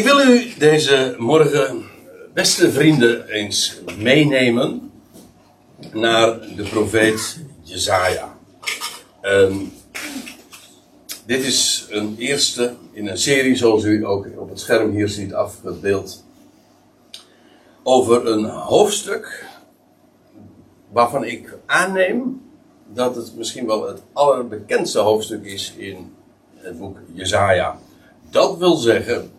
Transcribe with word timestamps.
Ik 0.00 0.06
wil 0.06 0.20
u 0.20 0.54
deze 0.58 1.14
morgen, 1.18 1.84
beste 2.34 2.72
vrienden, 2.72 3.28
eens 3.28 3.80
meenemen 3.98 4.90
naar 5.92 6.40
de 6.56 6.62
profeet 6.62 7.40
Jezaja. 7.62 8.36
Ehm, 9.20 9.56
dit 11.26 11.44
is 11.44 11.86
een 11.90 12.16
eerste 12.18 12.74
in 12.92 13.08
een 13.08 13.18
serie, 13.18 13.56
zoals 13.56 13.84
u 13.84 14.06
ook 14.06 14.28
op 14.36 14.48
het 14.48 14.60
scherm 14.60 14.90
hier 14.90 15.08
ziet 15.08 15.34
afgebeeld, 15.34 16.24
over 17.82 18.26
een 18.26 18.44
hoofdstuk 18.44 19.46
waarvan 20.92 21.24
ik 21.24 21.56
aanneem 21.66 22.42
dat 22.92 23.16
het 23.16 23.36
misschien 23.36 23.66
wel 23.66 23.88
het 23.88 24.02
allerbekendste 24.12 24.98
hoofdstuk 24.98 25.44
is 25.44 25.74
in 25.76 26.14
het 26.54 26.78
boek 26.78 26.98
Jezaja. 27.12 27.78
Dat 28.30 28.58
wil 28.58 28.76
zeggen, 28.76 29.38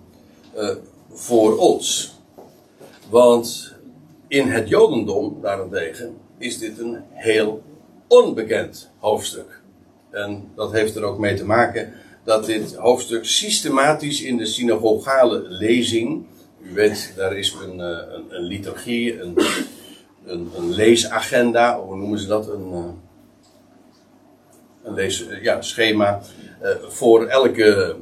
uh, 0.58 0.70
voor 1.10 1.58
ons. 1.58 2.16
Want 3.10 3.74
in 4.28 4.48
het 4.48 4.70
Jodendom, 4.70 5.38
daarentegen, 5.42 6.18
is 6.38 6.58
dit 6.58 6.80
een 6.80 6.98
heel 7.10 7.64
onbekend 8.08 8.90
hoofdstuk. 9.00 9.62
En 10.10 10.52
dat 10.56 10.72
heeft 10.72 10.96
er 10.96 11.04
ook 11.04 11.20
mee 11.20 11.36
te 11.36 11.46
maken 11.46 11.94
dat 12.24 12.46
dit 12.46 12.76
hoofdstuk 12.76 13.26
systematisch 13.26 14.22
in 14.22 14.38
de 14.38 14.46
synagogale 14.46 15.42
lezing. 15.48 16.26
U 16.62 16.74
weet, 16.74 17.14
daar 17.16 17.38
is 17.38 17.56
een, 17.64 17.80
eh, 17.80 18.14
een, 18.14 18.26
een 18.30 18.44
liturgie, 18.44 19.22
een, 19.22 19.38
een, 20.26 20.50
een, 20.58 20.70
leesagenda, 20.70 21.80
hoe 21.80 21.96
noemen 21.96 22.20
ze 22.20 22.28
dat? 22.28 22.48
Een, 22.50 22.72
eh, 22.72 22.84
een 24.84 24.94
lees, 24.94 25.26
ja, 25.42 25.62
schema. 25.62 26.22
voor 26.88 27.26
elke 27.26 27.96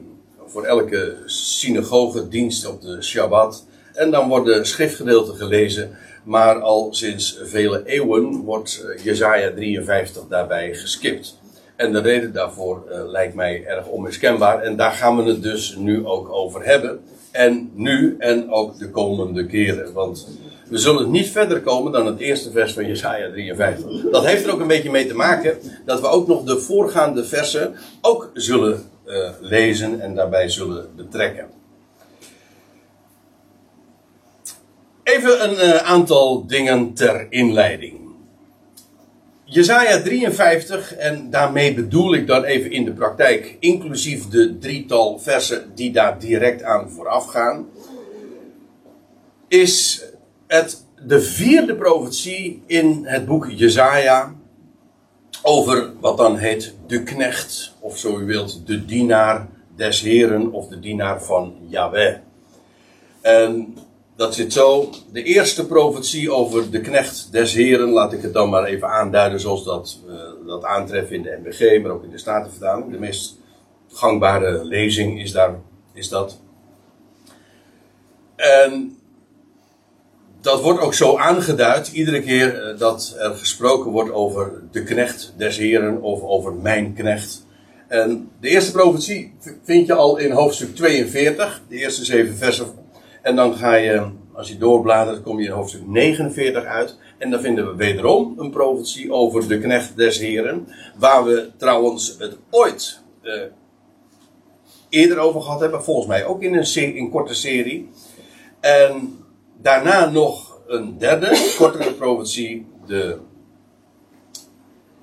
voor 0.50 0.64
elke 0.64 1.16
synagoge 1.26 2.28
dienst 2.28 2.68
op 2.68 2.82
de 2.82 3.02
Shabbat. 3.02 3.66
En 3.94 4.12
dan 4.12 4.28
worden 4.28 4.68
schriftgedeelten 4.68 5.36
gelezen. 5.36 5.98
Maar 6.24 6.62
al 6.62 6.88
sinds 6.94 7.40
vele 7.44 7.82
eeuwen 7.86 8.36
wordt 8.38 8.86
eh, 8.86 9.04
Jezaja 9.04 9.52
53 9.54 10.24
daarbij 10.30 10.74
geskipt. 10.74 11.38
En 11.76 11.92
de 11.92 12.02
reden 12.02 12.34
daarvoor 12.34 12.84
uh, 12.90 13.10
lijkt 13.12 13.36
mij 13.36 13.64
erg 13.66 13.88
onmiskenbaar. 13.88 14.62
En 14.62 14.76
daar 14.76 14.92
gaan 14.92 15.18
we 15.18 15.24
het 15.24 15.44
dus 15.44 15.76
nu 15.76 16.06
ook 16.06 16.30
over 16.32 16.66
hebben. 16.66 17.00
En 17.32 17.72
nu 17.74 18.16
en 18.20 18.52
ook 18.52 18.80
de 18.80 18.90
komende 18.90 19.46
keren. 19.46 19.94
Want 19.94 20.28
we 20.70 20.78
zullen 20.78 21.12
niet 21.12 21.30
verder 21.30 21.62
komen 21.62 21.92
dan 21.92 22.06
het 22.06 22.20
eerste 22.20 22.52
vers 22.52 22.74
van 22.74 22.88
Jesaja 22.88 23.32
53. 23.32 24.10
Dat 24.12 24.26
heeft 24.26 24.46
er 24.46 24.54
ook 24.54 24.60
een 24.60 24.68
beetje 24.68 24.92
mee 24.92 25.08
te 25.08 25.16
maken 25.16 25.58
dat 25.86 26.02
we 26.02 26.08
ook 26.08 26.28
nog 26.28 26.44
de 26.44 26.60
voorgaande 26.60 27.26
versen 27.26 27.76
ook 28.02 28.30
zullen 28.34 28.84
uh, 29.10 29.30
lezen 29.40 30.02
en 30.02 30.16
daarbij 30.16 30.50
zullen 30.50 30.96
betrekken. 30.96 31.48
Even 35.04 35.44
een 35.44 35.54
uh, 35.54 35.76
aantal 35.76 36.48
dingen 36.48 36.94
ter 36.94 37.28
inleiding. 37.30 38.00
Jezaja 39.44 40.02
53, 40.02 40.96
en 40.96 41.30
daarmee 41.30 41.74
bedoel 41.74 42.14
ik 42.14 42.28
dan 42.28 42.44
even 42.44 42.72
in 42.72 42.86
de 42.86 42.94
praktijk, 42.94 43.58
inclusief 43.60 44.28
de 44.28 44.58
drietal 44.58 45.20
versen 45.20 45.72
die 45.76 45.92
daar 45.92 46.20
direct 46.20 46.64
aan 46.64 46.90
vooraf 46.90 47.26
gaan, 47.26 47.68
is 49.48 50.04
het 50.48 50.86
de 51.06 51.22
vierde 51.22 51.76
profetie 51.76 52.64
in 52.66 53.06
het 53.06 53.26
boek 53.26 53.50
Jezaja 53.50 54.36
over 55.44 55.92
wat 56.00 56.18
dan 56.18 56.38
heet 56.38 56.76
de 56.88 57.04
knecht, 57.04 57.74
of 57.80 57.98
zo 57.98 58.20
u 58.20 58.26
wilt, 58.26 58.68
de 58.68 58.86
dienaar 58.86 59.48
des 59.76 60.02
Heren 60.02 60.52
of 60.52 60.68
de 60.68 60.80
dienaar 60.80 61.24
van 61.24 61.56
Yahweh. 61.68 62.18
En 63.22 63.78
dat 64.16 64.36
zit 64.36 64.54
zo. 64.54 64.90
De 65.12 65.24
eerste 65.24 65.68
profetie 65.68 66.32
over 66.32 66.72
de 66.72 66.82
knecht 66.82 67.32
des 67.32 67.54
Heren, 67.54 67.90
laat 67.90 68.14
ik 68.14 68.22
het 68.22 68.34
dan 68.34 68.50
maar 68.50 68.64
even 68.64 68.88
aanduiden 68.88 69.40
zoals 69.40 69.64
dat, 69.64 70.00
uh, 70.08 70.48
dat 70.48 70.64
aantreft 70.64 71.12
in 71.12 71.22
de 71.22 71.40
MBG, 71.44 71.82
maar 71.82 71.92
ook 71.92 72.04
in 72.04 72.12
de 72.12 72.18
Statenvertaling. 72.18 72.92
De 72.92 73.00
meest 73.00 73.38
gangbare 73.92 74.66
lezing 74.66 75.22
is, 75.22 75.32
daar, 75.32 75.60
is 75.94 76.10
dat. 76.10 76.40
En 78.36 78.99
dat 80.42 80.62
wordt 80.62 80.80
ook 80.80 80.94
zo 80.94 81.18
aangeduid, 81.18 81.88
iedere 81.88 82.22
keer 82.22 82.64
eh, 82.64 82.78
dat 82.78 83.16
er 83.20 83.36
gesproken 83.36 83.92
wordt 83.92 84.12
over 84.12 84.62
de 84.72 84.84
knecht 84.84 85.34
des 85.38 85.58
Heren 85.58 86.02
of 86.02 86.22
over 86.22 86.54
mijn 86.54 86.94
knecht. 86.94 87.48
En 87.88 88.30
de 88.42 88.50
eerste 88.50 88.72
profetie 88.72 89.34
vind 89.64 89.88
je 89.88 89.94
al 89.94 90.18
in 90.18 90.32
hoofdstuk 90.32 90.76
42, 90.76 91.62
de 91.68 91.76
eerste 91.76 92.06
zeven 92.06 92.36
versen. 92.36 92.68
En 93.22 93.36
dan 93.36 93.56
ga 93.56 93.76
je, 93.76 94.12
als 94.34 94.48
je 94.48 94.58
doorbladert, 94.58 95.22
kom 95.22 95.40
je 95.40 95.46
in 95.46 95.52
hoofdstuk 95.52 95.88
49 95.88 96.64
uit. 96.64 96.98
En 97.18 97.32
dan 97.32 97.42
vinden 97.42 97.68
we 97.68 97.76
wederom 97.76 98.34
een 98.38 98.52
profetie 98.52 99.12
over 99.12 99.48
de 99.48 99.60
knecht 99.60 99.98
des 99.98 100.20
Heren. 100.20 100.68
Waar 100.98 101.24
we 101.24 101.50
trouwens 101.58 102.16
het 102.20 102.38
ooit 102.50 103.02
uh, 103.24 103.42
eerder 104.90 105.18
over 105.18 105.42
gehad 105.42 105.60
hebben. 105.60 105.84
Volgens 105.84 106.08
mij 106.08 106.26
ook 106.26 106.42
in 106.42 106.56
een, 106.56 106.96
in 106.96 107.10
korte 107.10 107.34
serie. 107.34 107.90
En 108.60 109.18
daarna 109.62 110.10
nog 110.10 110.58
een 110.68 110.98
derde, 110.98 111.54
kortere 111.58 111.94
profetie, 111.94 112.68
de, 112.86 113.18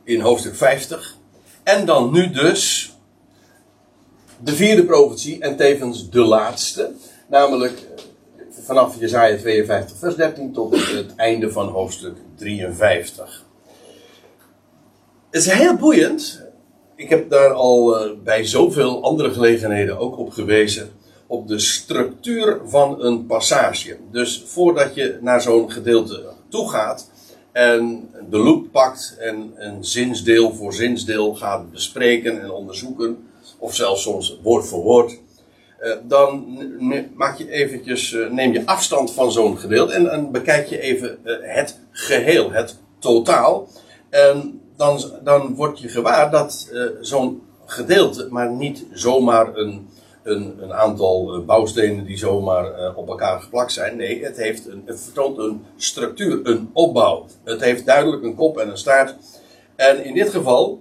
in 0.05 0.21
hoofdstuk 0.21 0.55
50. 0.55 1.17
En 1.63 1.87
dan 1.87 2.13
nu 2.13 2.31
dus 2.31 2.95
de 4.43 4.55
vierde 4.55 4.85
profetie 4.85 5.41
en 5.41 5.57
tevens 5.57 6.11
de 6.11 6.21
laatste. 6.21 6.93
Namelijk 7.29 7.87
vanaf 8.51 8.99
Jezaja 8.99 9.37
52 9.37 9.97
vers 9.99 10.15
13 10.15 10.53
tot 10.53 10.75
het 10.75 11.15
einde 11.17 11.53
van 11.53 11.69
hoofdstuk 11.69 12.17
53. 12.35 13.45
Het 15.31 15.41
is 15.47 15.53
heel 15.53 15.77
boeiend. 15.77 16.45
Ik 16.97 17.09
heb 17.09 17.31
daar 17.31 17.53
al 17.53 18.07
uh, 18.07 18.13
bij 18.25 18.45
zoveel 18.45 19.03
andere 19.03 19.33
gelegenheden 19.33 19.99
ook 19.99 20.19
op 20.19 20.31
gewezen 20.31 20.91
op 21.27 21.49
de 21.49 21.59
structuur 21.59 22.61
van 22.65 23.05
een 23.05 23.27
passage. 23.27 23.97
Dus 24.11 24.43
voordat 24.47 24.95
je 24.95 25.19
naar 25.21 25.43
zo'n 25.43 25.71
gedeelte 25.71 26.33
toe 26.49 26.71
gaat 26.71 27.11
en 27.53 28.11
de 28.31 28.39
loop 28.39 28.73
pakt 28.73 29.17
en 29.19 29.53
een 29.57 29.85
zinsdeel 29.85 30.55
voor 30.55 30.75
zinsdeel 30.75 31.35
gaat 31.35 31.71
bespreken 31.71 32.43
en 32.43 32.51
onderzoeken, 32.51 33.29
of 33.59 33.75
zelfs 33.75 34.03
soms 34.03 34.39
woord 34.43 34.67
voor 34.67 34.83
woord, 34.83 35.19
eh, 35.79 35.93
dan 36.03 36.47
maak 37.15 37.39
je 37.39 37.51
eventjes, 37.51 38.13
eh, 38.13 38.31
neem 38.31 38.53
je 38.53 38.67
afstand 38.67 39.13
van 39.13 39.33
zo'n 39.33 39.59
gedeelte 39.59 39.93
en 39.93 40.31
bekijk 40.31 40.67
je 40.67 40.81
even 40.81 41.19
eh, 41.25 41.35
het 41.41 41.81
geheel, 41.91 42.51
het 42.51 42.79
totaal. 42.99 43.69
En 44.11 44.61
dan, 44.77 45.01
dan 45.25 45.55
word 45.55 45.79
je 45.79 45.89
gewaar 45.89 46.31
dat 46.31 46.73
zo'n 47.01 47.43
gedeelte 47.67 48.29
maar 48.31 48.51
niet 48.51 48.85
zomaar 48.93 49.57
een 49.57 49.89
een, 50.27 50.63
een 50.63 50.73
aantal 50.73 51.35
eh, 51.35 51.45
bouwstenen 51.45 52.05
die 52.05 52.17
zomaar 52.17 52.75
eh, 52.75 52.97
op 52.97 53.09
elkaar 53.09 53.41
geplakt 53.41 53.73
zijn. 53.73 53.97
Nee, 53.97 54.25
het, 54.25 54.37
heeft 54.37 54.67
een, 54.67 54.83
vertoont 54.87 55.39
een 55.39 55.65
structuur, 55.77 56.41
een 56.43 56.71
opbouw. 56.73 57.27
Het 57.45 57.61
heeft 57.61 57.87
duidelijk 57.87 58.23
een 58.23 58.35
kop 58.35 58.59
en 58.59 58.69
een 58.69 58.79
staart. 58.79 59.15
En 59.77 60.05
in 60.05 60.15
dit 60.15 60.29
geval, 60.29 60.81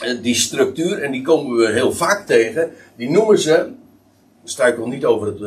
eh, 0.00 0.22
die 0.22 0.34
structuur, 0.34 1.02
en 1.02 1.12
die 1.12 1.22
komen 1.22 1.56
we 1.56 1.72
heel 1.72 1.92
vaak 1.92 2.26
tegen, 2.26 2.70
die 2.96 3.10
noemen 3.10 3.38
ze, 3.38 3.68
struikel 4.44 4.86
niet 4.86 5.04
over 5.04 5.26
het 5.26 5.38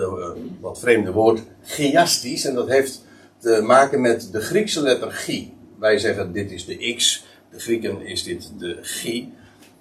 wat 0.60 0.80
vreemde 0.80 1.12
woord, 1.12 1.42
chiastisch. 1.64 2.46
En 2.46 2.56
dat 2.56 2.68
heeft 2.68 3.06
te 3.38 3.62
maken 3.64 4.02
met 4.02 4.30
de 4.32 4.40
Griekse 4.40 4.82
letter 4.82 5.12
chi. 5.12 5.54
Wij 5.80 5.98
zeggen 5.98 6.32
dit 6.32 6.52
is 6.52 6.66
de 6.66 6.94
x, 6.96 7.26
de 7.52 7.60
Grieken 7.60 8.06
is 8.06 8.24
dit 8.24 8.52
de 8.58 8.78
chi, 8.82 9.34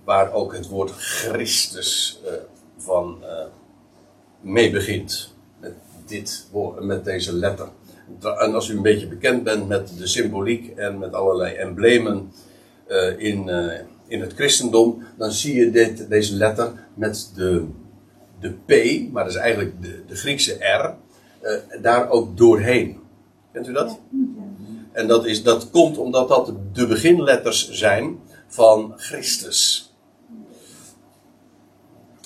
waar 0.05 0.33
ook 0.33 0.53
het 0.53 0.69
woord 0.69 0.91
Christus 0.91 2.21
van 2.85 3.19
uh, 3.23 3.29
mee 4.41 4.71
begint. 4.71 5.35
Met, 5.61 5.73
dit, 6.07 6.47
met 6.81 7.05
deze 7.05 7.35
letter. 7.35 7.69
En 8.21 8.55
als 8.55 8.69
u 8.69 8.77
een 8.77 8.83
beetje 8.83 9.07
bekend 9.07 9.45
bent 9.45 9.69
met 9.69 9.99
de 9.99 10.07
symboliek 10.07 10.77
en 10.77 10.99
met 10.99 11.13
allerlei 11.13 11.55
emblemen 11.55 12.33
uh, 12.89 13.19
in, 13.19 13.49
uh, 13.49 13.73
in 14.07 14.21
het 14.21 14.33
christendom, 14.33 15.03
dan 15.19 15.33
zie 15.33 15.55
je 15.55 15.71
dit, 15.71 16.09
deze 16.09 16.35
letter 16.35 16.73
met 16.95 17.33
de, 17.35 17.67
de 18.41 18.51
P, 18.51 19.13
maar 19.13 19.25
dat 19.25 19.33
is 19.33 19.39
eigenlijk 19.39 19.83
de, 19.83 20.03
de 20.07 20.17
Griekse 20.17 20.55
R, 20.55 20.95
daar 21.81 22.11
ook 22.11 22.37
doorheen. 22.37 23.01
Kent 23.53 23.69
u 23.69 23.73
dat? 23.73 23.99
En 24.93 25.07
dat, 25.07 25.27
is, 25.27 25.43
dat 25.43 25.71
komt 25.71 25.99
omdat 25.99 26.29
dat 26.29 26.53
de 26.73 26.87
beginletters 26.87 27.71
zijn 27.71 28.19
van 28.47 28.93
Christus. 28.97 29.92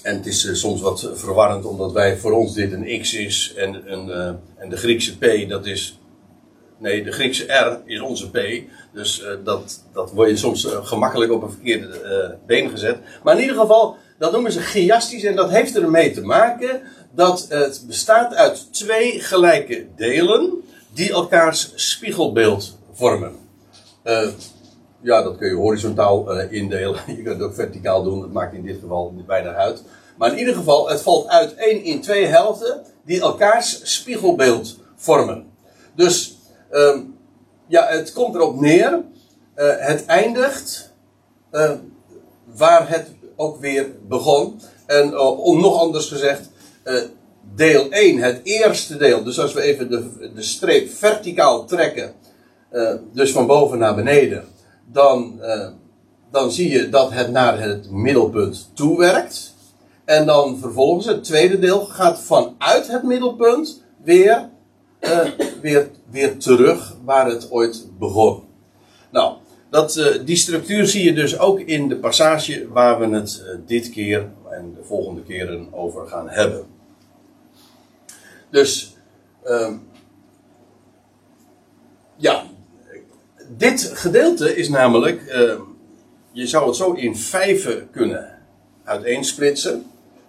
En 0.06 0.17
het 0.17 0.26
is 0.26 0.44
uh, 0.44 0.55
soms 0.55 0.81
wat 0.81 1.11
verwarrend, 1.14 1.64
omdat 1.64 1.93
wij 1.93 2.17
voor 2.17 2.32
ons 2.32 2.55
dit 2.55 2.73
een 2.73 3.00
X 3.00 3.14
is 3.14 3.53
en, 3.56 3.93
een, 3.93 4.08
uh, 4.08 4.26
en 4.56 4.69
de 4.69 4.76
Griekse 4.76 5.19
P, 5.19 5.49
dat 5.49 5.67
is. 5.67 5.99
Nee, 6.79 7.05
de 7.05 7.12
Griekse 7.12 7.44
R 7.44 7.81
is 7.85 8.00
onze 8.00 8.31
P. 8.31 8.38
Dus 8.93 9.20
uh, 9.20 9.29
dat, 9.44 9.85
dat 9.93 10.11
word 10.12 10.31
je 10.31 10.37
soms 10.37 10.67
gemakkelijk 10.82 11.32
op 11.32 11.43
een 11.43 11.50
verkeerde 11.50 12.38
been 12.47 12.70
gezet. 12.70 12.99
Maar 13.23 13.35
in 13.35 13.41
ieder 13.41 13.56
geval, 13.56 13.97
dat 14.19 14.32
noemen 14.32 14.53
ze 14.53 14.61
chiastisch 14.61 15.25
en 15.25 15.37
dat 15.37 15.50
heeft 15.50 15.76
ermee 15.76 16.11
te 16.11 16.23
maken 16.23 16.81
dat 17.14 17.47
het 17.49 17.85
bestaat 17.87 18.35
uit 18.35 18.73
twee 18.73 19.20
gelijke 19.20 19.87
delen 19.97 20.52
die 20.94 21.12
elkaars 21.12 21.73
spiegelbeeld 21.75 22.79
vormen. 22.93 23.37
Uh, 24.05 24.29
ja, 25.06 25.23
dat 25.23 25.37
kun 25.37 25.49
je 25.49 25.55
horizontaal 25.55 26.37
uh, 26.37 26.53
indelen. 26.53 27.00
Je 27.17 27.23
kunt 27.23 27.38
het 27.38 27.43
ook 27.43 27.55
verticaal 27.55 28.03
doen. 28.03 28.20
Dat 28.20 28.32
maakt 28.32 28.55
in 28.55 28.62
dit 28.62 28.79
geval 28.81 29.14
bijna 29.26 29.55
uit. 29.55 29.82
Maar 30.19 30.32
in 30.32 30.38
ieder 30.38 30.55
geval, 30.55 30.88
het 30.88 31.00
valt 31.00 31.29
uit 31.29 31.55
één 31.55 31.82
in 31.82 32.00
twee 32.00 32.26
helften 32.26 32.82
die 33.05 33.20
elkaars 33.20 33.81
spiegelbeeld 33.94 34.79
vormen. 34.97 35.47
Dus 35.94 36.38
uh, 36.73 36.99
ja, 37.67 37.87
het 37.87 38.12
komt 38.12 38.35
erop 38.35 38.61
neer. 38.61 39.03
Uh, 39.56 39.73
het 39.79 40.06
eindigt 40.06 40.94
waar 42.55 42.88
het 42.88 43.11
ook 43.37 43.61
weer 43.61 43.87
begon. 44.09 44.61
En 44.87 45.19
om 45.19 45.61
nog 45.61 45.79
anders 45.81 46.09
gezegd, 46.09 46.50
deel 47.55 47.91
1, 47.91 48.19
het 48.19 48.41
eerste 48.43 48.97
deel. 48.97 49.25
Dus 49.25 49.41
als 49.41 49.52
we 49.52 49.61
even 49.61 49.91
de, 49.91 50.31
de 50.35 50.43
streep 50.43 50.91
verticaal 50.91 51.64
trekken, 51.64 52.12
dus 53.12 53.32
van 53.32 53.47
boven 53.47 53.79
naar 53.79 53.94
beneden 53.94 54.44
dan, 54.93 55.38
uh, 55.41 55.69
dan 56.31 56.53
zie 56.53 56.71
je 56.71 56.88
dat 56.88 57.12
het 57.12 57.31
naar 57.31 57.61
het 57.61 57.91
middelpunt 57.91 58.71
toewerkt. 58.75 59.55
En 60.05 60.27
dan 60.27 60.59
vervolgens 60.59 61.06
het 61.06 61.25
tweede 61.25 61.59
deel 61.59 61.81
gaat 61.81 62.21
vanuit 62.21 62.88
het 62.88 63.03
middelpunt 63.03 63.83
weer, 64.03 64.49
uh, 65.00 65.29
weer, 65.62 65.91
weer 66.11 66.38
terug 66.38 66.97
waar 67.05 67.27
het 67.27 67.50
ooit 67.50 67.88
begon. 67.99 68.43
Nou, 69.11 69.37
dat, 69.71 69.97
uh, 69.97 70.06
die 70.25 70.37
structuur 70.37 70.87
zie 70.87 71.05
je 71.05 71.12
dus 71.12 71.38
ook 71.38 71.61
in 71.61 71.88
de 71.88 71.97
passage 71.97 72.69
waar 72.69 73.00
we 73.00 73.17
het 73.17 73.44
dit 73.67 73.91
keer 73.91 74.29
en 74.50 74.75
de 74.75 74.85
volgende 74.85 75.23
keren 75.23 75.69
over 75.73 76.09
gaan 76.09 76.29
hebben. 76.29 76.67
Dus, 78.50 78.97
uh, 79.44 79.73
ja, 82.17 82.44
dit 83.49 83.91
gedeelte 83.95 84.57
is 84.57 84.69
namelijk, 84.69 85.23
uh, 85.23 85.53
je 86.33 86.47
zou 86.47 86.67
het 86.67 86.77
zo 86.77 86.93
in 86.93 87.17
vijven 87.17 87.91
kunnen 87.91 88.39
uiteensplitsen. 88.85 89.85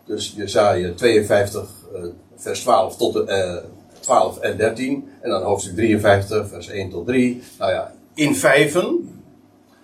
Dus 0.06 0.34
Jezaja 0.36 0.94
52, 0.94 1.70
uh, 1.94 2.06
vers 2.36 2.60
12 2.60 2.98
tot 2.98 3.16
eh, 3.16 3.56
12 4.00 4.40
en 4.40 4.58
13. 4.58 5.10
En 5.22 5.30
dan 5.30 5.44
hoofdstuk 5.44 5.76
53, 5.76 6.48
vers 6.48 6.68
1 6.68 6.90
tot 6.90 7.06
3. 7.06 7.42
Nou 7.60 7.72
ja, 7.72 7.94
in 8.14 8.36
vijven. 8.36 9.10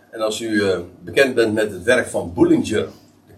En 0.10 0.22
als 0.22 0.42
u 0.42 0.50
uh, 0.50 0.78
bekend 1.00 1.36
bent 1.36 1.54
met 1.54 1.72
het 1.72 1.84
werk 1.84 2.08
van 2.08 2.34
Bullinger, 2.34 2.88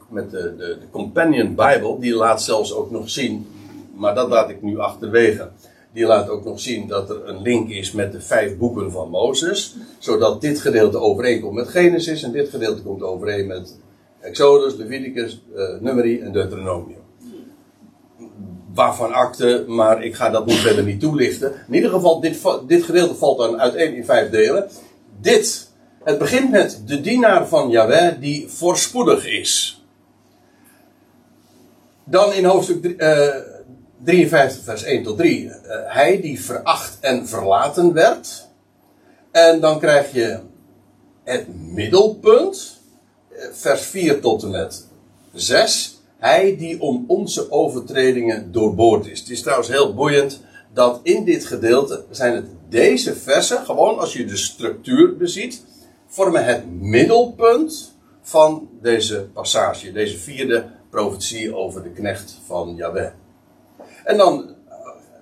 met 0.10 0.32
de, 0.32 0.56
de, 0.58 0.78
de 0.80 0.90
Companion 0.92 1.56
Bible, 1.56 2.00
die 2.00 2.16
laat 2.16 2.44
zelfs 2.44 2.74
ook 2.74 2.92
nog 2.92 3.10
zien, 3.10 3.48
maar 3.94 4.16
dat 4.16 4.30
laat 4.30 4.50
ik 4.50 4.62
nu 4.62 4.80
achterwege 4.80 5.50
die 5.96 6.06
laat 6.06 6.30
ook 6.30 6.46
nog 6.46 6.60
zien 6.60 6.88
dat 6.88 7.10
er 7.10 7.28
een 7.28 7.42
link 7.42 7.70
is 7.70 7.92
met 7.92 8.12
de 8.12 8.22
vijf 8.22 8.58
boeken 8.58 8.92
van 8.92 9.10
Mozes. 9.10 9.76
Zodat 10.00 10.42
dit 10.42 10.60
gedeelte 10.60 10.98
overeenkomt 10.98 11.54
met 11.54 11.68
Genesis 11.68 12.24
en 12.24 12.32
dit 12.32 12.50
gedeelte 12.50 12.82
komt 12.82 13.02
overeen 13.02 13.48
met 13.48 13.80
Exodus, 14.22 14.76
Leviticus, 14.76 15.42
uh, 15.56 15.80
Numeri 15.80 16.20
en 16.20 16.32
Deuteronomium. 16.32 17.00
Waarvan 18.74 19.14
akte, 19.14 19.64
maar 19.68 20.04
ik 20.04 20.16
ga 20.16 20.30
dat 20.30 20.46
nu 20.46 20.54
verder 20.54 20.84
niet 20.84 21.00
toelichten. 21.00 21.54
In 21.68 21.74
ieder 21.74 21.90
geval, 21.90 22.20
dit, 22.20 22.42
dit 22.68 22.84
gedeelte 22.84 23.16
valt 23.16 23.38
dan 23.38 23.60
uiteen 23.60 23.96
in 23.96 24.06
vijf 24.06 24.30
delen. 24.30 24.70
Dit, 25.22 25.72
het 26.04 26.18
begint 26.18 26.52
met 26.52 26.82
de 26.86 27.02
dienaar 27.02 27.48
van 27.48 27.70
Yahweh 27.70 28.20
die 28.20 28.48
voorspoedig 28.48 29.28
is. 29.28 29.84
Dan 32.04 32.34
in 32.34 32.46
hoofdstuk 32.46 32.96
uh, 32.98 33.28
53 34.06 34.64
vers 34.64 34.84
1 34.84 35.04
tot 35.04 35.18
3. 35.18 35.44
Uh, 35.44 35.52
eh, 35.52 35.60
hij 35.94 36.22
die 36.22 36.42
veracht 36.42 36.98
en 37.00 37.28
verlaten 37.28 37.94
werd. 37.94 38.48
En 39.32 39.60
dan 39.60 39.80
krijg 39.80 40.14
je 40.14 40.40
het 41.24 41.46
middelpunt. 41.72 42.80
Uh, 43.32 43.46
vers 43.52 43.82
4 43.82 44.22
tot 44.22 44.44
en 44.44 44.50
met 44.50 44.88
6. 45.34 46.02
Hij 46.18 46.58
die 46.58 46.82
om 46.82 47.06
onze 47.08 47.52
overtredingen 47.52 48.52
doorboord 48.52 49.08
is. 49.08 49.20
Het 49.20 49.30
is 49.30 49.42
trouwens 49.42 49.70
heel 49.70 49.94
boeiend 49.94 50.42
dat 50.74 51.00
in 51.04 51.26
dit 51.26 51.46
gedeelte 51.46 52.06
zijn 52.10 52.36
het 52.36 52.46
deze 52.70 53.16
versen, 53.16 53.66
gewoon 53.66 54.00
als 54.00 54.14
je 54.14 54.26
de 54.26 54.38
structuur 54.38 55.18
beziet, 55.18 55.64
vormen 56.08 56.46
het 56.46 56.82
middelpunt 56.82 57.96
van 58.22 58.70
deze 58.82 59.28
passage, 59.34 59.92
deze 59.92 60.18
vierde 60.18 60.66
profetie 60.90 61.56
over 61.56 61.84
de 61.84 61.90
knecht 61.90 62.40
van 62.46 62.76
Yahweh. 62.76 63.12
En 64.06 64.18
dan 64.18 64.56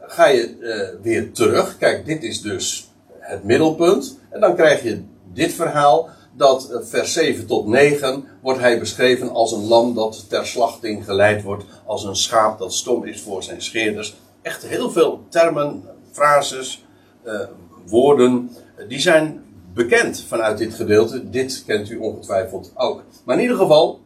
ga 0.02 0.28
je 0.28 0.58
uh, 0.60 1.02
weer 1.02 1.32
terug. 1.32 1.78
Kijk, 1.78 2.06
dit 2.06 2.24
is 2.24 2.42
dus 2.42 2.90
het 3.20 3.44
middelpunt. 3.44 4.20
En 4.30 4.40
dan 4.40 4.56
krijg 4.56 4.84
je 4.84 5.04
dit 5.34 5.54
verhaal. 5.54 6.10
Dat 6.36 6.70
uh, 6.72 6.78
vers 6.82 7.14
7 7.14 7.46
tot 7.48 7.68
9 7.68 8.24
wordt 8.42 8.60
hij 8.60 8.80
beschreven 8.80 9.30
als 9.30 9.52
een 9.52 9.68
lam 9.68 9.94
dat 9.94 10.30
ter 10.30 10.46
slachting 10.46 11.06
geleid 11.06 11.44
wordt. 11.44 11.66
Als 11.86 12.04
een 12.04 12.16
schaap 12.16 12.60
dat 12.60 12.74
stom 12.74 13.06
is 13.06 13.22
voor 13.22 13.44
zijn 13.44 13.62
scheerders. 13.62 14.16
Echt 14.42 14.66
heel 14.66 14.92
veel 14.92 15.26
termen, 15.30 15.84
frases, 16.12 16.86
woorden. 17.86 18.50
die 18.88 19.00
zijn 19.00 19.44
bekend 19.74 20.24
vanuit 20.28 20.58
dit 20.58 20.74
gedeelte. 20.74 21.30
Dit 21.30 21.64
kent 21.66 21.90
u 21.90 21.98
ongetwijfeld 21.98 22.72
ook. 22.76 23.04
Maar 23.26 23.36
in 23.36 23.42
ieder 23.42 23.58
geval, 23.58 24.02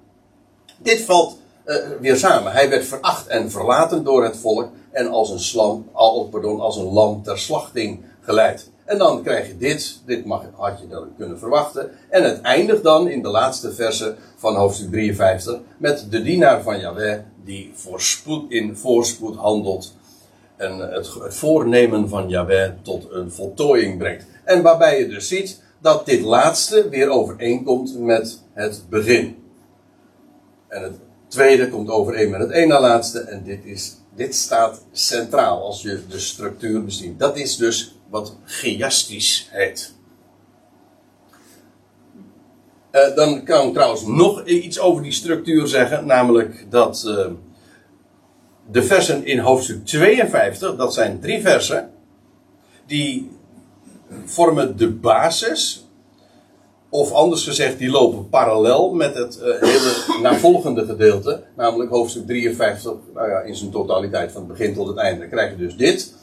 dit 0.77 1.01
valt 1.01 1.38
uh, 1.68 1.75
weer 2.00 2.18
samen. 2.18 2.52
Hij 2.52 2.69
werd 2.69 2.86
veracht 2.86 3.28
en 3.28 3.52
verlaten 3.52 4.04
door 4.04 4.24
het 4.24 4.38
volk 4.38 4.69
en 4.92 5.08
als 5.08 5.30
een, 5.30 5.40
slam, 5.40 5.90
al, 5.92 6.28
pardon, 6.28 6.60
als 6.60 6.78
een 6.78 6.92
lam 6.94 7.24
ter 7.24 7.40
slachting 7.40 8.04
geleid. 8.22 8.72
En 8.86 8.98
dan 8.98 9.24
krijg 9.24 9.48
je 9.48 9.58
dit, 9.58 10.02
dit 10.06 10.25
mag, 10.25 10.44
had 10.56 10.80
je 10.80 10.88
dan 10.88 11.08
kunnen 11.18 11.40
verwachten. 11.40 11.92
En 12.10 12.24
het 12.24 12.42
eindigt 12.42 12.84
dan 12.84 13.10
in 13.10 13.22
de 13.22 13.30
laatste 13.30 13.74
verse 13.74 14.16
van 14.36 14.56
hoofdstuk 14.56 14.92
53 14.92 15.60
met 15.78 16.08
de 16.10 16.22
dienaar 16.22 16.62
van 16.62 16.80
Yahweh 16.80 17.19
die 17.44 17.72
voorspoed, 17.74 18.52
in 18.52 18.78
voorspoed 18.78 19.36
handelt 19.36 19.96
en 20.58 20.78
het, 20.78 21.14
het 21.14 21.36
voornemen 21.36 22.10
van 22.10 22.30
Yahweh 22.30 22.72
tot 22.81 23.08
een 23.12 23.31
voltooiing 23.31 23.98
brengt. 23.98 24.25
En 24.44 24.62
waarbij 24.62 25.00
je 25.00 25.08
dus 25.08 25.28
ziet 25.28 25.62
dat 25.80 26.06
dit 26.06 26.22
laatste 26.22 26.90
weer 26.90 27.10
overeenkomt 27.10 28.00
met 28.00 28.42
het 28.54 28.84
begin. 28.90 29.44
En 30.68 30.84
het 30.84 31.00
tweede 31.27 31.69
komt 31.69 31.89
overeen 31.89 32.29
met 32.29 32.39
het 32.39 32.51
ene 32.51 32.79
laatste. 32.79 33.19
En 33.19 33.44
dit, 33.44 33.65
is, 33.65 33.97
dit 34.15 34.35
staat 34.35 34.85
centraal 34.91 35.62
als 35.62 35.81
je 35.81 36.01
de 36.09 36.19
structuur 36.19 36.83
beziet. 36.83 37.19
Dat 37.19 37.38
is 37.38 37.56
dus 37.56 37.95
wat 38.09 38.35
chiastisch 38.45 39.47
heet. 39.52 39.95
Uh, 42.92 43.16
dan 43.16 43.44
kan 43.44 43.68
ik 43.68 43.73
trouwens 43.73 44.06
nog 44.06 44.45
iets 44.45 44.80
over 44.80 45.04
die 45.04 45.11
structuur 45.11 45.68
zeggen. 45.68 46.06
Namelijk 46.06 46.66
dat 46.69 47.04
uh, 47.07 47.25
de 48.71 48.83
versen 48.83 49.25
in 49.25 49.40
hoofdstuk 49.40 49.85
52, 49.85 50.75
dat 50.75 50.94
zijn 50.94 51.19
drie 51.19 51.42
versen. 51.42 51.92
Die 52.85 53.31
vormen 54.25 54.78
de 54.78 54.92
basis 54.92 55.86
of 56.89 57.11
anders 57.11 57.44
gezegd, 57.44 57.77
die 57.77 57.89
lopen 57.89 58.29
parallel 58.29 58.94
met 58.94 59.15
het 59.15 59.37
uh, 59.37 59.44
hele 59.44 60.06
navolgende 60.29 60.85
gedeelte, 60.85 61.44
namelijk 61.56 61.89
hoofdstuk 61.89 62.27
53, 62.27 62.94
nou 63.13 63.29
ja, 63.29 63.39
in 63.39 63.56
zijn 63.56 63.71
totaliteit 63.71 64.31
van 64.31 64.41
het 64.41 64.51
begin 64.51 64.73
tot 64.73 64.87
het 64.87 64.97
einde. 64.97 65.19
Dan 65.19 65.29
krijg 65.29 65.51
je 65.51 65.57
dus 65.57 65.75
dit. 65.75 66.13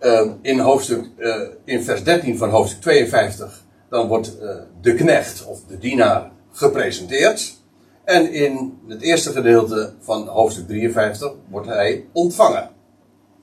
Uh, 0.00 0.30
in, 0.42 0.58
hoofdstuk, 0.58 1.10
uh, 1.18 1.40
in 1.64 1.82
vers 1.82 2.04
13 2.04 2.38
van 2.38 2.50
hoofdstuk 2.50 2.80
52, 2.80 3.64
dan 3.90 4.08
wordt 4.08 4.38
eh, 4.38 4.48
de 4.80 4.94
knecht 4.94 5.44
of 5.46 5.60
de 5.68 5.78
dienaar 5.78 6.30
gepresenteerd. 6.52 7.58
En 8.04 8.32
in 8.32 8.78
het 8.88 9.02
eerste 9.02 9.30
gedeelte 9.30 9.92
van 10.00 10.26
hoofdstuk 10.26 10.66
53 10.66 11.32
wordt 11.48 11.66
hij 11.66 12.06
ontvangen. 12.12 12.70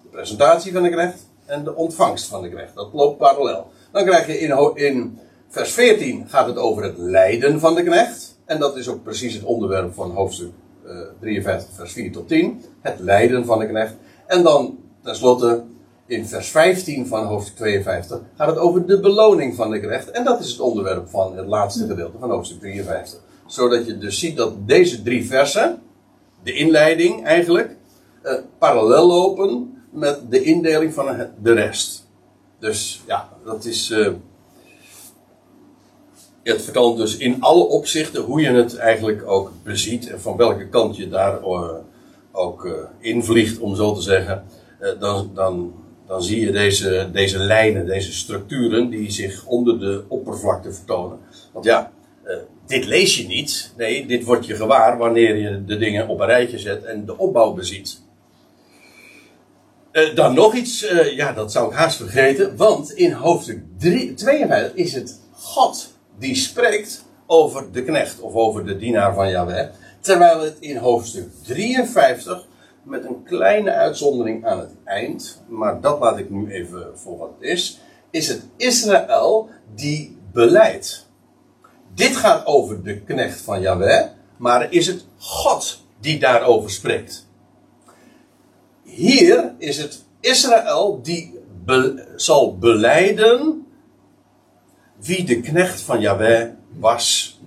De 0.01 0.07
presentatie 0.07 0.73
van 0.73 0.83
de 0.83 0.89
knecht 0.89 1.27
en 1.45 1.63
de 1.63 1.75
ontvangst 1.75 2.27
van 2.27 2.41
de 2.41 2.49
knecht. 2.49 2.75
Dat 2.75 2.89
loopt 2.93 3.17
parallel. 3.17 3.67
Dan 3.91 4.05
krijg 4.05 4.27
je 4.27 4.39
in, 4.39 4.75
in 4.75 5.19
vers 5.47 5.71
14 5.71 6.25
gaat 6.27 6.47
het 6.47 6.57
over 6.57 6.83
het 6.83 6.97
lijden 6.97 7.59
van 7.59 7.75
de 7.75 7.83
knecht. 7.83 8.37
En 8.45 8.59
dat 8.59 8.77
is 8.77 8.87
ook 8.87 9.03
precies 9.03 9.33
het 9.33 9.43
onderwerp 9.43 9.93
van 9.93 10.11
hoofdstuk 10.11 10.51
uh, 10.85 10.91
eh, 10.91 11.07
53, 11.19 11.75
vers 11.75 11.93
4 11.93 12.11
tot 12.11 12.27
10. 12.27 12.61
Het 12.81 12.99
lijden 12.99 13.45
van 13.45 13.59
de 13.59 13.67
knecht. 13.67 13.95
En 14.27 14.43
dan 14.43 14.79
tenslotte 15.03 15.63
in 16.05 16.27
vers 16.27 16.49
15 16.49 17.07
van 17.07 17.25
hoofdstuk 17.25 17.55
52 17.55 18.19
gaat 18.35 18.47
het 18.47 18.57
over 18.57 18.85
de 18.85 18.99
beloning 18.99 19.55
van 19.55 19.71
de 19.71 19.79
knecht. 19.79 20.11
En 20.11 20.23
dat 20.23 20.39
is 20.39 20.51
het 20.51 20.59
onderwerp 20.59 21.09
van 21.09 21.37
het 21.37 21.47
laatste 21.47 21.87
gedeelte 21.87 22.17
van 22.19 22.29
hoofdstuk 22.29 22.59
53. 22.59 23.19
Zodat 23.45 23.85
je 23.85 23.97
dus 23.97 24.19
ziet 24.19 24.37
dat 24.37 24.67
deze 24.67 25.03
drie 25.03 25.27
versen, 25.27 25.81
de 26.43 26.53
inleiding 26.53 27.25
eigenlijk, 27.25 27.75
uh, 28.23 28.33
parallel 28.57 29.07
lopen 29.07 29.81
met 29.91 30.19
de 30.29 30.43
indeling 30.43 30.93
van 30.93 31.27
de 31.41 31.53
rest. 31.53 32.07
Dus 32.59 33.03
ja, 33.07 33.29
dat 33.45 33.65
is. 33.65 33.89
Uh, 33.89 34.13
het 36.51 36.61
vertelt 36.61 36.97
dus 36.97 37.17
in 37.17 37.41
alle 37.41 37.63
opzichten 37.63 38.23
hoe 38.23 38.41
je 38.41 38.49
het 38.49 38.77
eigenlijk 38.77 39.23
ook 39.25 39.51
beziet 39.63 40.09
en 40.09 40.21
van 40.21 40.37
welke 40.37 40.67
kant 40.67 40.97
je 40.97 41.09
daar 41.09 41.39
uh, 41.41 41.69
ook 42.31 42.65
uh, 42.65 42.73
invliegt, 42.99 43.59
om 43.59 43.75
zo 43.75 43.93
te 43.93 44.01
zeggen, 44.01 44.43
uh, 44.81 44.89
dan, 44.99 45.31
dan, 45.33 45.73
dan 46.07 46.23
zie 46.23 46.39
je 46.39 46.51
deze, 46.51 47.09
deze 47.11 47.37
lijnen, 47.37 47.85
deze 47.85 48.13
structuren 48.13 48.89
die 48.89 49.11
zich 49.11 49.45
onder 49.45 49.79
de 49.79 50.03
oppervlakte 50.07 50.73
vertonen. 50.73 51.19
Want 51.53 51.65
ja, 51.65 51.91
dit 52.67 52.85
lees 52.85 53.17
je 53.17 53.27
niet. 53.27 53.73
Nee, 53.77 54.05
dit 54.05 54.23
wordt 54.23 54.45
je 54.45 54.55
gewaar 54.55 54.97
wanneer 54.97 55.35
je 55.35 55.65
de 55.65 55.77
dingen 55.77 56.07
op 56.07 56.19
een 56.19 56.25
rijtje 56.25 56.59
zet 56.59 56.83
en 56.83 57.05
de 57.05 57.17
opbouw 57.17 57.53
beziet. 57.53 58.01
dan 60.15 60.33
nog 60.33 60.55
iets, 60.55 60.87
ja, 61.15 61.33
dat 61.33 61.51
zou 61.51 61.69
ik 61.69 61.77
haast 61.77 61.97
vergeten, 61.97 62.55
want 62.55 62.91
in 62.91 63.11
hoofdstuk 63.11 63.61
3, 63.77 64.13
52 64.13 64.73
is 64.75 64.93
het 64.93 65.19
God 65.31 65.95
die 66.19 66.35
spreekt 66.35 67.05
over 67.25 67.71
de 67.71 67.83
knecht 67.83 68.19
of 68.19 68.33
over 68.33 68.65
de 68.65 68.77
dienaar 68.77 69.13
van 69.13 69.29
Yahweh. 69.29 69.67
Terwijl 69.99 70.41
het 70.41 70.57
in 70.59 70.77
hoofdstuk 70.77 71.29
53 71.43 72.47
met 72.83 73.05
een 73.05 73.23
kleine 73.23 73.71
uitzondering 73.71 74.45
aan 74.45 74.59
het 74.59 74.71
eind, 74.83 75.41
maar 75.47 75.81
dat 75.81 75.99
laat 75.99 76.17
ik 76.17 76.29
nu 76.29 76.51
even 76.51 76.91
voor 76.93 77.17
wat 77.17 77.29
het 77.39 77.49
is, 77.49 77.79
is 78.09 78.27
het 78.27 78.41
Israël 78.57 79.49
die 79.75 80.17
beleidt. 80.31 81.07
Dit 81.93 82.15
gaat 82.15 82.45
over 82.45 82.83
de 82.83 83.01
knecht 83.01 83.41
van 83.41 83.61
Yahweh, 83.61 84.05
maar 84.37 84.73
is 84.73 84.87
het 84.87 85.05
God 85.17 85.83
die 85.99 86.19
daarover 86.19 86.69
spreekt. 86.69 87.27
Hier 88.83 89.53
is 89.57 89.77
het 89.77 90.03
Israël 90.19 90.99
die 91.03 91.39
zal 92.15 92.57
beleiden 92.57 93.66
wie 94.99 95.23
de 95.23 95.41
knecht 95.41 95.81
van 95.81 95.99
Yahweh 95.99 96.49
was. 96.79 97.39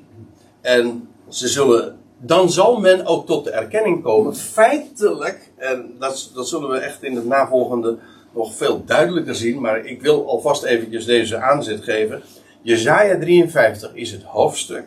En 0.61 1.09
ze 1.28 1.49
zullen 1.49 2.00
dan 2.23 2.50
zal 2.50 2.80
men 2.80 3.07
ook 3.07 3.26
tot 3.26 3.45
de 3.45 3.50
erkenning 3.50 4.02
komen, 4.02 4.37
feitelijk, 4.37 5.50
en 5.57 5.95
dat, 5.99 6.30
dat 6.35 6.49
zullen 6.49 6.71
we 6.71 6.78
echt 6.78 7.02
in 7.02 7.16
het 7.16 7.26
navolgende 7.26 7.99
nog 8.35 8.54
veel 8.54 8.85
duidelijker 8.85 9.35
zien, 9.35 9.61
maar 9.61 9.85
ik 9.85 10.02
wil 10.02 10.28
alvast 10.28 10.62
eventjes 10.62 11.04
deze 11.04 11.37
aanzet 11.37 11.83
geven. 11.83 12.23
Jezaja 12.62 13.19
53 13.19 13.95
is 13.95 14.11
het 14.11 14.23
hoofdstuk 14.23 14.87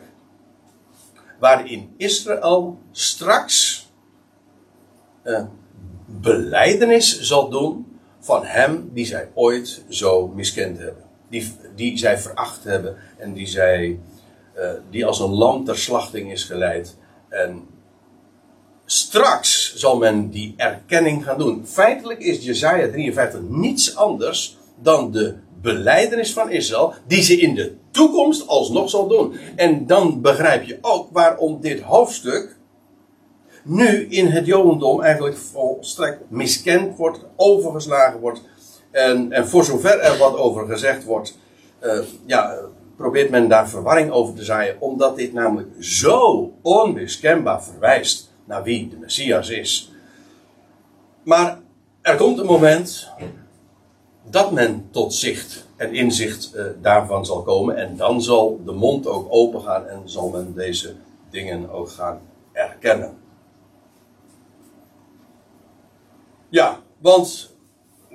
waarin 1.38 1.94
Israël 1.96 2.78
straks 2.92 3.86
een 5.22 5.48
beleidenis 6.06 7.20
zal 7.20 7.48
doen 7.48 7.98
van 8.20 8.44
hem 8.44 8.90
die 8.92 9.06
zij 9.06 9.28
ooit 9.34 9.84
zo 9.88 10.26
miskend 10.26 10.78
hebben. 10.78 11.03
Die, 11.74 11.98
zij 11.98 12.18
veracht 12.18 12.64
hebben 12.64 12.96
en 13.16 13.32
die, 13.32 13.46
zij, 13.46 13.98
uh, 14.56 14.70
die 14.90 15.06
als 15.06 15.20
een 15.20 15.34
lam 15.34 15.64
ter 15.64 15.78
slachting 15.78 16.32
is 16.32 16.44
geleid. 16.44 16.96
En 17.28 17.66
straks 18.84 19.74
zal 19.74 19.98
men 19.98 20.30
die 20.30 20.54
erkenning 20.56 21.24
gaan 21.24 21.38
doen. 21.38 21.66
Feitelijk 21.66 22.20
is 22.20 22.44
Jezaja 22.44 22.88
53 22.88 23.40
niets 23.48 23.96
anders 23.96 24.56
dan 24.76 25.10
de 25.10 25.34
beleidenis 25.60 26.32
van 26.32 26.50
Israël, 26.50 26.94
die 27.06 27.22
ze 27.22 27.40
in 27.40 27.54
de 27.54 27.74
toekomst 27.90 28.46
alsnog 28.46 28.90
zal 28.90 29.08
doen. 29.08 29.36
En 29.56 29.86
dan 29.86 30.20
begrijp 30.20 30.64
je 30.64 30.78
ook 30.80 31.08
waarom 31.12 31.60
dit 31.60 31.80
hoofdstuk 31.80 32.56
nu 33.64 34.06
in 34.08 34.26
het 34.26 34.46
Jodendom 34.46 35.02
eigenlijk 35.02 35.36
volstrekt 35.36 36.20
miskend 36.28 36.96
wordt, 36.96 37.24
overgeslagen 37.36 38.20
wordt. 38.20 38.42
En, 38.94 39.32
en 39.32 39.48
voor 39.48 39.64
zover 39.64 39.98
er 39.98 40.18
wat 40.18 40.36
over 40.36 40.66
gezegd 40.66 41.04
wordt, 41.04 41.38
uh, 41.82 41.98
ja, 42.26 42.58
probeert 42.96 43.30
men 43.30 43.48
daar 43.48 43.68
verwarring 43.68 44.10
over 44.10 44.34
te 44.34 44.44
zaaien, 44.44 44.80
omdat 44.80 45.16
dit 45.16 45.32
namelijk 45.32 45.68
zo 45.84 46.52
onmiskenbaar 46.62 47.64
verwijst 47.64 48.30
naar 48.44 48.62
wie 48.62 48.88
de 48.88 48.96
Messias 48.96 49.48
is. 49.48 49.92
Maar 51.22 51.58
er 52.02 52.16
komt 52.16 52.38
een 52.38 52.46
moment 52.46 53.10
dat 54.30 54.52
men 54.52 54.88
tot 54.90 55.14
zicht 55.14 55.66
en 55.76 55.94
inzicht 55.94 56.52
uh, 56.54 56.64
daarvan 56.80 57.26
zal 57.26 57.42
komen 57.42 57.76
en 57.76 57.96
dan 57.96 58.22
zal 58.22 58.60
de 58.64 58.72
mond 58.72 59.06
ook 59.06 59.26
open 59.30 59.62
gaan 59.62 59.86
en 59.86 60.02
zal 60.04 60.28
men 60.28 60.54
deze 60.54 60.94
dingen 61.30 61.70
ook 61.70 61.88
gaan 61.88 62.20
erkennen. 62.52 63.16
Ja, 66.48 66.78
want 66.98 67.53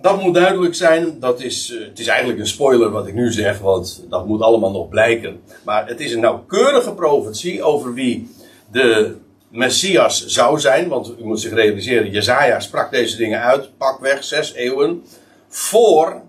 dat 0.01 0.21
moet 0.21 0.33
duidelijk 0.33 0.75
zijn. 0.75 1.19
Dat 1.19 1.41
is, 1.41 1.71
uh, 1.71 1.87
het 1.87 1.99
is 1.99 2.07
eigenlijk 2.07 2.39
een 2.39 2.47
spoiler 2.47 2.89
wat 2.89 3.07
ik 3.07 3.13
nu 3.13 3.31
zeg, 3.31 3.59
want 3.59 4.05
dat 4.09 4.25
moet 4.25 4.41
allemaal 4.41 4.71
nog 4.71 4.89
blijken. 4.89 5.41
Maar 5.65 5.87
het 5.87 5.99
is 5.99 6.13
een 6.13 6.19
nauwkeurige 6.19 6.93
profetie 6.93 7.63
over 7.63 7.93
wie 7.93 8.29
de 8.71 9.15
Messias 9.49 10.25
zou 10.25 10.59
zijn. 10.59 10.87
Want 10.87 11.13
u 11.19 11.25
moet 11.25 11.41
zich 11.41 11.53
realiseren, 11.53 12.11
Jezaja 12.11 12.59
sprak 12.59 12.91
deze 12.91 13.17
dingen 13.17 13.41
uit, 13.41 13.77
pakweg 13.77 14.23
zes 14.23 14.53
eeuwen, 14.53 15.03
voor 15.47 16.21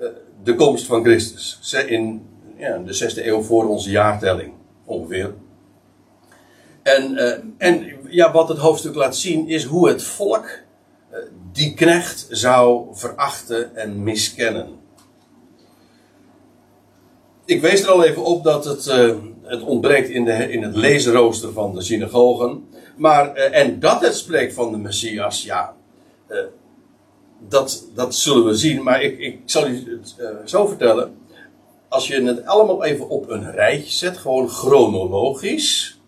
uh, 0.00 0.08
de 0.42 0.54
komst 0.54 0.86
van 0.86 1.04
Christus. 1.04 1.74
In 1.86 2.26
ja, 2.56 2.78
de 2.78 2.92
zesde 2.92 3.26
eeuw 3.26 3.42
voor 3.42 3.68
onze 3.68 3.90
jaartelling, 3.90 4.52
ongeveer. 4.84 5.34
En, 6.82 7.12
uh, 7.12 7.32
en 7.58 7.86
ja, 8.08 8.32
wat 8.32 8.48
het 8.48 8.58
hoofdstuk 8.58 8.94
laat 8.94 9.16
zien 9.16 9.48
is 9.48 9.64
hoe 9.64 9.88
het 9.88 10.02
volk 10.02 10.66
die 11.52 11.74
knecht 11.74 12.26
zou 12.30 12.86
verachten 12.92 13.76
en 13.76 14.02
miskennen. 14.02 14.68
Ik 17.44 17.60
wees 17.60 17.82
er 17.82 17.90
al 17.90 18.04
even 18.04 18.24
op 18.24 18.44
dat 18.44 18.64
het, 18.64 18.86
uh, 18.86 19.16
het 19.42 19.62
ontbreekt 19.62 20.08
in, 20.08 20.24
de, 20.24 20.50
in 20.50 20.62
het 20.62 20.76
leesrooster 20.76 21.52
van 21.52 21.74
de 21.74 21.82
synagogen. 21.82 22.68
Maar, 22.96 23.36
uh, 23.36 23.58
en 23.58 23.80
dat 23.80 24.00
het 24.00 24.16
spreekt 24.16 24.54
van 24.54 24.70
de 24.70 24.78
Messias, 24.78 25.42
ja, 25.42 25.74
uh, 26.30 26.38
dat, 27.48 27.84
dat 27.94 28.14
zullen 28.14 28.44
we 28.44 28.54
zien. 28.54 28.82
Maar 28.82 29.02
ik, 29.02 29.18
ik 29.18 29.40
zal 29.44 29.68
u 29.68 30.00
het 30.00 30.14
zo 30.50 30.66
vertellen. 30.66 31.16
Als 31.88 32.08
je 32.08 32.22
het 32.22 32.46
allemaal 32.46 32.84
even 32.84 33.08
op 33.08 33.30
een 33.30 33.50
rijtje 33.50 33.92
zet, 33.92 34.16
gewoon 34.16 34.48
chronologisch. 34.48 36.00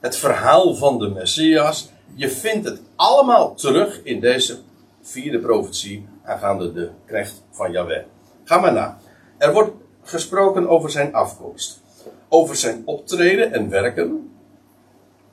Het 0.00 0.16
verhaal 0.16 0.74
van 0.74 0.98
de 0.98 1.08
Messias 1.08 1.90
je 2.14 2.30
vindt 2.30 2.68
het 2.68 2.80
allemaal 2.96 3.54
terug 3.54 4.00
in 4.02 4.20
deze 4.20 4.58
vierde 5.02 5.38
profetie 5.38 6.06
aangaande 6.24 6.72
de 6.72 6.90
knecht 7.06 7.42
van 7.50 7.72
Yahweh. 7.72 8.02
Ga 8.44 8.58
maar 8.58 8.72
na. 8.72 8.98
Er 9.38 9.52
wordt 9.52 9.70
gesproken 10.02 10.68
over 10.68 10.90
zijn 10.90 11.14
afkomst, 11.14 11.80
over 12.28 12.56
zijn 12.56 12.82
optreden 12.84 13.52
en 13.52 13.68
werken, 13.70 14.30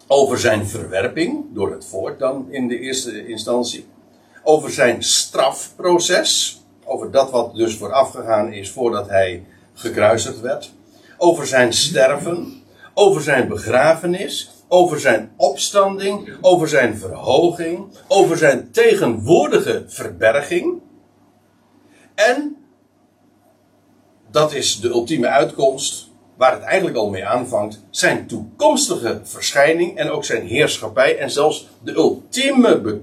over 0.07 0.39
zijn 0.39 0.67
verwerping 0.67 1.45
door 1.53 1.71
het 1.71 1.85
voort 1.85 2.19
dan 2.19 2.47
in 2.49 2.67
de 2.67 2.79
eerste 2.79 3.27
instantie, 3.27 3.87
over 4.43 4.71
zijn 4.71 5.03
strafproces, 5.03 6.61
over 6.83 7.11
dat 7.11 7.31
wat 7.31 7.55
dus 7.55 7.77
voorafgegaan 7.77 8.53
is 8.53 8.71
voordat 8.71 9.09
hij 9.09 9.43
gekruisigd 9.73 10.41
werd, 10.41 10.73
over 11.17 11.47
zijn 11.47 11.73
sterven, 11.73 12.63
over 12.93 13.21
zijn 13.21 13.47
begrafenis, 13.47 14.54
over 14.67 14.99
zijn 14.99 15.31
opstanding, 15.37 16.29
over 16.41 16.67
zijn 16.67 16.97
verhoging, 16.97 17.85
over 18.07 18.37
zijn 18.37 18.71
tegenwoordige 18.71 19.83
verberging. 19.87 20.81
En 22.15 22.57
dat 24.31 24.53
is 24.53 24.79
de 24.79 24.87
ultieme 24.87 25.27
uitkomst, 25.27 26.09
waar 26.37 26.51
het 26.51 26.61
eigenlijk 26.61 26.97
al 26.97 27.09
mee 27.09 27.25
aanvangt, 27.25 27.83
zijn 27.89 28.27
toekomstige 28.27 29.19
verschijning 29.23 29.97
en 29.97 30.09
ook 30.09 30.25
zijn 30.25 30.45
heerschappij 30.47 31.17
en 31.17 31.31
zelfs 31.31 31.67
de 31.83 31.93
ultieme 31.93 32.99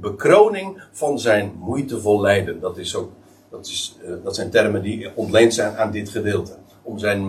bekroning 0.00 0.82
van 0.92 1.18
zijn 1.18 1.52
moeitevol 1.58 2.20
lijden. 2.20 2.60
Dat, 2.60 2.78
is 2.78 2.94
ook, 2.94 3.10
dat, 3.50 3.66
is, 3.66 3.96
uh, 4.04 4.14
dat 4.24 4.34
zijn 4.34 4.50
termen 4.50 4.82
die 4.82 5.10
ontleend 5.14 5.54
zijn 5.54 5.76
aan 5.76 5.90
dit 5.90 6.08
gedeelte. 6.08 6.56
Om 6.86 6.98
zijn, 6.98 7.28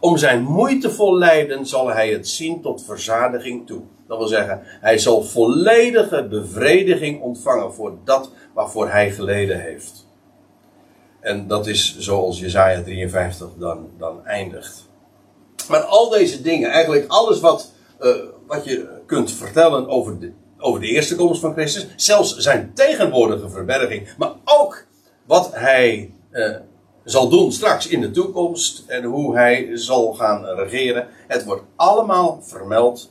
om 0.00 0.16
zijn 0.16 0.42
moeitevol 0.42 1.18
lijden 1.18 1.66
zal 1.66 1.88
hij 1.88 2.10
het 2.12 2.28
zien 2.28 2.60
tot 2.62 2.84
verzadiging 2.84 3.66
toe. 3.66 3.82
Dat 4.06 4.18
wil 4.18 4.26
zeggen, 4.26 4.60
hij 4.64 4.98
zal 4.98 5.22
volledige 5.22 6.26
bevrediging 6.28 7.20
ontvangen 7.20 7.74
voor 7.74 7.98
dat 8.04 8.30
waarvoor 8.54 8.88
hij 8.88 9.10
geleden 9.10 9.60
heeft. 9.60 10.08
En 11.20 11.46
dat 11.46 11.66
is 11.66 11.98
zoals 11.98 12.40
Jezaja 12.40 12.82
53 12.82 13.48
dan, 13.58 13.88
dan 13.98 14.26
eindigt. 14.26 14.88
Maar 15.68 15.80
al 15.80 16.08
deze 16.08 16.42
dingen, 16.42 16.70
eigenlijk 16.70 17.04
alles 17.08 17.40
wat, 17.40 17.72
uh, 18.00 18.14
wat 18.46 18.64
je 18.64 18.88
kunt 19.06 19.32
vertellen 19.32 19.88
over 19.88 20.20
de, 20.20 20.32
over 20.58 20.80
de 20.80 20.86
eerste 20.86 21.16
komst 21.16 21.40
van 21.40 21.52
Christus, 21.52 21.86
zelfs 21.96 22.36
zijn 22.36 22.70
tegenwoordige 22.74 23.48
verberging, 23.48 24.08
maar 24.18 24.32
ook 24.44 24.86
wat 25.26 25.50
hij 25.54 26.14
uh, 26.32 26.56
zal 27.10 27.28
doen 27.28 27.52
straks 27.52 27.86
in 27.86 28.00
de 28.00 28.10
toekomst 28.10 28.84
en 28.86 29.04
hoe 29.04 29.36
hij 29.36 29.70
zal 29.74 30.12
gaan 30.12 30.44
regeren. 30.44 31.08
Het 31.26 31.44
wordt 31.44 31.62
allemaal 31.76 32.38
vermeld 32.42 33.10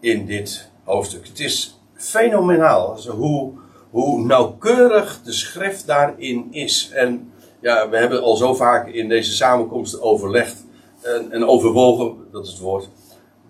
in 0.00 0.26
dit 0.26 0.68
hoofdstuk. 0.84 1.26
Het 1.26 1.40
is 1.40 1.80
fenomenaal 1.94 2.98
hoe, 3.10 3.52
hoe 3.90 4.20
nauwkeurig 4.20 5.20
de 5.24 5.32
schrift 5.32 5.86
daarin 5.86 6.46
is. 6.50 6.90
En 6.92 7.32
ja, 7.60 7.88
we 7.88 7.96
hebben 7.96 8.22
al 8.22 8.36
zo 8.36 8.54
vaak 8.54 8.88
in 8.88 9.08
deze 9.08 9.32
samenkomsten 9.32 10.02
overlegd 10.02 10.64
en, 11.00 11.32
en 11.32 11.46
overwogen, 11.46 12.16
dat 12.32 12.44
is 12.44 12.50
het 12.50 12.60
woord, 12.60 12.88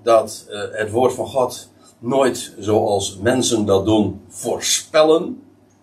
dat 0.03 0.47
uh, 0.51 0.61
het 0.71 0.91
woord 0.91 1.15
van 1.15 1.27
God 1.27 1.69
nooit 1.99 2.55
zoals 2.59 3.19
mensen 3.19 3.65
dat 3.65 3.85
doen 3.85 4.21
voorspellen. 4.29 5.43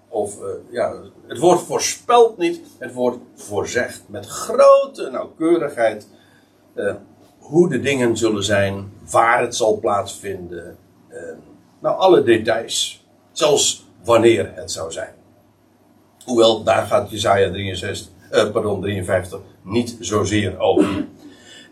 Of 0.10 0.42
eh, 0.42 0.46
ja, 0.72 0.94
het 1.27 1.38
woord 1.38 1.62
voorspelt 1.62 2.38
niet, 2.38 2.62
het 2.80 2.94
woord 2.94 3.18
voorzegt. 3.36 4.03
Met 4.08 4.25
grote 4.25 5.10
nauwkeurigheid 5.12 6.08
uh, 6.75 6.94
hoe 7.39 7.70
de 7.70 7.80
dingen 7.80 8.18
zullen 8.18 8.44
zijn, 8.44 8.92
waar 9.12 9.42
het 9.42 9.56
zal 9.56 9.80
plaatsvinden. 9.80 10.77
Uh, 11.12 11.18
nou, 11.80 11.98
alle 11.98 12.24
details. 12.24 13.06
Zelfs 13.32 13.86
wanneer 14.03 14.51
het 14.56 14.72
zou 14.72 14.92
zijn. 14.92 15.13
Hoewel, 16.25 16.63
daar 16.63 16.86
gaat 16.86 17.10
Jezaja 17.10 17.51
63, 17.51 18.12
pardon, 18.51 18.82
53 18.82 19.39
niet 19.62 19.98
zozeer 20.00 20.60
over. 20.60 21.06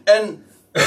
En 0.04 0.44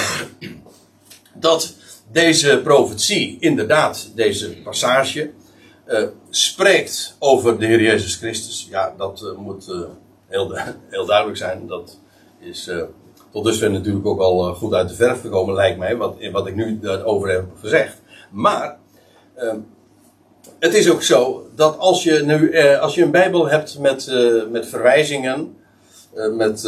dat 1.35 1.75
deze 2.13 2.61
profetie, 2.63 3.37
inderdaad, 3.41 4.11
deze 4.15 4.63
passage, 4.63 5.31
uh, 5.89 6.03
spreekt 6.31 7.17
over 7.19 7.59
de 7.59 7.67
Heer 7.67 7.81
Jezus 7.81 8.17
Christus. 8.17 8.67
Ja, 8.71 8.95
dat 8.97 9.23
uh, 9.25 9.39
moet 9.39 9.69
uh, 9.69 9.81
heel, 10.27 10.55
heel, 10.91 11.07
duidelijk 11.07 11.39
zijn. 11.39 11.67
Dat 11.67 11.99
is 12.39 12.71
tot 13.33 13.45
dusver 13.45 13.71
natuurlijk 13.71 14.07
ook 14.07 14.21
al 14.21 14.55
goed 14.55 14.75
uit 14.75 14.89
de 14.89 14.95
verf 14.95 15.21
gekomen, 15.21 15.55
lijkt 15.55 15.79
mij, 15.79 15.97
wat, 15.97 16.17
wat 16.33 16.47
ik 16.47 16.55
nu 16.55 16.89
over 17.05 17.31
heb 17.31 17.45
gezegd. 17.61 18.03
Maar 18.31 18.79
ehm, 19.35 19.59
het 20.59 20.75
is 20.75 20.91
ook 20.91 21.03
zo 21.03 21.47
dat 21.55 21.79
als 21.79 22.03
je 22.03 22.23
nu 22.25 22.59
als 22.79 22.95
je 22.95 23.03
een 23.03 23.11
Bijbel 23.11 23.49
hebt 23.49 23.79
met, 23.79 24.13
met 24.51 24.67
verwijzingen, 24.67 25.57
met 26.37 26.65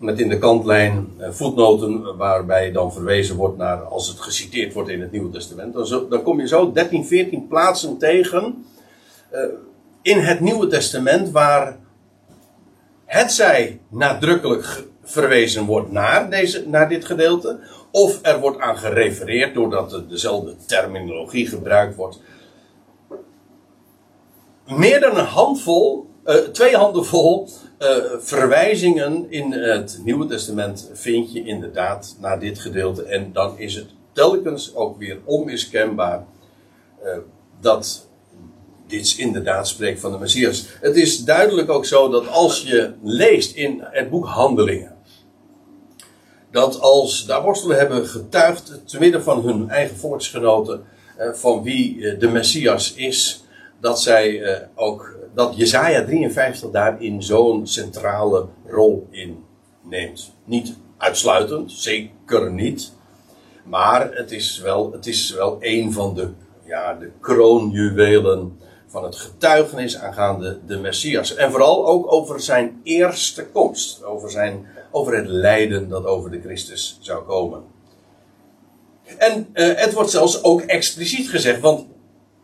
met 0.00 0.20
in 0.20 0.28
de 0.28 0.38
kantlijn 0.38 1.08
eh, 1.18 1.30
voetnoten 1.30 2.16
waarbij 2.16 2.72
dan 2.72 2.92
verwezen 2.92 3.36
wordt 3.36 3.56
naar 3.56 3.78
als 3.78 4.08
het 4.08 4.20
geciteerd 4.20 4.72
wordt 4.72 4.88
in 4.88 5.00
het 5.00 5.12
Nieuwe 5.12 5.30
Testament. 5.30 5.74
Dan, 5.74 6.06
dan 6.08 6.22
kom 6.22 6.40
je 6.40 6.48
zo 6.48 6.72
13, 6.72 7.06
14 7.06 7.46
plaatsen 7.48 7.98
tegen 7.98 8.64
uh, 9.32 9.40
in 10.02 10.18
het 10.18 10.40
Nieuwe 10.40 10.66
Testament 10.66 11.30
waar 11.30 11.78
het 13.04 13.32
zij 13.32 13.80
nadrukkelijk 13.88 14.84
verwezen 15.02 15.64
wordt 15.64 15.92
naar, 15.92 16.30
deze, 16.30 16.68
naar 16.68 16.88
dit 16.88 17.04
gedeelte, 17.04 17.58
of 17.90 18.18
er 18.22 18.40
wordt 18.40 18.60
aan 18.60 18.78
gerefereerd 18.78 19.54
doordat 19.54 20.04
dezelfde 20.08 20.56
terminologie 20.66 21.46
gebruikt 21.46 21.96
wordt. 21.96 22.20
Meer 24.66 25.00
dan 25.00 25.16
een 25.16 25.24
handvol, 25.24 26.09
uh, 26.30 26.36
twee 26.36 26.76
handen 26.76 27.04
vol 27.04 27.48
uh, 27.78 27.88
verwijzingen 28.18 29.26
in 29.28 29.52
het 29.52 30.00
Nieuwe 30.04 30.26
Testament 30.26 30.90
vind 30.92 31.32
je 31.32 31.44
inderdaad 31.44 32.16
naar 32.20 32.40
dit 32.40 32.58
gedeelte. 32.58 33.04
En 33.04 33.32
dan 33.32 33.58
is 33.58 33.74
het 33.74 33.86
telkens 34.12 34.74
ook 34.74 34.98
weer 34.98 35.18
onmiskenbaar 35.24 36.26
uh, 37.04 37.10
dat 37.60 38.08
dit 38.86 39.14
inderdaad 39.18 39.68
spreekt 39.68 40.00
van 40.00 40.12
de 40.12 40.18
Messias. 40.18 40.66
Het 40.80 40.96
is 40.96 41.24
duidelijk 41.24 41.70
ook 41.70 41.86
zo 41.86 42.08
dat 42.08 42.28
als 42.28 42.62
je 42.62 42.92
leest 43.02 43.54
in 43.54 43.80
het 43.84 44.10
boek 44.10 44.26
Handelingen. 44.26 44.96
Dat 46.50 46.80
als 46.80 47.26
de 47.26 47.34
apostelen 47.34 47.76
hebben 47.76 48.06
getuigd, 48.06 48.80
te 48.84 48.98
midden 48.98 49.22
van 49.22 49.44
hun 49.44 49.70
eigen 49.70 49.96
volksgenoten, 49.96 50.84
van 51.32 51.62
wie 51.62 52.16
de 52.16 52.28
Messias 52.28 52.94
is, 52.94 53.44
dat 53.80 54.00
zij 54.00 54.68
ook 54.74 55.19
dat 55.34 55.56
Jezaja 55.56 56.04
53 56.04 56.70
daarin 56.70 57.22
zo'n 57.22 57.66
centrale 57.66 58.46
rol 58.66 59.06
in 59.10 59.44
neemt. 59.82 60.32
Niet 60.44 60.76
uitsluitend, 60.96 61.72
zeker 61.72 62.52
niet. 62.52 62.92
Maar 63.64 64.12
het 64.14 64.32
is 64.32 64.58
wel, 64.58 64.92
het 64.92 65.06
is 65.06 65.30
wel 65.30 65.56
een 65.60 65.92
van 65.92 66.14
de, 66.14 66.30
ja, 66.64 66.94
de 66.94 67.10
kroonjuwelen 67.20 68.58
van 68.86 69.04
het 69.04 69.16
getuigenis 69.16 69.96
aangaande 69.96 70.58
de 70.66 70.78
Messias. 70.78 71.34
En 71.34 71.50
vooral 71.50 71.86
ook 71.86 72.12
over 72.12 72.40
zijn 72.40 72.80
eerste 72.82 73.46
komst. 73.46 74.04
Over, 74.04 74.30
zijn, 74.30 74.66
over 74.90 75.16
het 75.16 75.26
lijden 75.26 75.88
dat 75.88 76.04
over 76.04 76.30
de 76.30 76.40
Christus 76.40 76.98
zou 77.00 77.24
komen. 77.24 77.62
En 79.18 79.48
uh, 79.52 79.74
het 79.74 79.92
wordt 79.92 80.10
zelfs 80.10 80.42
ook 80.42 80.60
expliciet 80.60 81.30
gezegd, 81.30 81.60
want 81.60 81.86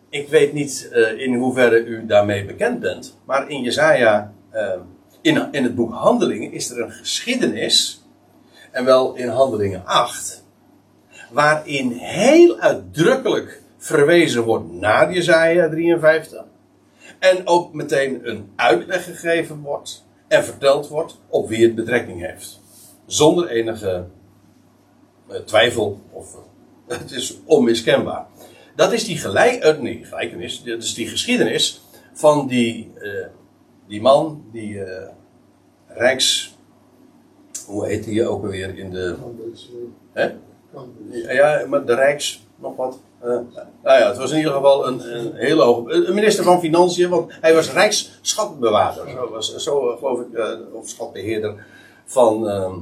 ik 0.08 0.28
weet 0.28 0.52
niet 0.52 0.90
uh, 0.92 1.20
in 1.20 1.34
hoeverre 1.34 1.84
u 1.84 2.06
daarmee 2.06 2.44
bekend 2.44 2.80
bent, 2.80 3.18
maar 3.24 3.50
in 3.50 3.62
Jezaja, 3.62 4.32
uh, 4.54 4.72
in, 5.20 5.48
in 5.52 5.62
het 5.62 5.74
boek 5.74 5.92
Handelingen, 5.92 6.52
is 6.52 6.70
er 6.70 6.80
een 6.80 6.90
geschiedenis, 6.90 8.04
en 8.70 8.84
wel 8.84 9.14
in 9.14 9.28
Handelingen 9.28 9.84
8, 9.84 10.44
waarin 11.30 11.90
heel 11.90 12.58
uitdrukkelijk 12.58 13.62
verwezen 13.76 14.42
wordt 14.42 14.72
naar 14.72 15.12
Jezaja 15.12 15.68
53, 15.68 16.44
en 17.18 17.46
ook 17.46 17.72
meteen 17.72 18.28
een 18.28 18.52
uitleg 18.56 19.04
gegeven 19.04 19.60
wordt 19.60 20.04
en 20.28 20.44
verteld 20.44 20.88
wordt 20.88 21.18
op 21.28 21.48
wie 21.48 21.62
het 21.62 21.74
betrekking 21.74 22.20
heeft. 22.26 22.60
Zonder 23.06 23.48
enige 23.48 24.06
uh, 25.30 25.36
twijfel, 25.36 26.00
of 26.10 26.36
het 26.86 27.10
is 27.10 27.38
onmiskenbaar. 27.44 28.26
Dat 28.76 28.92
is 28.92 29.04
die 29.04 29.18
gelijk, 29.18 29.64
uh, 29.64 29.78
nee, 29.78 30.04
gelijkenis, 30.04 30.62
dat 30.62 30.82
is 30.82 30.94
die 30.94 31.08
geschiedenis 31.08 31.82
van 32.12 32.46
die, 32.46 32.92
uh, 32.98 33.26
die 33.88 34.00
man, 34.00 34.44
die 34.52 34.74
uh, 34.74 35.08
Rijks. 35.86 36.54
Hoe 37.66 37.86
heet 37.86 38.04
die 38.04 38.26
ook 38.26 38.42
alweer 38.42 38.78
in 38.78 38.90
de. 38.90 39.16
Hè? 40.12 40.30
Ja, 41.32 41.66
maar 41.66 41.84
de 41.84 41.94
Rijks, 41.94 42.46
nog 42.56 42.76
wat. 42.76 42.98
nou 43.20 43.46
ja, 43.82 44.08
het 44.08 44.16
was 44.16 44.30
in 44.30 44.36
ieder 44.36 44.52
geval 44.52 44.86
een, 44.86 45.16
een 45.16 45.34
hele 45.34 45.62
hoge. 45.62 45.92
Een 45.92 46.14
minister 46.14 46.44
van 46.44 46.60
Financiën, 46.60 47.08
want 47.08 47.32
hij 47.40 47.54
was 47.54 47.72
Rijksschatbewaarder. 47.72 49.08
Zo, 49.10 49.30
was, 49.30 49.56
zo 49.56 49.96
geloof 49.96 50.20
ik, 50.20 50.38
of 50.72 50.88
schatbeheerder 50.88 51.64
van. 52.04 52.48
Ehm, 52.48 52.74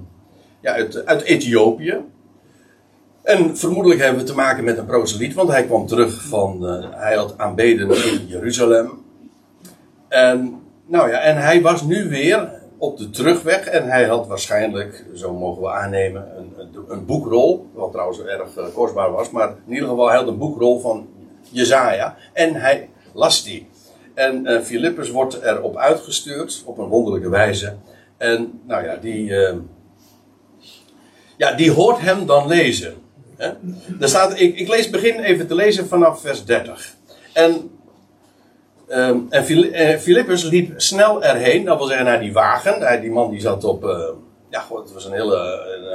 ja, 0.64 0.72
uit, 0.72 1.06
uit 1.06 1.22
Ethiopië. 1.22 2.00
En 3.24 3.56
vermoedelijk 3.56 4.00
hebben 4.00 4.20
we 4.20 4.26
te 4.26 4.34
maken 4.34 4.64
met 4.64 4.78
een 4.78 4.86
proseliet, 4.86 5.34
want 5.34 5.48
hij 5.48 5.64
kwam 5.64 5.86
terug 5.86 6.22
van. 6.22 6.58
Uh, 6.62 6.84
hij 6.90 7.14
had 7.14 7.34
aanbeden 7.38 7.90
in 7.90 8.26
Jeruzalem. 8.26 8.90
En, 10.08 10.62
nou 10.86 11.10
ja, 11.10 11.18
en 11.18 11.36
hij 11.36 11.62
was 11.62 11.82
nu 11.82 12.08
weer 12.08 12.50
op 12.78 12.98
de 12.98 13.10
terugweg. 13.10 13.66
En 13.66 13.88
hij 13.88 14.04
had 14.04 14.26
waarschijnlijk, 14.26 15.04
zo 15.14 15.32
mogen 15.32 15.62
we 15.62 15.70
aannemen, 15.70 16.28
een, 16.36 16.68
een 16.88 17.06
boekrol. 17.06 17.66
Wat 17.72 17.92
trouwens 17.92 18.20
erg 18.20 18.56
uh, 18.58 18.64
kostbaar 18.74 19.12
was. 19.12 19.30
Maar 19.30 19.48
in 19.66 19.72
ieder 19.72 19.88
geval, 19.88 20.08
hij 20.08 20.16
had 20.16 20.28
een 20.28 20.38
boekrol 20.38 20.80
van 20.80 21.08
Jezaja. 21.50 22.16
En 22.32 22.54
hij 22.54 22.88
las 23.12 23.44
die. 23.44 23.68
En 24.14 24.46
uh, 24.46 24.60
Filippus 24.60 25.10
wordt 25.10 25.42
erop 25.42 25.76
uitgestuurd, 25.76 26.62
op 26.66 26.78
een 26.78 26.88
wonderlijke 26.88 27.28
wijze. 27.28 27.76
En, 28.16 28.60
nou 28.66 28.84
ja, 28.84 28.96
die. 28.96 29.24
ja, 31.36 31.52
die 31.52 31.70
hoort 31.70 32.00
hem 32.00 32.26
dan 32.26 32.46
lezen. 32.46 33.02
Daar 33.98 34.08
staat, 34.08 34.40
ik, 34.40 34.58
ik 34.58 34.68
lees, 34.68 34.90
begin 34.90 35.20
even 35.20 35.46
te 35.46 35.54
lezen 35.54 35.86
vanaf 35.86 36.20
vers 36.20 36.44
30. 36.44 36.94
En, 37.32 37.70
um, 38.88 39.26
en 39.30 39.44
Filippus 40.00 40.44
eh, 40.44 40.50
liep 40.50 40.80
snel 40.80 41.22
erheen, 41.22 41.64
dat 41.64 41.78
wil 41.78 41.86
zeggen 41.86 42.06
naar 42.06 42.20
die 42.20 42.32
wagen. 42.32 43.00
Die 43.00 43.10
man 43.10 43.30
die 43.30 43.40
zat 43.40 43.64
op, 43.64 43.84
uh, 43.84 43.90
ja 44.50 44.64
het 44.68 44.92
was 44.92 45.04
een 45.04 45.12
hele 45.12 45.36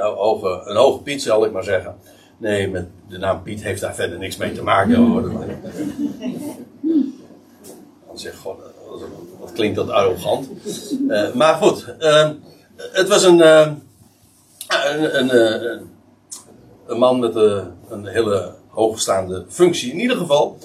een 0.00 0.14
hoge, 0.14 0.62
een 0.64 0.76
hoge 0.76 1.02
Piet 1.02 1.22
zal 1.22 1.44
ik 1.44 1.52
maar 1.52 1.64
zeggen. 1.64 1.96
Nee, 2.36 2.68
met 2.68 2.86
de 3.08 3.18
naam 3.18 3.42
Piet 3.42 3.62
heeft 3.62 3.80
daar 3.80 3.94
verder 3.94 4.18
niks 4.18 4.36
mee 4.36 4.52
te 4.52 4.62
maken 4.62 4.94
hoor. 4.94 5.22
Dan 8.06 8.18
zeg 8.18 8.36
god, 8.36 8.58
wat 9.40 9.52
klinkt 9.52 9.76
dat 9.76 9.90
arrogant. 9.90 10.48
Maar 11.34 11.54
goed, 11.54 11.94
uh, 12.00 12.30
het 12.76 13.08
was 13.08 13.24
een, 13.24 13.40
een, 13.40 13.78
een, 15.18 15.90
een 16.90 16.98
man 16.98 17.18
met 17.18 17.34
een, 17.34 17.58
eh, 17.58 17.66
een 17.88 18.06
hele 18.06 18.54
hoogstaande 18.68 19.44
functie. 19.48 19.92
In 19.92 20.00
ieder 20.00 20.16
geval, 20.16 20.58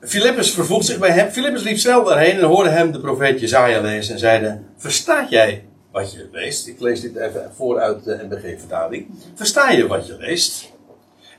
Filippus 0.00 0.50
vervoegt 0.50 0.86
zich 0.86 0.98
bij 0.98 1.10
hem. 1.10 1.30
Filippus 1.30 1.62
liep 1.62 1.78
snel 1.78 2.04
daarheen 2.04 2.38
en 2.38 2.44
hoorde 2.44 2.68
hem 2.68 2.92
de 2.92 3.00
profeet 3.00 3.40
Jezaja 3.40 3.80
lezen 3.80 4.14
en 4.14 4.20
zeide: 4.20 4.60
Verstaat 4.76 5.30
jij 5.30 5.64
wat 5.90 6.12
je 6.12 6.28
leest? 6.32 6.66
Ik 6.66 6.80
lees 6.80 7.00
dit 7.00 7.16
even 7.16 7.50
vooruit 7.54 8.04
de 8.04 8.26
NBG-vertaling. 8.28 9.06
Versta 9.34 9.70
je 9.70 9.86
wat 9.86 10.06
je 10.06 10.16
leest? 10.16 10.72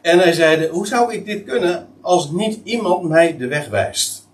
En 0.02 0.20
hij 0.20 0.34
zeide: 0.34 0.68
Hoe 0.68 0.88
zou 0.88 1.14
ik 1.14 1.26
dit 1.26 1.44
kunnen 1.44 1.88
als 2.02 2.32
niet 2.32 2.60
iemand 2.64 3.10
mij 3.10 3.38
de 3.38 3.48
weg 3.48 3.70
wijst? 3.70 4.28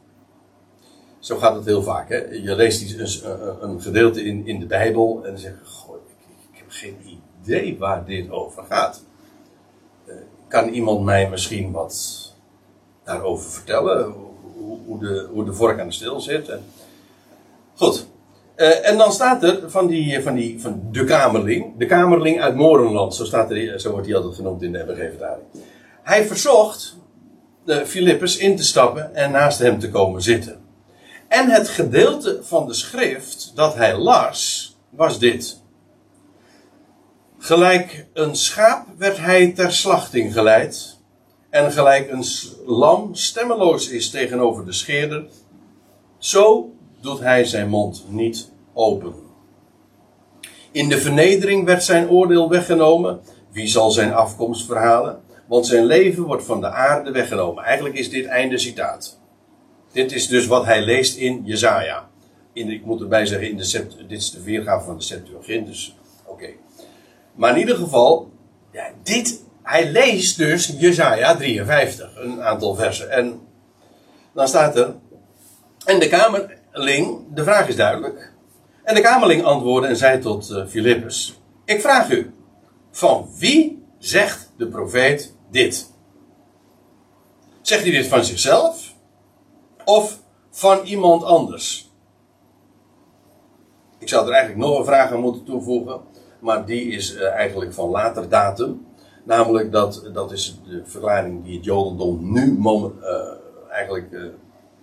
Zo 1.20 1.38
gaat 1.38 1.56
het 1.56 1.66
heel 1.66 1.84
vaak. 1.84 2.10
Hè? 2.10 2.18
Je 2.18 2.56
leest 2.56 2.82
iets, 2.82 3.24
een, 3.24 3.64
een 3.70 3.82
gedeelte 3.82 4.24
in, 4.24 4.48
in 4.48 4.60
de 4.60 4.66
Bijbel 4.66 5.22
en 5.24 5.32
dan 5.32 5.40
zeg 5.40 5.54
Goh, 5.64 5.96
ik, 5.96 6.16
ik 6.52 6.58
heb 6.58 6.68
geen 6.70 6.98
waar 7.78 8.06
dit 8.06 8.32
over 8.32 8.64
gaat. 8.64 9.04
Uh, 10.08 10.14
kan 10.48 10.70
iemand 10.70 11.04
mij 11.04 11.30
misschien 11.30 11.72
wat 11.72 12.28
daarover 13.04 13.52
vertellen? 13.52 14.14
Hoe, 14.86 15.00
de, 15.00 15.28
hoe 15.32 15.46
de 15.46 15.54
vork 15.54 15.80
aan 15.80 15.88
de 15.88 15.94
stil 15.94 16.20
zit? 16.20 16.50
En, 16.50 16.64
goed. 17.76 18.08
Uh, 18.56 18.90
en 18.90 18.98
dan 18.98 19.12
staat 19.12 19.44
er 19.44 19.70
van, 19.72 19.88
die, 19.88 20.24
van, 20.24 20.36
die, 20.36 20.62
van 20.62 20.82
de 20.92 21.04
Kamerling, 21.04 21.78
de 21.78 21.86
Kamerling 21.86 22.42
uit 22.42 22.56
Morenland, 22.56 23.16
zo, 23.16 23.26
staat 23.26 23.52
er, 23.52 23.80
zo 23.80 23.92
wordt 23.92 24.06
hij 24.08 24.16
altijd 24.16 24.36
genoemd 24.36 24.62
in 24.62 24.72
de 24.72 24.84
MBG-vertaling. 24.88 25.46
hij 26.04 26.26
verzocht 26.26 26.98
Filippus 27.86 28.38
in 28.38 28.56
te 28.56 28.64
stappen 28.64 29.16
en 29.16 29.32
naast 29.32 29.60
hem 29.60 29.80
te 29.80 29.90
komen 29.90 30.22
zitten. 30.22 30.60
En 31.28 31.50
het 31.50 31.70
gedeelte 31.70 32.40
van 32.42 32.68
de 32.68 32.74
schrift 32.74 33.52
dat 33.56 33.76
hij 33.76 33.98
las, 33.98 34.70
was 34.90 35.20
dit. 35.20 35.59
Gelijk 37.42 38.06
een 38.14 38.36
schaap 38.36 38.88
werd 38.98 39.18
hij 39.18 39.52
ter 39.52 39.72
slachting 39.72 40.34
geleid. 40.34 40.98
En 41.50 41.72
gelijk 41.72 42.12
een 42.12 42.24
lam 42.66 43.16
stemmeloos 43.16 43.90
is 43.90 44.10
tegenover 44.10 44.66
de 44.66 44.74
scheerder, 44.74 45.26
zo 46.18 46.74
doet 47.02 47.20
hij 47.20 47.46
zijn 47.46 47.70
mond 47.70 48.06
niet 48.08 48.52
open. 48.74 49.14
In 50.72 50.90
de 50.90 50.98
vernedering 50.98 51.66
werd 51.66 51.84
zijn 51.84 52.10
oordeel 52.10 52.50
weggenomen. 52.50 53.20
Wie 53.52 53.68
zal 53.68 53.92
zijn 53.92 54.14
afkomst 54.14 54.66
verhalen? 54.66 55.22
Want 55.48 55.68
zijn 55.68 55.86
leven 55.86 56.24
wordt 56.24 56.44
van 56.44 56.62
de 56.62 56.70
aarde 56.70 57.12
weggenomen. 57.12 57.64
Eigenlijk 57.64 57.96
is 57.96 58.10
dit 58.10 58.26
einde 58.26 58.58
citaat. 58.58 59.20
Dit 59.92 60.12
is 60.12 60.28
dus 60.28 60.48
wat 60.48 60.66
hij 60.66 60.82
leest 60.82 61.18
in 61.18 61.42
Jezaja. 61.46 62.10
Ik 62.54 62.86
moet 62.86 63.02
erbij 63.02 63.26
zeggen, 63.26 63.50
in 63.50 63.58
de 63.58 63.88
dit 64.08 64.20
is 64.20 64.32
de 64.32 64.44
weergave 64.44 64.86
van 64.86 64.98
de 64.98 65.04
Septuagint, 65.04 65.68
dus. 65.68 65.99
Maar 67.40 67.52
in 67.52 67.60
ieder 67.60 67.76
geval, 67.76 68.32
ja, 68.72 68.92
dit, 69.04 69.44
hij 69.64 69.92
leest 69.92 70.38
dus 70.38 70.76
Jezaja 70.78 71.36
53, 71.36 72.16
een 72.16 72.42
aantal 72.42 72.76
versen. 72.76 73.12
En 73.12 73.42
dan 74.34 74.48
staat 74.48 74.76
er, 74.76 74.96
en 75.86 76.00
de 76.00 76.08
kamerling, 76.08 77.34
de 77.34 77.44
vraag 77.44 77.68
is 77.68 77.76
duidelijk. 77.76 78.34
En 78.84 78.96
de 78.96 79.02
kamerling 79.02 79.44
antwoordde 79.44 79.88
en 79.88 79.96
zei 79.96 80.20
tot 80.20 80.50
uh, 80.50 80.66
Filippus, 80.68 81.40
ik 81.66 81.82
vraag 81.82 82.12
u, 82.12 82.34
van 82.92 83.30
wie 83.38 83.84
zegt 83.98 84.54
de 84.58 84.68
profeet 84.68 85.36
dit? 85.52 85.94
Zegt 87.62 87.82
hij 87.82 87.92
dit 87.92 88.08
van 88.08 88.24
zichzelf? 88.24 88.94
Of 89.86 90.20
van 90.50 90.86
iemand 90.86 91.24
anders? 91.24 91.92
Ik 94.00 94.10
zou 94.10 94.28
er 94.28 94.34
eigenlijk 94.34 94.66
nog 94.66 94.80
een 94.80 94.86
vraag 94.86 95.12
aan 95.12 95.20
moeten 95.20 95.44
toevoegen, 95.44 96.02
maar 96.40 96.66
die 96.66 96.92
is 96.92 97.16
uh, 97.16 97.32
eigenlijk 97.32 97.74
van 97.74 97.90
later 97.90 98.30
datum. 98.30 98.88
Namelijk 99.24 99.72
dat, 99.72 100.10
dat 100.14 100.32
is 100.32 100.60
de 100.68 100.82
verklaring 100.86 101.44
die 101.44 101.56
het 101.56 101.66
Jodendom 101.66 102.34
nu 102.34 102.58
uh, 102.58 102.92
eigenlijk 103.70 104.12
uh, 104.12 104.24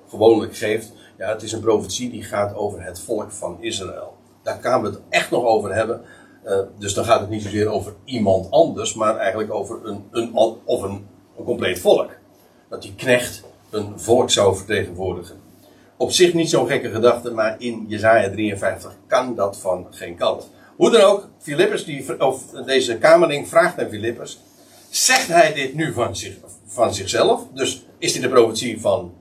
gewoonlijk 0.08 0.56
geeft. 0.56 0.92
Ja, 1.18 1.28
het 1.28 1.42
is 1.42 1.52
een 1.52 1.60
profetie 1.60 2.10
die 2.10 2.22
gaat 2.22 2.54
over 2.54 2.82
het 2.82 3.00
volk 3.00 3.30
van 3.30 3.56
Israël. 3.60 4.16
Daar 4.42 4.58
gaan 4.60 4.82
we 4.82 4.88
het 4.88 5.00
echt 5.08 5.30
nog 5.30 5.44
over 5.44 5.74
hebben. 5.74 6.00
Dus 6.78 6.94
dan 6.94 7.04
gaat 7.04 7.20
het 7.20 7.30
niet 7.30 7.42
zozeer 7.42 7.68
over 7.68 7.94
iemand 8.04 8.50
anders, 8.50 8.94
maar 8.94 9.16
eigenlijk 9.16 9.52
over 9.52 9.86
een, 9.86 10.04
een, 10.10 10.34
of 10.64 10.82
een, 10.82 11.06
een 11.38 11.44
compleet 11.44 11.78
volk. 11.78 12.10
Dat 12.68 12.82
die 12.82 12.94
knecht 12.94 13.42
een 13.70 14.00
volk 14.00 14.30
zou 14.30 14.56
vertegenwoordigen. 14.56 15.36
Op 15.96 16.10
zich 16.10 16.34
niet 16.34 16.50
zo'n 16.50 16.66
gekke 16.66 16.90
gedachte, 16.90 17.30
maar 17.30 17.56
in 17.58 17.84
Jezaja 17.88 18.30
53 18.30 18.96
kan 19.06 19.34
dat 19.34 19.58
van 19.58 19.86
geen 19.90 20.16
kant. 20.16 20.50
Hoe 20.76 20.90
dan 20.90 21.00
ook, 21.00 21.28
Filippus, 21.38 21.84
die, 21.84 22.26
of 22.26 22.50
deze 22.50 22.98
kamerling 22.98 23.48
vraagt 23.48 23.78
aan 23.78 23.88
Filippus, 23.88 24.40
zegt 24.90 25.28
hij 25.28 25.52
dit 25.52 25.74
nu 25.74 25.92
van, 25.92 26.16
zich, 26.16 26.34
van 26.66 26.94
zichzelf? 26.94 27.42
Dus 27.54 27.86
is 27.98 28.12
dit 28.12 28.22
de 28.22 28.28
profetie 28.28 28.80
van, 28.80 29.14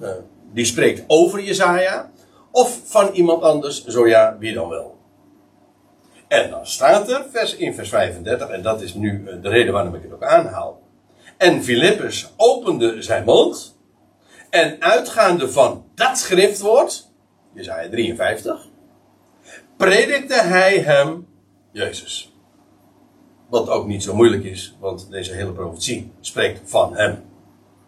uh, 0.00 0.08
die 0.52 0.64
spreekt 0.64 1.04
over 1.06 1.42
Jezaja? 1.42 2.10
Of 2.50 2.80
van 2.84 3.10
iemand 3.12 3.42
anders, 3.42 3.84
zo 3.84 4.08
ja, 4.08 4.36
wie 4.38 4.54
dan 4.54 4.68
wel? 4.68 4.96
En 6.28 6.50
dan 6.50 6.66
staat 6.66 7.10
er 7.10 7.24
vers, 7.30 7.56
in 7.56 7.74
vers 7.74 7.88
35, 7.88 8.48
en 8.48 8.62
dat 8.62 8.82
is 8.82 8.94
nu 8.94 9.24
de 9.42 9.48
reden 9.48 9.72
waarom 9.72 9.94
ik 9.94 10.02
het 10.02 10.12
ook 10.12 10.24
aanhaal. 10.24 10.80
En 11.36 11.62
Filippus 11.62 12.32
opende 12.36 13.02
zijn 13.02 13.24
mond. 13.24 13.80
En 14.50 14.76
uitgaande 14.80 15.52
van 15.52 15.84
dat 15.94 16.18
schriftwoord, 16.18 17.10
Jezaja 17.54 17.88
53, 17.88 18.68
predikte 19.76 20.34
hij 20.34 20.78
hem 20.78 21.26
Jezus. 21.72 22.36
Wat 23.48 23.68
ook 23.68 23.86
niet 23.86 24.02
zo 24.02 24.14
moeilijk 24.14 24.44
is, 24.44 24.76
want 24.80 25.10
deze 25.10 25.32
hele 25.32 25.52
profetie 25.52 26.12
spreekt 26.20 26.60
van 26.64 26.96
hem. 26.96 27.22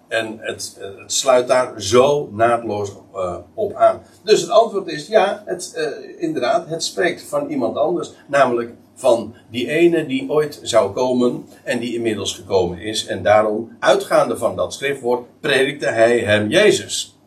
En 0.09 0.39
het, 0.41 0.77
het 0.81 1.13
sluit 1.13 1.49
daar 1.49 1.83
zo 1.83 2.29
naadloos 2.33 2.93
uh, 3.15 3.37
op 3.55 3.75
aan. 3.75 4.03
Dus 4.23 4.41
het 4.41 4.51
antwoord 4.51 4.87
is 4.87 5.07
ja, 5.07 5.43
het, 5.47 5.75
uh, 5.77 6.23
inderdaad, 6.23 6.69
het 6.69 6.85
spreekt 6.85 7.23
van 7.23 7.49
iemand 7.49 7.77
anders. 7.77 8.13
Namelijk 8.27 8.73
van 8.95 9.35
die 9.51 9.69
ene 9.69 10.07
die 10.07 10.31
ooit 10.31 10.61
zou 10.63 10.93
komen 10.93 11.45
en 11.63 11.79
die 11.79 11.95
inmiddels 11.95 12.35
gekomen 12.35 12.79
is. 12.79 13.07
En 13.07 13.23
daarom, 13.23 13.77
uitgaande 13.81 14.37
van 14.37 14.57
dat 14.57 14.75
schriftwoord, 14.75 15.27
predikte 15.41 15.87
hij 15.87 16.19
hem 16.19 16.49
Jezus. 16.49 17.19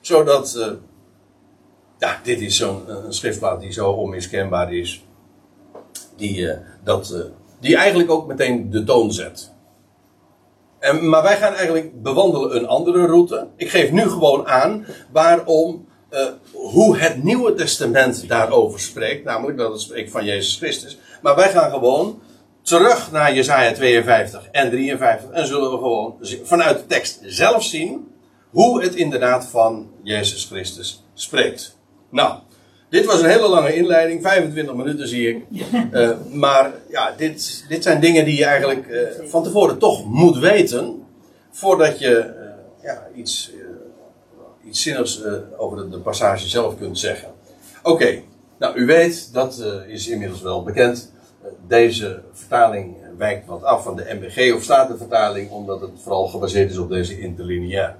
Zodat, 0.00 0.54
uh, 0.56 0.66
ja, 2.00 2.20
dit 2.22 2.40
is 2.40 2.56
zo'n 2.56 2.82
een 2.86 3.12
schriftplaat 3.12 3.60
die 3.60 3.72
zo 3.72 3.90
onmiskenbaar 3.90 4.74
is. 4.74 5.04
Die, 6.16 6.48
dat, 6.84 7.30
die 7.60 7.76
eigenlijk 7.76 8.10
ook 8.10 8.26
meteen 8.26 8.70
de 8.70 8.84
toon 8.84 9.12
zet. 9.12 9.52
En, 10.78 11.08
maar 11.08 11.22
wij 11.22 11.36
gaan 11.36 11.54
eigenlijk 11.54 12.02
bewandelen 12.02 12.56
een 12.56 12.66
andere 12.66 13.06
route. 13.06 13.46
Ik 13.56 13.70
geef 13.70 13.90
nu 13.90 14.02
gewoon 14.02 14.46
aan 14.46 14.86
waarom, 15.12 15.86
hoe 16.52 16.96
het 16.96 17.22
Nieuwe 17.22 17.54
Testament 17.54 18.28
daarover 18.28 18.80
spreekt. 18.80 19.24
Namelijk 19.24 19.58
dat 19.58 19.72
het 19.72 19.80
spreekt 19.80 20.10
van 20.10 20.24
Jezus 20.24 20.56
Christus. 20.56 20.98
Maar 21.22 21.36
wij 21.36 21.50
gaan 21.50 21.70
gewoon 21.70 22.20
terug 22.62 23.10
naar 23.10 23.34
Jesaja 23.34 23.72
52 23.72 24.48
en 24.50 24.70
53. 24.70 25.30
En 25.30 25.46
zullen 25.46 25.70
we 25.70 25.76
gewoon 25.76 26.16
vanuit 26.42 26.78
de 26.78 26.86
tekst 26.86 27.20
zelf 27.22 27.62
zien 27.64 28.08
hoe 28.50 28.82
het 28.82 28.94
inderdaad 28.94 29.46
van 29.46 29.90
Jezus 30.02 30.44
Christus 30.44 31.04
spreekt. 31.14 31.78
Nou, 32.10 32.38
dit 32.88 33.04
was 33.04 33.20
een 33.20 33.28
hele 33.28 33.48
lange 33.48 33.74
inleiding, 33.74 34.22
25 34.22 34.74
minuten 34.74 35.08
zie 35.08 35.28
ik. 35.28 35.44
Uh, 35.92 36.10
maar 36.32 36.72
ja, 36.88 37.14
dit, 37.16 37.64
dit 37.68 37.82
zijn 37.82 38.00
dingen 38.00 38.24
die 38.24 38.36
je 38.36 38.44
eigenlijk 38.44 38.86
uh, 38.86 39.28
van 39.28 39.42
tevoren 39.42 39.78
toch 39.78 40.04
moet 40.04 40.38
weten. 40.38 41.02
Voordat 41.50 41.98
je 41.98 42.34
uh, 42.38 42.82
ja, 42.82 43.06
iets, 43.14 43.52
iets 44.68 44.82
zinnigs 44.82 45.22
over 45.56 45.76
de, 45.76 45.88
de, 45.88 45.98
passage 45.98 46.48
zelf 46.48 46.78
kunt 46.78 46.98
zeggen. 46.98 47.28
Oké, 47.82 47.90
okay. 47.90 48.24
nou 48.58 48.78
u 48.78 48.86
weet, 48.86 49.32
dat 49.32 49.64
is 49.86 50.08
inmiddels 50.08 50.42
wel 50.42 50.62
bekend. 50.62 51.12
deze 51.66 52.22
vertaling 52.32 52.96
wijkt 53.18 53.46
wat 53.46 53.62
af 53.62 53.82
van 53.82 53.96
de 53.96 54.18
MBG 54.20 54.54
of 54.54 54.62
Statenvertaling, 54.62 55.50
omdat 55.50 55.80
het 55.80 55.90
vooral 56.02 56.26
gebaseerd 56.26 56.70
is 56.70 56.78
op 56.78 56.88
deze 56.88 57.20
interlineair. 57.20 57.96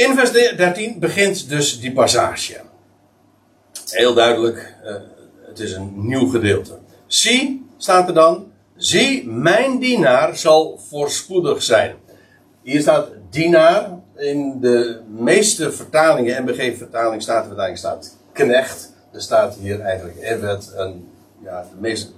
In 0.00 0.14
vers 0.14 0.32
13 0.32 0.98
begint 0.98 1.48
dus 1.48 1.80
die 1.80 1.92
passage. 1.92 2.60
Heel 3.90 4.14
duidelijk, 4.14 4.74
uh, 4.84 4.94
het 5.46 5.58
is 5.58 5.72
een 5.72 5.92
nieuw 5.94 6.26
gedeelte. 6.26 6.78
Zie, 7.06 7.66
staat 7.76 8.08
er 8.08 8.14
dan, 8.14 8.52
zie, 8.76 9.28
mijn 9.28 9.78
dienaar 9.78 10.36
zal 10.36 10.80
voorspoedig 10.88 11.62
zijn. 11.62 11.94
Hier 12.62 12.80
staat 12.80 13.08
dienaar, 13.30 13.98
in 14.16 14.60
de 14.60 15.00
meeste 15.08 15.72
vertalingen, 15.72 16.42
MBG-vertaling, 16.44 17.22
Statenvertaling 17.22 17.78
staat 17.78 18.16
knecht. 18.32 18.92
Er 19.12 19.22
staat 19.22 19.54
hier 19.54 19.80
eigenlijk 19.80 20.18
Evet, 20.18 20.72
een, 20.76 21.08
ja, 21.42 21.60
de 21.60 21.80
meest, 21.80 22.12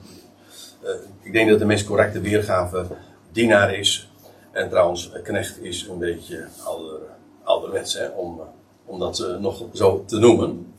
uh, 0.85 0.91
ik 1.23 1.33
denk 1.33 1.51
dat 1.51 1.59
de 1.59 1.65
meest 1.65 1.87
correcte 1.87 2.21
weergave 2.21 2.87
dienaar 3.33 3.75
is. 3.75 4.11
En 4.53 4.69
trouwens, 4.69 5.13
knecht 5.23 5.63
is 5.63 5.87
een 5.91 5.99
beetje 5.99 6.47
ouder 6.65 7.01
ouderwets, 7.45 7.95
hè, 7.95 8.09
om, 8.09 8.41
eh, 8.41 8.47
om 8.85 8.99
dat 8.99 9.19
uh, 9.19 9.37
nog 9.37 9.65
zo 9.73 10.05
te 10.07 10.19
noemen. 10.19 10.75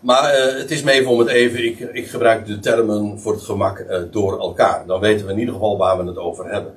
Maar 0.00 0.34
uh, 0.34 0.58
het 0.58 0.70
is 0.70 0.82
me 0.82 0.90
even 0.90 1.10
om 1.10 1.18
het 1.18 1.28
even, 1.28 1.64
ik, 1.64 1.78
ik 1.78 2.08
gebruik 2.08 2.46
de 2.46 2.58
termen 2.58 3.20
voor 3.20 3.32
het 3.32 3.42
gemak 3.42 3.86
door 4.10 4.40
elkaar. 4.40 4.86
Dan 4.86 5.00
weten 5.00 5.26
we 5.26 5.32
in 5.32 5.38
ieder 5.38 5.54
geval 5.54 5.76
waar 5.76 5.98
we 5.98 6.08
het 6.08 6.18
over 6.18 6.50
hebben. 6.50 6.74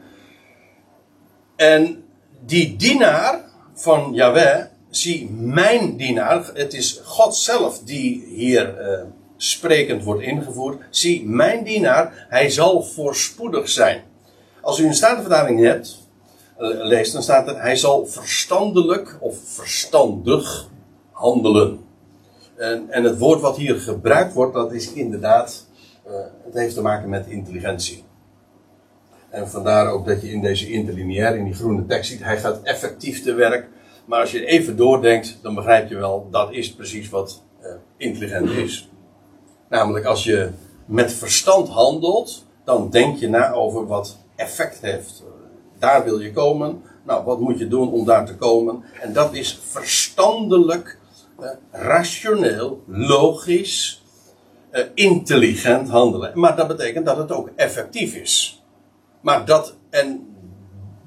En 1.56 2.04
die 2.46 2.76
dienaar 2.76 3.44
van 3.74 4.14
Yahweh, 4.14 4.66
zie 4.90 5.30
mijn 5.30 5.98
dienaar, 5.98 6.52
het 6.54 6.74
is 6.74 7.02
God 7.04 7.36
zelf 7.36 7.80
die 7.80 8.26
hier 8.26 8.76
sprekend 9.38 10.04
wordt 10.04 10.22
ingevoerd. 10.22 10.82
Zie 10.90 11.26
mijn 11.26 11.64
dienaar, 11.64 12.26
hij 12.30 12.50
zal 12.50 12.84
voorspoedig 12.84 13.70
zijn. 13.70 14.04
Als 14.62 14.80
u 14.80 14.86
een 14.86 14.94
statenvertaling 14.94 15.60
hebt, 15.60 15.98
eh, 15.98 16.11
leest, 16.62 17.14
dan 17.14 17.24
staat 17.24 17.48
er: 17.48 17.62
Hij 17.62 17.76
zal 17.76 18.06
verstandelijk 18.06 19.18
of 19.20 19.38
verstandig 19.44 20.70
handelen. 21.12 21.80
En, 22.56 22.90
en 22.90 23.04
het 23.04 23.18
woord 23.18 23.42
wat 23.42 23.58
hier 23.58 23.76
gebruikt 23.76 24.34
wordt, 24.34 24.54
dat 24.54 24.74
is 24.74 24.94
inderdaad, 24.94 25.68
uh, 26.08 26.14
het 26.44 26.54
heeft 26.54 26.74
te 26.74 26.82
maken 26.82 27.10
met 27.10 27.28
intelligentie. 27.28 28.04
En 29.30 29.50
vandaar 29.50 29.88
ook 29.88 30.06
dat 30.06 30.22
je 30.22 30.32
in 30.32 30.42
deze 30.42 30.72
interlineair, 30.72 31.36
in 31.36 31.44
die 31.44 31.54
groene 31.54 31.86
tekst 31.86 32.10
ziet, 32.12 32.24
hij 32.24 32.38
gaat 32.38 32.62
effectief 32.64 33.24
te 33.24 33.34
werk. 33.34 33.70
Maar 34.06 34.20
als 34.20 34.32
je 34.32 34.46
even 34.46 34.78
doordenkt, 34.78 35.38
dan 35.42 35.56
begrijp 35.56 35.90
je 35.90 35.96
wel, 35.96 36.28
dat 36.32 36.52
is 36.52 36.74
precies 36.74 37.10
wat 37.10 37.44
uh, 37.62 37.68
intelligent 37.98 38.50
is. 38.50 38.90
Namelijk 39.70 40.06
als 40.06 40.24
je 40.24 40.50
met 40.86 41.14
verstand 41.14 41.68
handelt, 41.68 42.46
dan 42.64 42.90
denk 42.90 43.18
je 43.18 43.30
na 43.30 43.52
over 43.52 43.88
wat 43.88 44.18
effect 44.36 44.82
heeft. 44.82 45.24
Daar 45.82 46.04
wil 46.04 46.20
je 46.20 46.32
komen. 46.32 46.82
Nou, 47.04 47.26
wat 47.26 47.40
moet 47.40 47.60
je 47.60 47.68
doen 47.68 47.92
om 47.92 48.06
daar 48.06 48.26
te 48.26 48.36
komen? 48.36 48.84
En 49.02 49.14
dat 49.14 49.34
is 49.34 49.60
verstandelijk, 49.70 50.98
eh, 51.40 51.50
rationeel, 51.72 52.84
logisch, 52.88 54.04
eh, 54.70 54.86
intelligent 54.94 55.90
handelen. 55.90 56.40
Maar 56.40 56.56
dat 56.56 56.68
betekent 56.68 57.06
dat 57.06 57.18
het 57.18 57.32
ook 57.32 57.50
effectief 57.56 58.16
is. 58.16 58.64
Maar 59.22 59.46
dat, 59.46 59.76
en 59.90 60.36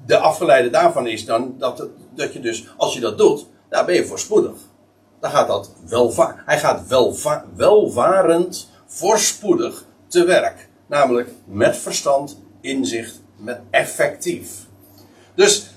de 0.05 0.17
afgeleide 0.17 0.69
daarvan 0.69 1.07
is 1.07 1.25
dan 1.25 1.55
dat, 1.57 1.87
dat 2.15 2.33
je 2.33 2.39
dus, 2.39 2.67
als 2.77 2.93
je 2.93 2.99
dat 2.99 3.17
doet, 3.17 3.47
daar 3.69 3.85
ben 3.85 3.95
je 3.95 4.05
voorspoedig. 4.05 4.57
Dan 5.19 5.31
gaat 5.31 5.47
dat 5.47 5.71
welva 5.87 6.35
hij 6.45 6.59
gaat 6.59 6.87
welva 6.87 7.45
welvarend, 7.55 8.69
voorspoedig 8.85 9.85
te 10.07 10.23
werk. 10.23 10.69
Namelijk 10.87 11.29
met 11.45 11.77
verstand, 11.77 12.41
inzicht, 12.61 13.21
met 13.37 13.61
effectief. 13.69 14.64
Dus 15.35 15.69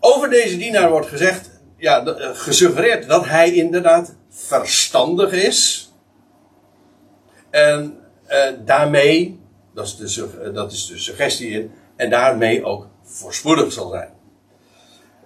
over 0.00 0.30
deze 0.30 0.56
dienaar 0.56 0.90
wordt 0.90 1.06
gezegd, 1.06 1.50
ja, 1.76 2.04
eh, 2.04 2.30
gesuggereerd 2.32 3.08
dat 3.08 3.24
hij 3.24 3.52
inderdaad 3.52 4.14
verstandig 4.30 5.32
is. 5.32 5.90
En 7.50 7.98
eh, 8.26 8.52
daarmee, 8.64 9.40
dat 9.74 9.86
is, 9.86 10.14
de, 10.14 10.28
eh, 10.42 10.54
dat 10.54 10.72
is 10.72 10.86
de 10.86 10.98
suggestie 10.98 11.50
in, 11.50 11.70
en 11.96 12.10
daarmee 12.10 12.64
ook 12.64 12.88
voorspoedig 13.02 13.72
zal 13.72 13.90
zijn. 13.90 14.08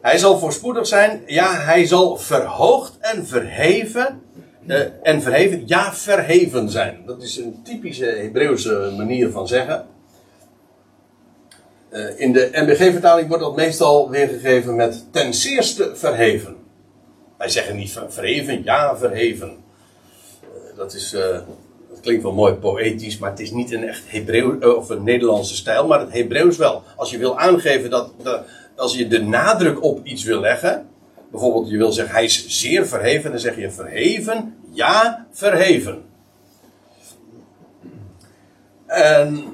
Hij 0.00 0.18
zal 0.18 0.38
voorspoedig 0.38 0.86
zijn, 0.86 1.22
ja, 1.26 1.54
hij 1.54 1.86
zal 1.86 2.16
verhoogd 2.16 2.98
en 3.00 3.26
verheven, 3.26 4.22
eh, 4.66 4.80
en 5.02 5.22
verheven, 5.22 5.62
ja, 5.66 5.94
verheven 5.94 6.70
zijn. 6.70 7.02
Dat 7.06 7.22
is 7.22 7.36
een 7.36 7.62
typische 7.62 8.04
Hebreeuwse 8.04 8.92
manier 8.96 9.30
van 9.30 9.48
zeggen. 9.48 9.86
Uh, 11.92 12.20
in 12.20 12.32
de 12.32 12.50
MBG-vertaling 12.52 13.28
wordt 13.28 13.42
dat 13.42 13.56
meestal 13.56 14.10
weergegeven 14.10 14.76
met 14.76 15.04
ten 15.10 15.34
zeerste 15.34 15.90
verheven. 15.94 16.56
Wij 17.38 17.48
zeggen 17.48 17.76
niet 17.76 17.98
verheven, 18.08 18.64
ja, 18.64 18.96
verheven. 18.96 19.56
Uh, 20.42 20.76
dat 20.76 20.94
is, 20.94 21.14
uh, 21.14 21.20
dat 21.90 22.00
klinkt 22.00 22.22
wel 22.22 22.32
mooi 22.32 22.54
poëtisch, 22.54 23.18
maar 23.18 23.30
het 23.30 23.40
is 23.40 23.50
niet 23.50 23.72
een 23.72 23.88
echt 23.88 24.02
Hebreeuw 24.06 24.74
of 24.76 24.88
een 24.88 25.02
Nederlandse 25.02 25.54
stijl, 25.54 25.86
maar 25.86 26.00
het 26.00 26.12
Hebreeuws 26.12 26.56
wel. 26.56 26.82
Als 26.96 27.10
je 27.10 27.18
wil 27.18 27.38
aangeven 27.38 27.90
dat, 27.90 28.12
dat 28.22 28.44
als 28.76 28.96
je 28.96 29.08
de 29.08 29.22
nadruk 29.22 29.82
op 29.82 30.06
iets 30.06 30.24
wil 30.24 30.40
leggen, 30.40 30.88
bijvoorbeeld 31.30 31.70
je 31.70 31.76
wil 31.76 31.92
zeggen 31.92 32.14
hij 32.14 32.24
is 32.24 32.46
zeer 32.48 32.86
verheven, 32.86 33.30
dan 33.30 33.40
zeg 33.40 33.56
je 33.56 33.70
verheven, 33.70 34.56
ja, 34.72 35.26
verheven. 35.30 36.02
En 38.86 39.44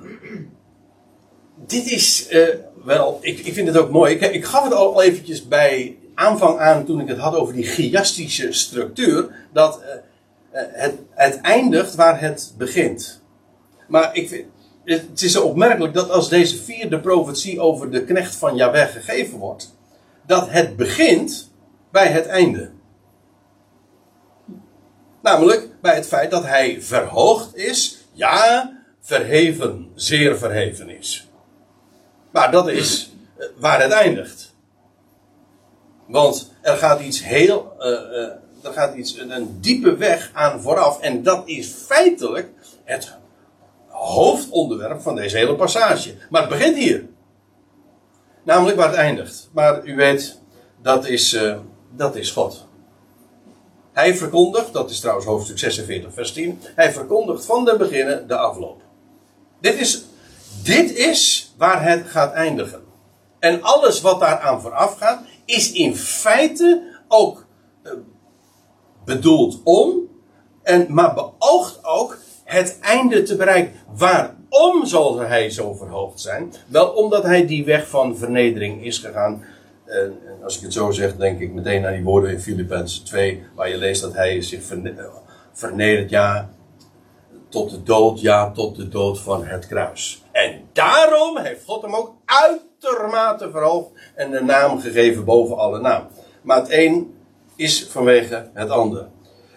dit 1.66 1.87
is 1.87 2.31
uh, 2.31 2.48
wel, 2.85 3.18
ik, 3.20 3.38
ik 3.38 3.55
vind 3.55 3.68
het 3.68 3.76
ook 3.76 3.90
mooi. 3.90 4.14
Ik, 4.14 4.20
ik 4.20 4.44
gaf 4.44 4.64
het 4.64 4.72
al 4.72 5.02
eventjes 5.02 5.48
bij 5.48 5.96
aanvang 6.14 6.59
aan 6.59 6.85
toen 6.85 7.00
ik 7.00 7.09
het 7.09 7.18
had 7.18 7.35
over 7.35 7.55
die 7.55 7.64
chiastische 7.64 8.52
structuur, 8.52 9.29
dat 9.52 9.81
uh, 9.81 10.61
het, 10.72 10.94
het 11.11 11.40
eindigt 11.40 11.94
waar 11.94 12.20
het 12.20 12.55
begint. 12.59 13.22
Maar 13.88 14.14
ik 14.14 14.29
vind, 14.29 14.44
het 14.85 15.22
is 15.22 15.33
zo 15.33 15.42
opmerkelijk 15.42 15.94
dat 15.94 16.11
als 16.11 16.29
deze 16.29 16.62
vierde 16.62 17.00
profetie 17.00 17.61
over 17.61 17.90
de 17.90 18.05
knecht 18.05 18.37
van 18.37 18.57
Yahweh 18.57 18.88
gegeven 18.88 19.38
wordt, 19.38 19.74
dat 20.26 20.50
het 20.50 20.76
begint 20.76 21.50
bij 21.90 22.09
het 22.09 22.26
einde. 22.26 22.70
Namelijk 25.22 25.68
bij 25.81 25.94
het 25.94 26.07
feit 26.07 26.31
dat 26.31 26.44
hij 26.44 26.83
verhoogd 26.83 27.57
is, 27.57 27.98
ja, 28.12 28.72
verheven, 29.00 29.90
zeer 29.94 30.38
verheven 30.38 30.88
is. 30.88 31.25
Maar 32.37 32.51
dat 32.51 32.68
is 32.68 33.11
eh, 33.37 33.46
waar 33.59 33.83
het 33.83 33.90
eindigt. 33.90 34.55
Want 36.07 36.53
er 36.61 36.77
gaat 36.77 37.01
iets 37.01 37.25
heel, 37.25 37.72
uh, 37.79 37.87
uh, 37.87 38.29
er 38.62 38.72
gaat 38.72 38.94
iets, 38.94 39.18
een 39.18 39.61
diepe 39.61 39.96
weg 39.96 40.31
aan 40.33 40.61
vooraf. 40.61 41.01
En 41.01 41.22
dat 41.22 41.49
is 41.49 41.68
feitelijk 41.68 42.49
het 42.85 43.14
hoofdonderwerp 43.88 45.01
van 45.01 45.14
deze 45.14 45.37
hele 45.37 45.55
passage. 45.55 46.14
Maar 46.31 46.40
het 46.40 46.51
begint 46.51 46.77
hier. 46.77 47.05
Namelijk 48.42 48.77
waar 48.77 48.88
het 48.88 48.96
eindigt. 48.96 49.49
Maar 49.53 49.85
u 49.85 49.96
weet, 49.96 50.40
dat 50.83 51.07
is, 51.07 51.35
uh, 51.35 51.57
dat 51.90 52.16
is 52.16 52.31
God. 52.31 52.66
Hij 53.92 54.16
verkondigt, 54.16 54.72
dat 54.72 54.90
is 54.90 55.01
trouwens 55.01 55.27
hoofdstuk 55.27 55.59
46, 55.59 56.14
vers 56.14 56.33
10. 56.33 56.61
Hij 56.75 56.92
verkondigt 56.92 57.44
van 57.44 57.64
de 57.64 57.77
beginnen 57.77 58.29
de 58.29 58.37
afloop. 58.37 58.83
Dit 59.61 59.75
is, 59.75 60.05
dit 60.66 60.96
is 60.96 61.52
waar 61.57 61.83
het 61.83 62.07
gaat 62.07 62.33
eindigen. 62.33 62.81
En 63.38 63.62
alles 63.62 64.00
wat 64.00 64.20
daaraan 64.20 64.61
vooraf 64.61 64.98
gaat, 64.98 65.22
is 65.44 65.72
in 65.72 65.96
feite 65.96 66.83
ook 67.09 67.46
uh, 67.83 67.92
bedoeld 69.05 69.61
om, 69.64 70.09
en, 70.62 70.87
maar 70.88 71.14
beoogt 71.14 71.79
ook 71.85 72.18
het 72.44 72.79
einde 72.81 73.22
te 73.22 73.37
bereiken. 73.37 73.72
Waarom 73.96 74.87
zal 74.87 75.18
hij 75.18 75.50
zo 75.50 75.74
verhoogd 75.74 76.20
zijn? 76.20 76.52
Wel 76.66 76.88
omdat 76.88 77.22
hij 77.22 77.46
die 77.46 77.64
weg 77.64 77.88
van 77.88 78.16
vernedering 78.16 78.85
is 78.85 78.98
gegaan. 78.98 79.44
En 79.85 80.18
als 80.42 80.57
ik 80.57 80.62
het 80.62 80.72
zo 80.72 80.90
zeg, 80.90 81.16
denk 81.16 81.40
ik 81.40 81.52
meteen 81.52 81.87
aan 81.87 81.92
die 81.92 82.02
woorden 82.02 82.31
in 82.31 82.40
Filippenzen 82.40 83.05
2, 83.05 83.42
waar 83.55 83.68
je 83.68 83.76
leest 83.76 84.02
dat 84.02 84.14
hij 84.14 84.42
zich 84.42 84.62
vernedert, 85.52 86.11
ja, 86.11 86.50
tot 87.48 87.70
de 87.70 87.83
dood, 87.83 88.20
ja, 88.20 88.50
tot 88.50 88.76
de 88.76 88.88
dood 88.88 89.20
van 89.20 89.44
het 89.44 89.66
kruis. 89.66 90.24
En 90.37 90.68
daarom 90.72 91.38
heeft 91.38 91.64
God 91.64 91.83
hem 91.83 91.94
ook 91.94 92.14
uitermate 92.25 93.51
verhoogd 93.51 93.90
en 94.14 94.31
de 94.31 94.42
naam 94.42 94.81
gegeven 94.81 95.25
boven 95.25 95.57
alle 95.57 95.81
naam. 95.81 96.09
Maar 96.42 96.57
het 96.57 96.70
een 96.70 97.14
is 97.57 97.87
vanwege 97.90 98.51
het 98.55 98.70
ander. 98.70 99.09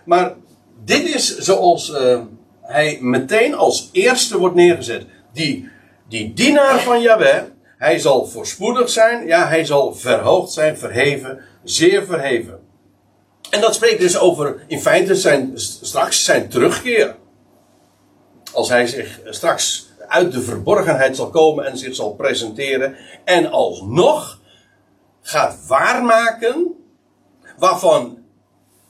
Maar 0.06 0.36
dit 0.84 1.16
is 1.16 1.38
zoals 1.38 1.90
uh, 1.90 2.22
hij 2.62 2.98
meteen 3.02 3.56
als 3.56 3.90
eerste 3.92 4.38
wordt 4.38 4.56
neergezet. 4.56 5.06
Die, 5.34 5.70
die 6.08 6.34
dienaar 6.34 6.80
van 6.80 7.02
Yahweh, 7.02 7.44
hij 7.78 8.00
zal 8.00 8.26
voorspoedig 8.26 8.90
zijn, 8.90 9.28
ja, 9.28 9.48
hij 9.48 9.66
zal 9.66 9.94
verhoogd 9.94 10.52
zijn, 10.52 10.78
verheven, 10.78 11.40
zeer 11.64 12.06
verheven. 12.06 12.60
En 13.50 13.62
dat 13.62 13.76
spreekt 13.76 14.00
dus 14.00 14.18
over, 14.18 14.64
in 14.68 14.82
feite, 14.82 15.16
zijn, 15.16 15.52
straks 15.56 16.24
zijn 16.24 16.50
terugkeer. 16.50 17.16
Als 18.54 18.70
hij 18.70 18.88
zich 18.88 19.20
straks 19.26 19.89
uit 20.10 20.32
de 20.32 20.42
verborgenheid 20.42 21.16
zal 21.16 21.30
komen 21.30 21.66
en 21.66 21.78
zich 21.78 21.96
zal 21.96 22.14
presenteren 22.14 22.96
en 23.24 23.52
alsnog 23.52 24.40
gaat 25.22 25.68
waarmaken 25.68 26.76
waarvan 27.58 28.18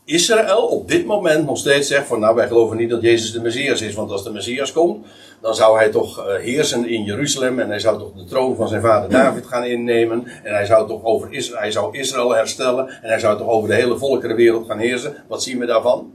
Israël 0.06 0.68
op 0.68 0.88
dit 0.88 1.06
moment 1.06 1.46
nog 1.46 1.58
steeds 1.58 1.88
zegt 1.88 2.08
van 2.08 2.20
nou 2.20 2.36
wij 2.36 2.48
geloven 2.48 2.78
niet 2.78 2.90
dat 2.90 3.02
Jezus 3.02 3.32
de 3.32 3.42
Messias 3.42 3.82
is, 3.82 3.94
want 3.94 4.12
als 4.12 4.24
de 4.24 4.32
Messias 4.32 4.72
komt, 4.72 5.06
dan 5.42 5.56
zou 5.56 5.78
hij 5.78 5.90
toch 5.90 6.20
uh, 6.20 6.36
heersen 6.36 6.90
in 6.90 7.04
Jeruzalem 7.04 7.60
en 7.60 7.70
hij 7.70 7.80
zou 7.80 8.00
toch 8.00 8.14
de 8.14 8.24
troon 8.24 8.56
van 8.56 8.68
zijn 8.68 8.82
vader 8.82 9.10
David 9.10 9.46
gaan 9.46 9.64
innemen 9.64 10.26
en 10.44 10.54
hij 10.54 10.66
zou 10.66 10.88
toch 10.88 11.04
over 11.04 11.34
Israël, 11.34 11.60
hij 11.60 11.72
zou 11.72 11.98
Israël 11.98 12.36
herstellen 12.36 12.88
en 12.88 13.10
hij 13.10 13.20
zou 13.20 13.38
toch 13.38 13.48
over 13.48 13.70
de 13.70 13.76
hele 13.76 13.98
volkerenwereld 13.98 14.68
gaan 14.68 14.80
heersen. 14.80 15.16
Wat 15.28 15.44
zien 15.44 15.60
we 15.60 15.66
daarvan? 15.66 16.14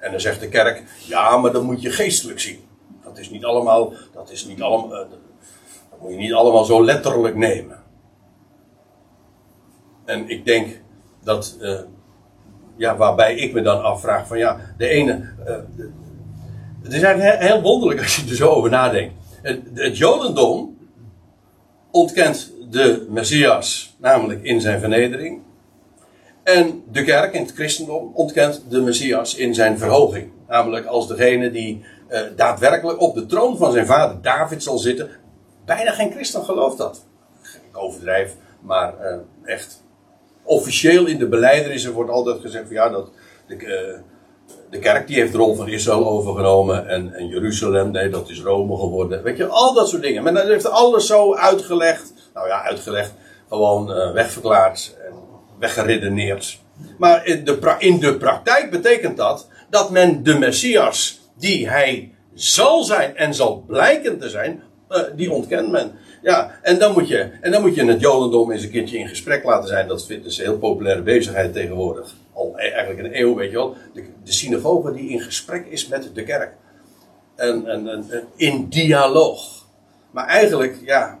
En 0.00 0.10
dan 0.10 0.20
zegt 0.20 0.40
de 0.40 0.48
kerk, 0.48 0.82
ja, 1.06 1.36
maar 1.36 1.52
dat 1.52 1.62
moet 1.62 1.82
je 1.82 1.90
geestelijk 1.90 2.40
zien. 2.40 2.64
Dat 3.14 3.22
is 3.22 3.30
niet 3.30 3.44
allemaal, 3.44 3.92
dat 4.12 4.30
is 4.30 4.44
niet 4.44 4.62
allemaal, 4.62 4.92
uh, 4.92 4.98
dat 5.90 6.00
moet 6.00 6.10
je 6.10 6.16
niet 6.16 6.32
allemaal 6.32 6.64
zo 6.64 6.84
letterlijk 6.84 7.36
nemen. 7.36 7.82
En 10.04 10.28
ik 10.28 10.44
denk 10.44 10.80
dat 11.22 11.56
uh, 11.60 11.80
ja, 12.76 12.96
waarbij 12.96 13.34
ik 13.34 13.52
me 13.52 13.62
dan 13.62 13.82
afvraag 13.82 14.26
van 14.26 14.38
ja, 14.38 14.60
de 14.76 14.88
ene. 14.88 15.28
Uh, 15.46 15.56
het 16.82 16.92
is 16.92 17.02
eigenlijk 17.02 17.42
heel 17.42 17.62
wonderlijk 17.62 18.00
als 18.00 18.16
je 18.16 18.30
er 18.30 18.36
zo 18.36 18.48
over 18.48 18.70
nadenkt. 18.70 19.14
Het, 19.42 19.60
het 19.74 19.98
Jodendom 19.98 20.76
ontkent 21.90 22.52
de 22.70 23.06
Messias, 23.08 23.96
namelijk 23.98 24.42
in 24.42 24.60
zijn 24.60 24.80
vernedering. 24.80 25.40
En 26.42 26.82
de 26.92 27.04
kerk 27.04 27.34
in 27.34 27.42
het 27.42 27.52
christendom 27.52 28.10
ontkent 28.14 28.62
de 28.68 28.80
Messias 28.80 29.34
in 29.34 29.54
zijn 29.54 29.78
verhoging. 29.78 30.30
Namelijk 30.48 30.86
als 30.86 31.08
degene 31.08 31.50
die 31.50 31.84
uh, 32.10 32.20
daadwerkelijk 32.36 33.00
op 33.00 33.14
de 33.14 33.26
troon 33.26 33.56
van 33.56 33.72
zijn 33.72 33.86
vader 33.86 34.22
David 34.22 34.62
zal 34.62 34.78
zitten. 34.78 35.10
Bijna 35.64 35.92
geen 35.92 36.12
christen 36.12 36.44
gelooft 36.44 36.78
dat. 36.78 37.04
Ik 37.42 37.78
overdrijf, 37.78 38.34
maar 38.60 38.94
uh, 39.00 39.16
echt 39.44 39.82
officieel 40.42 41.06
in 41.06 41.18
de 41.18 41.28
beleiderissen 41.28 41.92
wordt 41.92 42.10
altijd 42.10 42.40
gezegd 42.40 42.64
van 42.66 42.74
ja, 42.74 42.88
dat 42.88 43.10
de, 43.46 43.54
uh, 43.54 43.98
de 44.70 44.78
kerk 44.78 45.06
die 45.06 45.16
heeft 45.16 45.32
de 45.32 45.38
rol 45.38 45.54
van 45.54 45.68
Israël 45.68 46.06
overgenomen 46.06 46.88
en, 46.88 47.12
en 47.14 47.26
Jeruzalem, 47.26 47.90
nee, 47.90 48.08
dat 48.08 48.28
is 48.28 48.42
Rome 48.42 48.76
geworden. 48.76 49.22
Weet 49.22 49.36
je, 49.36 49.46
al 49.46 49.74
dat 49.74 49.88
soort 49.88 50.02
dingen. 50.02 50.22
Men 50.22 50.46
heeft 50.46 50.70
alles 50.70 51.06
zo 51.06 51.34
uitgelegd, 51.34 52.12
nou 52.34 52.48
ja, 52.48 52.62
uitgelegd, 52.62 53.12
gewoon 53.48 54.12
wegverklaard 54.12 54.96
en 55.06 55.12
weggeredeneerd. 55.58 56.58
Maar 56.98 57.26
in 57.26 57.44
de, 57.44 57.74
in 57.78 57.98
de 58.00 58.16
praktijk 58.16 58.70
betekent 58.70 59.16
dat 59.16 59.48
dat 59.70 59.90
men 59.90 60.22
de 60.22 60.38
Messias 60.38 61.20
die 61.34 61.68
hij 61.68 62.14
zal 62.34 62.84
zijn 62.84 63.16
en 63.16 63.34
zal 63.34 63.64
blijken 63.66 64.18
te 64.18 64.28
zijn, 64.28 64.62
Eh, 64.94 65.02
die 65.16 65.32
ontkent 65.32 65.70
men. 65.70 65.92
Ja, 66.22 66.58
en 66.62 66.78
dan, 66.78 66.92
moet 66.92 67.08
je, 67.08 67.30
en 67.40 67.50
dan 67.50 67.62
moet 67.62 67.74
je 67.74 67.84
het 67.84 68.00
Jodendom 68.00 68.50
eens 68.50 68.62
een 68.62 68.70
keertje 68.70 68.98
in 68.98 69.08
gesprek 69.08 69.44
laten 69.44 69.68
zijn. 69.68 69.88
Dat 69.88 70.10
is 70.10 70.38
een 70.38 70.44
heel 70.44 70.58
populaire 70.58 71.02
bezigheid 71.02 71.52
tegenwoordig. 71.52 72.14
Al 72.32 72.52
e- 72.56 72.68
eigenlijk 72.68 72.98
een 72.98 73.20
eeuw, 73.20 73.34
weet 73.34 73.50
je 73.50 73.56
wel. 73.56 73.76
De, 73.92 74.04
de 74.24 74.32
synagoge 74.32 74.92
die 74.92 75.08
in 75.08 75.20
gesprek 75.20 75.66
is 75.66 75.88
met 75.88 76.10
de 76.14 76.24
kerk. 76.24 76.54
En, 77.34 77.66
en, 77.66 77.88
en, 77.88 78.06
in 78.36 78.68
dialoog. 78.68 79.66
Maar 80.10 80.26
eigenlijk, 80.26 80.78
ja, 80.82 81.18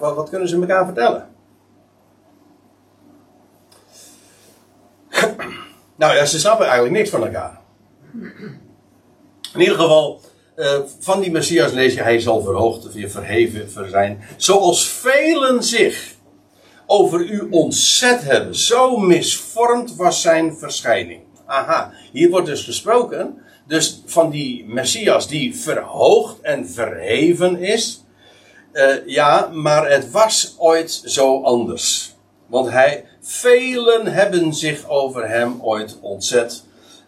wat, 0.00 0.14
wat 0.14 0.28
kunnen 0.28 0.48
ze 0.48 0.60
elkaar 0.60 0.84
vertellen? 0.84 1.28
nou 5.96 6.14
ja, 6.14 6.24
ze 6.24 6.38
snappen 6.38 6.66
eigenlijk 6.66 6.96
niks 6.96 7.10
van 7.10 7.24
elkaar. 7.24 7.60
In 9.56 9.62
ieder 9.62 9.78
geval, 9.78 10.20
uh, 10.56 10.78
van 10.98 11.20
die 11.20 11.30
Messias 11.30 11.72
lees 11.72 11.94
je, 11.94 12.02
hij 12.02 12.20
zal 12.20 12.42
verhoogd, 12.42 12.88
verheven 12.92 13.90
zijn. 13.90 14.22
Zoals 14.36 14.88
velen 14.88 15.62
zich 15.62 16.14
over 16.86 17.20
u 17.20 17.46
ontzet 17.50 18.22
hebben. 18.22 18.54
Zo 18.54 18.96
misvormd 18.96 19.96
was 19.96 20.20
zijn 20.20 20.56
verschijning. 20.56 21.20
Aha, 21.46 21.92
hier 22.12 22.30
wordt 22.30 22.46
dus 22.46 22.64
gesproken. 22.64 23.38
Dus 23.66 24.02
van 24.06 24.30
die 24.30 24.64
Messias 24.66 25.28
die 25.28 25.56
verhoogd 25.56 26.40
en 26.40 26.68
verheven 26.68 27.62
is. 27.62 28.04
Uh, 28.72 29.06
ja, 29.06 29.48
maar 29.52 29.90
het 29.90 30.10
was 30.10 30.54
ooit 30.58 31.02
zo 31.04 31.42
anders. 31.42 32.14
Want 32.46 32.70
hij, 32.70 33.04
velen 33.20 34.06
hebben 34.06 34.54
zich 34.54 34.88
over 34.88 35.28
hem 35.28 35.58
ooit 35.62 35.98
ontzet. 36.00 36.64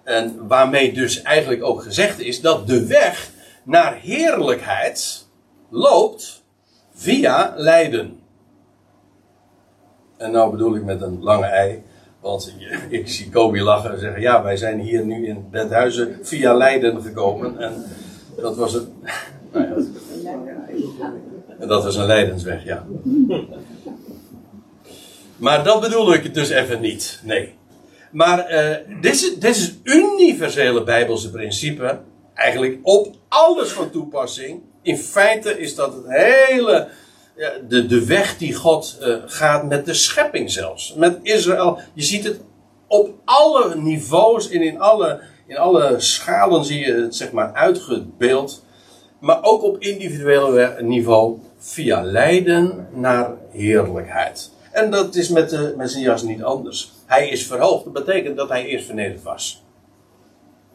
En 0.08 0.46
waarmee 0.46 0.92
dus 0.92 1.22
eigenlijk 1.22 1.64
ook 1.64 1.82
gezegd 1.82 2.20
is 2.20 2.40
dat 2.40 2.66
de 2.66 2.86
weg 2.86 3.30
naar 3.62 3.94
heerlijkheid 3.94 5.26
loopt 5.70 6.42
via 6.94 7.54
lijden. 7.56 8.18
En 10.16 10.30
nou 10.30 10.50
bedoel 10.50 10.76
ik 10.76 10.84
met 10.84 11.00
een 11.00 11.22
lange 11.22 11.46
ei. 11.46 11.82
Want 12.20 12.54
ik 12.88 13.08
zie 13.08 13.30
Kobi 13.30 13.62
lachen 13.62 13.92
en 13.92 13.98
zeggen: 13.98 14.20
Ja, 14.20 14.42
wij 14.42 14.56
zijn 14.56 14.80
hier 14.80 15.04
nu 15.04 15.26
in 15.26 15.46
Benthuizen 15.50 16.18
via 16.22 16.54
Leiden 16.54 17.02
gekomen. 17.02 17.58
En 17.58 17.84
dat 18.36 18.56
was 18.56 18.72
het. 18.72 18.86
Nou 19.52 19.66
ja. 19.66 21.12
En 21.58 21.68
dat 21.68 21.84
was 21.84 21.96
een 21.96 22.06
Leidensweg, 22.06 22.64
ja. 22.64 22.84
Maar 25.36 25.64
dat 25.64 25.80
bedoel 25.80 26.14
ik 26.14 26.34
dus 26.34 26.48
even 26.48 26.80
niet. 26.80 27.20
Nee. 27.24 27.57
Maar 28.10 28.52
uh, 28.52 29.00
dit, 29.00 29.44
is, 29.44 29.62
het 29.62 29.74
universele 29.82 30.82
Bijbelse 30.82 31.30
principe. 31.30 32.00
Eigenlijk 32.34 32.78
op 32.82 33.16
alles 33.28 33.68
van 33.68 33.90
toepassing. 33.90 34.60
In 34.82 34.98
feite 34.98 35.60
is 35.60 35.74
dat 35.74 35.94
het 35.94 36.04
hele. 36.06 36.88
de, 37.68 37.86
de 37.86 38.06
weg 38.06 38.38
die 38.38 38.54
God 38.54 38.98
uh, 39.00 39.16
gaat 39.26 39.68
met 39.68 39.86
de 39.86 39.94
schepping 39.94 40.50
zelfs. 40.50 40.94
Met 40.94 41.18
Israël. 41.22 41.78
Je 41.94 42.02
ziet 42.02 42.24
het 42.24 42.40
op 42.86 43.10
alle 43.24 43.76
niveaus 43.76 44.50
en 44.50 44.62
in 44.62 44.80
alle, 44.80 45.20
in 45.46 45.56
alle 45.56 45.94
schalen 46.00 46.64
zie 46.64 46.86
je 46.86 46.92
het 46.92 47.16
zeg 47.16 47.32
maar 47.32 47.52
uitgebeeld. 47.52 48.64
Maar 49.20 49.42
ook 49.42 49.62
op 49.62 49.78
individueel 49.78 50.74
niveau 50.80 51.38
via 51.58 52.02
lijden 52.02 52.88
naar 52.92 53.30
heerlijkheid. 53.50 54.50
En 54.78 54.90
dat 54.90 55.14
is 55.14 55.28
met 55.28 55.50
de 55.50 55.74
Messias 55.76 56.22
niet 56.22 56.42
anders. 56.42 56.92
Hij 57.06 57.28
is 57.28 57.46
verhoogd. 57.46 57.84
Dat 57.84 57.92
betekent 57.92 58.36
dat 58.36 58.48
hij 58.48 58.64
eerst 58.64 58.86
vernederd 58.86 59.22
was. 59.22 59.64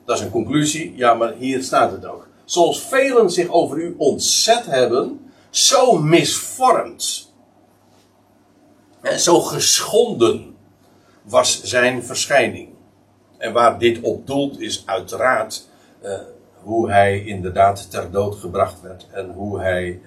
Dat 0.06 0.18
is 0.18 0.24
een 0.24 0.32
conclusie. 0.32 0.94
Ja, 0.96 1.14
maar 1.14 1.34
hier 1.34 1.64
staat 1.64 1.92
het 1.92 2.06
ook. 2.06 2.28
Zoals 2.46 2.82
velen 2.82 3.30
zich 3.30 3.48
over 3.48 3.78
u 3.78 3.96
ontzet 3.98 4.66
hebben, 4.66 5.32
zo 5.50 5.98
misvormd. 5.98 7.34
En 9.02 9.20
zo 9.20 9.40
geschonden 9.40 10.56
was 11.22 11.64
zijn 11.64 12.04
verschijning. 12.04 12.70
En 13.38 13.54
waar 13.54 13.80
dit 13.80 14.02
op 14.02 14.28
doelt 14.28 14.60
is 14.60 14.84
uiteraard 14.86 15.68
uh, 16.04 16.14
hoe 16.62 16.92
hij 16.92 17.24
inderdaad 17.26 17.92
ter 17.92 18.12
dood 18.12 18.36
gebracht 18.36 18.82
werd. 18.82 19.08
En 19.12 19.32
hoe 19.32 19.60
hij 19.60 20.02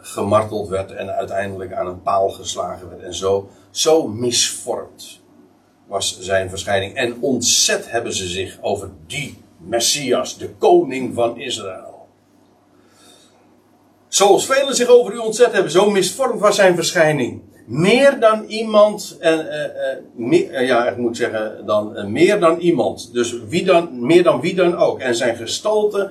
gemarteld 0.00 0.68
werd 0.68 0.92
en 0.92 1.14
uiteindelijk 1.14 1.72
aan 1.72 1.86
een 1.86 2.02
paal 2.02 2.30
geslagen 2.30 2.88
werd. 2.88 3.02
En 3.02 3.14
zo, 3.14 3.48
zo 3.70 4.08
misvormd 4.08 5.20
was 5.86 6.18
zijn 6.20 6.48
verschijning. 6.48 6.94
En 6.94 7.16
ontzet 7.20 7.90
hebben 7.90 8.14
ze 8.14 8.26
zich 8.26 8.58
over 8.60 8.90
die 9.06 9.38
Messias, 9.56 10.38
de 10.38 10.48
koning 10.58 11.14
van 11.14 11.38
Israël. 11.38 12.06
Zoals 14.08 14.46
velen 14.46 14.74
zich 14.74 14.88
over 14.88 15.14
u 15.14 15.16
ontzet 15.16 15.52
hebben, 15.52 15.70
zo 15.70 15.90
misvormd 15.90 16.40
was 16.40 16.56
zijn 16.56 16.74
verschijning. 16.74 17.42
Meer 17.66 18.20
dan 18.20 18.44
iemand, 18.44 19.18
uh, 19.20 19.38
uh, 20.16 20.66
ja, 20.66 20.88
ik 20.88 20.96
moet 20.96 21.16
zeggen, 21.16 21.66
dan, 21.66 22.12
meer 22.12 22.40
dan 22.40 22.58
iemand. 22.58 23.12
Dus 23.12 23.34
wie 23.48 23.64
dan, 23.64 24.06
meer 24.06 24.22
dan 24.22 24.40
wie 24.40 24.54
dan 24.54 24.76
ook. 24.76 24.98
En 25.00 25.14
zijn 25.14 25.36
gestalte 25.36 26.10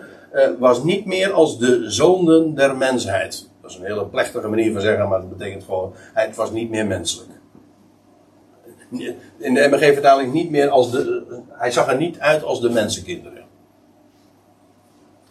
was 0.59 0.83
niet 0.83 1.05
meer 1.05 1.31
als 1.31 1.59
de 1.59 1.91
zonen 1.91 2.55
der 2.55 2.77
mensheid. 2.77 3.49
Is 3.71 3.77
een 3.77 3.85
hele 3.85 4.05
plechtige 4.05 4.47
manier 4.47 4.71
van 4.71 4.81
zeggen, 4.81 5.09
maar 5.09 5.19
dat 5.19 5.37
betekent 5.37 5.63
gewoon, 5.63 5.93
het 6.13 6.35
was 6.35 6.51
niet 6.51 6.69
meer 6.69 6.85
menselijk 6.85 7.29
in 9.37 9.53
de 9.53 9.67
MG-vertaling 9.71 10.33
niet 10.33 10.49
meer 10.49 10.69
als 10.69 10.91
de. 10.91 11.23
Hij 11.49 11.71
zag 11.71 11.87
er 11.87 11.97
niet 11.97 12.19
uit 12.19 12.43
als 12.43 12.61
de 12.61 12.69
mensenkinderen. 12.69 13.39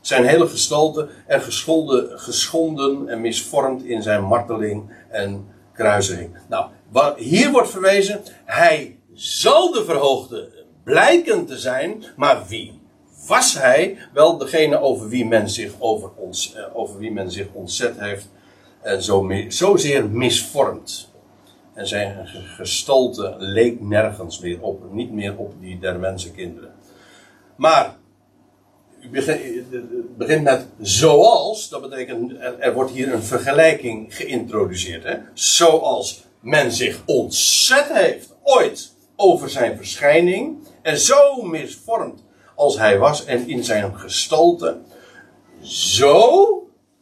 Zijn 0.00 0.24
hele 0.24 0.46
gestalte 0.46 1.08
er 1.26 1.40
geschonden, 1.40 2.18
geschonden 2.18 3.08
en 3.08 3.20
misvormd 3.20 3.84
in 3.84 4.02
zijn 4.02 4.24
marteling 4.24 4.92
en 5.10 5.46
kruising. 5.72 6.36
Nou, 6.48 6.70
hier 7.16 7.50
wordt 7.50 7.70
verwezen, 7.70 8.20
hij 8.44 8.98
zal 9.12 9.72
de 9.72 9.84
verhoogde 9.84 10.64
blijken 10.84 11.46
te 11.46 11.58
zijn, 11.58 12.04
maar 12.16 12.44
wie 12.48 12.79
was 13.30 13.54
hij? 13.54 13.98
Wel 14.12 14.36
degene 14.36 14.80
over 14.80 15.08
wie 15.08 15.26
men 15.26 15.50
zich, 15.50 15.72
over 15.78 16.10
ons, 16.16 16.54
eh, 16.54 16.76
over 16.76 16.98
wie 16.98 17.12
men 17.12 17.30
zich 17.30 17.46
ontzet 17.52 18.00
heeft 18.00 18.28
en 18.80 19.02
zo, 19.02 19.30
zozeer 19.48 20.08
misvormd. 20.08 21.10
En 21.74 21.86
zijn 21.86 22.26
gestalte 22.56 23.34
leek 23.38 23.80
nergens 23.80 24.40
meer 24.40 24.62
op. 24.62 24.92
Niet 24.92 25.12
meer 25.12 25.36
op 25.36 25.52
die 25.60 25.78
der 25.78 25.98
mensenkinderen. 25.98 26.72
Maar, 27.56 27.96
het 29.00 30.16
begint 30.16 30.42
met 30.42 30.66
zoals. 30.80 31.68
Dat 31.68 31.80
betekent, 31.80 32.32
er, 32.58 32.74
wordt 32.74 32.90
hier 32.90 33.12
een 33.12 33.22
vergelijking 33.22 34.16
geïntroduceerd. 34.16 35.04
Hè? 35.04 35.16
Zoals 35.34 36.24
men 36.40 36.72
zich 36.72 37.02
ontzet 37.06 37.92
heeft 37.92 38.36
ooit 38.42 38.92
over 39.16 39.50
zijn 39.50 39.76
verschijning. 39.76 40.56
En 40.82 40.98
zo 40.98 41.42
misvormd 41.42 42.22
als 42.60 42.78
hij 42.78 42.98
was 42.98 43.24
en 43.24 43.48
in 43.48 43.64
zijn 43.64 43.98
gestalte. 43.98 44.78
Zo 45.60 46.46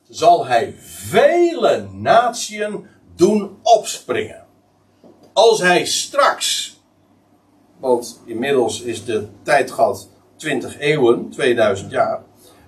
zal 0.09 0.47
hij 0.47 0.75
vele 0.79 1.88
natieën 1.92 2.87
doen 3.16 3.59
opspringen 3.62 4.47
als 5.38 5.61
hij 5.61 5.85
straks, 5.85 6.81
want 7.81 8.21
inmiddels 8.25 8.81
is 8.81 9.05
de 9.05 9.29
tijdgat 9.42 10.09
20 10.37 10.79
eeuwen, 10.79 11.31
2000 11.31 11.90
jaar. 11.90 12.23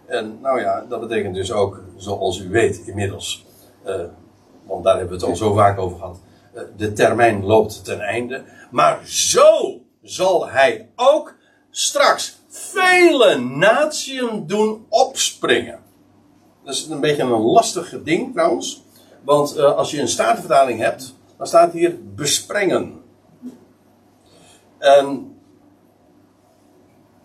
En 0.07 0.39
nou 0.41 0.61
ja, 0.61 0.85
dat 0.89 1.01
betekent 1.01 1.35
dus 1.35 1.53
ook, 1.53 1.83
zoals 1.97 2.39
u 2.39 2.49
weet 2.49 2.83
inmiddels, 2.87 3.45
uh, 3.87 3.95
want 4.67 4.85
daar 4.85 4.97
hebben 4.99 5.19
we 5.19 5.25
het 5.25 5.31
al 5.31 5.37
zo 5.37 5.55
vaak 5.55 5.79
over 5.79 5.99
gehad, 5.99 6.21
uh, 6.55 6.63
de 6.77 6.93
termijn 6.93 7.45
loopt 7.45 7.85
ten 7.85 8.01
einde. 8.01 8.45
Maar 8.71 9.01
zo 9.07 9.81
zal 10.03 10.49
hij 10.49 10.91
ook 10.97 11.35
straks 11.71 12.40
vele 12.51 13.39
natieën 13.39 14.47
doen 14.47 14.87
opspringen. 14.89 15.81
Dat 16.65 16.75
is 16.75 16.87
een 16.87 17.01
beetje 17.01 17.23
een 17.23 17.41
lastig 17.41 18.03
ding 18.03 18.33
trouwens. 18.33 18.83
Want 19.25 19.57
uh, 19.57 19.77
als 19.77 19.91
je 19.91 20.01
een 20.01 20.09
statenvertaling 20.09 20.81
hebt, 20.81 21.15
dan 21.37 21.47
staat 21.47 21.73
hier 21.73 21.99
besprengen. 22.15 23.03
En 24.79 25.35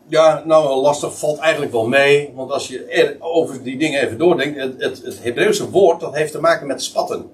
ja, 0.08 0.44
nou 0.46 0.76
lastig 0.82 1.20
valt 1.20 1.40
eigenlijk 1.40 1.72
wel 1.72 1.88
mee, 1.88 2.32
want 2.36 2.52
als 2.52 2.68
je 2.68 2.86
er 2.86 3.18
over 3.20 3.64
die 3.64 3.78
dingen 3.78 4.02
even 4.02 4.18
doordenkt, 4.18 4.60
het, 4.60 4.82
het, 4.82 5.02
het 5.04 5.24
Hebreeuwse 5.24 5.70
woord 5.70 6.00
dat 6.00 6.16
heeft 6.16 6.32
te 6.32 6.40
maken 6.40 6.68
met 6.68 6.84
spatten. 6.84 7.30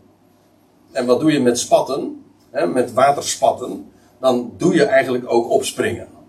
En 0.92 1.06
wat 1.06 1.20
doe 1.20 1.32
je 1.32 1.40
met 1.40 1.60
spatten, 1.60 2.26
hè, 2.52 2.68
met 2.68 2.94
waterspatten, 2.94 3.92
dan 4.20 4.54
doe 4.58 4.74
je 4.74 4.86
eigenlijk 4.86 5.32
ook 5.32 5.50
opspringen. 5.50 6.21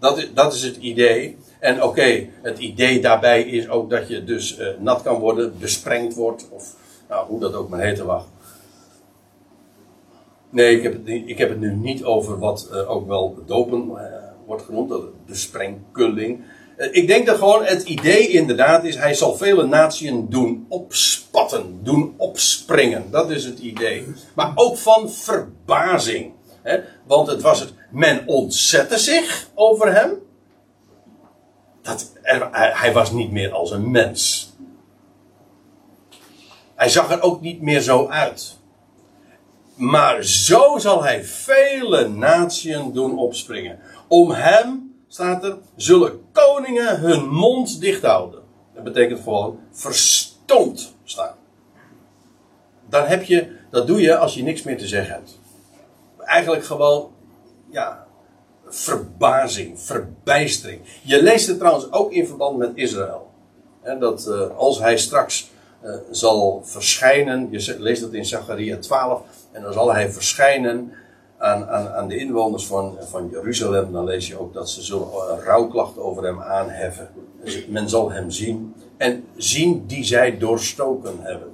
Dat 0.00 0.18
is, 0.18 0.34
dat 0.34 0.54
is 0.54 0.62
het 0.62 0.76
idee. 0.76 1.36
En 1.60 1.82
oké, 1.82 2.26
het 2.42 2.58
idee 2.58 3.00
daarbij 3.00 3.42
is 3.42 3.68
ook 3.68 3.90
dat 3.90 4.08
je 4.08 4.24
dus 4.24 4.58
uh, 4.58 4.66
nat 4.78 5.02
kan 5.02 5.18
worden, 5.18 5.54
besprengd 5.58 6.14
wordt, 6.14 6.48
of 6.50 6.74
nou, 7.08 7.26
hoe 7.26 7.40
dat 7.40 7.54
ook 7.54 7.68
maar 7.68 7.80
heet 7.80 8.04
mag. 8.04 8.26
Nee, 10.50 10.76
ik 10.76 10.82
heb 10.82 10.92
het, 10.92 11.02
ik 11.06 11.38
heb 11.38 11.48
het 11.48 11.60
nu 11.60 11.74
niet 11.74 12.04
over 12.04 12.38
wat 12.38 12.68
uh, 12.72 12.90
ook 12.90 13.06
wel 13.06 13.38
dopen 13.46 13.88
uh, 13.88 14.02
wordt 14.46 14.62
genoemd. 14.62 14.92
Eh, 16.76 16.88
Ik 16.90 17.06
denk 17.06 17.26
dat 17.26 17.36
gewoon 17.36 17.64
het 17.64 17.82
idee 17.82 18.28
inderdaad 18.28 18.84
is, 18.84 18.96
hij 18.96 19.14
zal 19.14 19.36
vele 19.36 19.66
naties 19.66 20.12
doen 20.28 20.66
opspatten, 20.68 21.80
doen 21.82 22.14
opspringen. 22.16 23.04
Dat 23.10 23.30
is 23.30 23.44
het 23.44 23.58
idee. 23.58 24.06
Maar 24.34 24.52
ook 24.54 24.76
van 24.76 25.10
verbazing. 25.10 26.32
Hè? 26.62 26.78
Want 27.06 27.26
het 27.26 27.42
was 27.42 27.60
het, 27.60 27.72
men 27.88 28.26
ontzette 28.26 28.98
zich 28.98 29.48
over 29.54 29.94
hem. 29.94 30.12
Dat, 31.82 32.12
hij, 32.22 32.92
was 32.92 33.10
niet 33.12 33.30
meer 33.30 33.52
als 33.52 33.70
een 33.70 33.90
mens. 33.90 34.52
Hij 36.74 36.88
zag 36.88 37.10
er 37.10 37.22
ook 37.22 37.40
niet 37.40 37.62
meer 37.62 37.80
zo 37.80 38.06
uit. 38.06 38.56
Maar 39.74 40.22
zo 40.22 40.78
zal 40.78 41.02
hij 41.02 41.24
vele 41.24 42.08
naties 42.08 42.78
doen 42.92 43.18
opspringen. 43.18 43.78
Om 44.08 44.30
hem, 44.30 44.94
staat 45.08 45.44
er, 45.44 45.58
zullen 45.76 46.20
koningen 46.32 47.00
hun 47.00 47.28
mond 47.28 47.80
dicht 47.80 48.02
houden. 48.02 48.40
Dat 48.74 48.84
betekent 48.84 49.20
gewoon 49.20 49.60
verstomd 49.70 50.94
staan. 51.04 51.34
Dan 52.88 53.06
heb 53.06 53.22
je, 53.22 53.56
dat 53.70 53.86
doe 53.86 54.00
je 54.00 54.16
als 54.16 54.34
je 54.34 54.42
niks 54.42 54.62
meer 54.62 54.78
te 54.78 54.86
zeggen 54.86 55.14
hebt. 55.14 55.38
Eigenlijk 56.18 56.64
gewoon, 56.64 57.10
ja, 57.70 58.06
verbazing, 58.66 59.80
verbijstering. 59.80 60.80
Je 61.02 61.22
leest 61.22 61.46
het 61.46 61.58
trouwens 61.58 61.92
ook 61.92 62.12
in 62.12 62.26
verband 62.26 62.58
met 62.58 62.70
Israël. 62.74 63.30
En 63.82 64.00
dat 64.00 64.26
eh, 64.26 64.56
als 64.56 64.78
hij 64.78 64.98
straks 64.98 65.50
eh, 65.80 65.94
zal 66.10 66.62
verschijnen, 66.64 67.48
je 67.50 67.76
leest 67.78 68.00
dat 68.00 68.12
in 68.12 68.26
Zacharia 68.26 68.76
12, 68.76 69.22
en 69.52 69.62
dan 69.62 69.72
zal 69.72 69.92
hij 69.92 70.10
verschijnen 70.12 70.92
aan, 71.38 71.68
aan, 71.68 71.88
aan 71.88 72.08
de 72.08 72.16
inwoners 72.16 72.66
van, 72.66 72.96
van 73.00 73.28
Jeruzalem, 73.30 73.92
dan 73.92 74.04
lees 74.04 74.28
je 74.28 74.38
ook 74.38 74.54
dat 74.54 74.70
ze 74.70 74.82
zullen 74.82 75.08
rouwklacht 75.44 75.98
over 75.98 76.24
hem 76.24 76.40
aanheffen. 76.40 77.08
Dus 77.42 77.66
men 77.66 77.88
zal 77.88 78.12
hem 78.12 78.30
zien 78.30 78.74
en 78.96 79.24
zien 79.36 79.86
die 79.86 80.04
zij 80.04 80.38
doorstoken 80.38 81.20
hebben. 81.20 81.52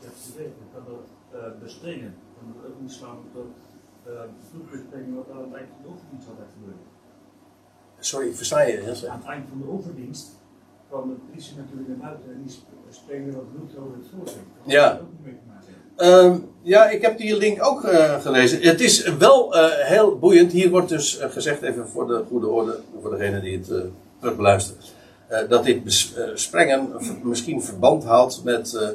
Dat 0.00 0.12
dat 1.60 2.90
slaan 2.90 3.18
tot 3.32 3.46
wat 4.16 5.26
aan 5.36 5.42
het 5.42 5.54
eind 5.54 5.68
van 5.74 5.82
de 5.82 5.88
overdienst 5.88 6.28
altijd 6.28 6.48
gebeurt. 6.58 6.82
Sorry, 7.98 8.26
ik 8.28 8.36
versta 8.36 8.60
je 8.62 8.72
heel 8.76 8.94
slecht. 8.94 9.12
Aan 9.12 9.18
het 9.18 9.28
eind 9.28 9.44
van 9.48 9.58
de 9.58 9.68
overdienst 9.70 10.26
kwam 10.88 11.08
de 11.08 11.14
politie 11.14 11.56
natuurlijk 11.56 11.88
naar 11.88 11.96
buiten 11.96 12.30
en 12.32 12.42
die 12.44 12.52
sp- 12.52 12.74
springen 12.90 13.34
wat 13.34 13.52
bloed 13.54 13.70
over 13.78 13.96
het 13.96 14.06
voorzien. 14.16 14.42
Dat 14.62 14.72
Ja. 14.72 14.88
had 14.90 15.00
ook 15.00 15.06
niet 15.10 15.24
mee 15.24 15.34
te 15.34 15.40
maken. 15.48 15.74
Ehm, 15.96 16.38
ja, 16.62 16.88
ik 16.88 17.02
heb 17.02 17.18
die 17.18 17.36
link 17.36 17.64
ook 17.66 17.84
eh, 17.84 18.20
gelezen. 18.20 18.60
Het 18.62 18.80
is 18.80 19.08
wel 19.08 19.54
eh, 19.56 19.86
heel 19.86 20.18
boeiend. 20.18 20.52
Hier 20.52 20.70
wordt 20.70 20.88
dus 20.88 21.18
eh, 21.18 21.30
gezegd, 21.30 21.62
even 21.62 21.88
voor 21.88 22.06
de 22.06 22.24
goede 22.28 22.46
orde, 22.46 22.80
voor 23.00 23.10
degene 23.10 23.40
die 23.40 23.56
het 23.58 23.64
terug 24.18 24.36
beluistert, 24.36 24.94
dat 25.48 25.64
dit 25.64 25.80
sprengen 26.34 26.88
misschien 27.22 27.62
verband 27.62 28.04
houdt 28.04 28.44
met, 28.44 28.94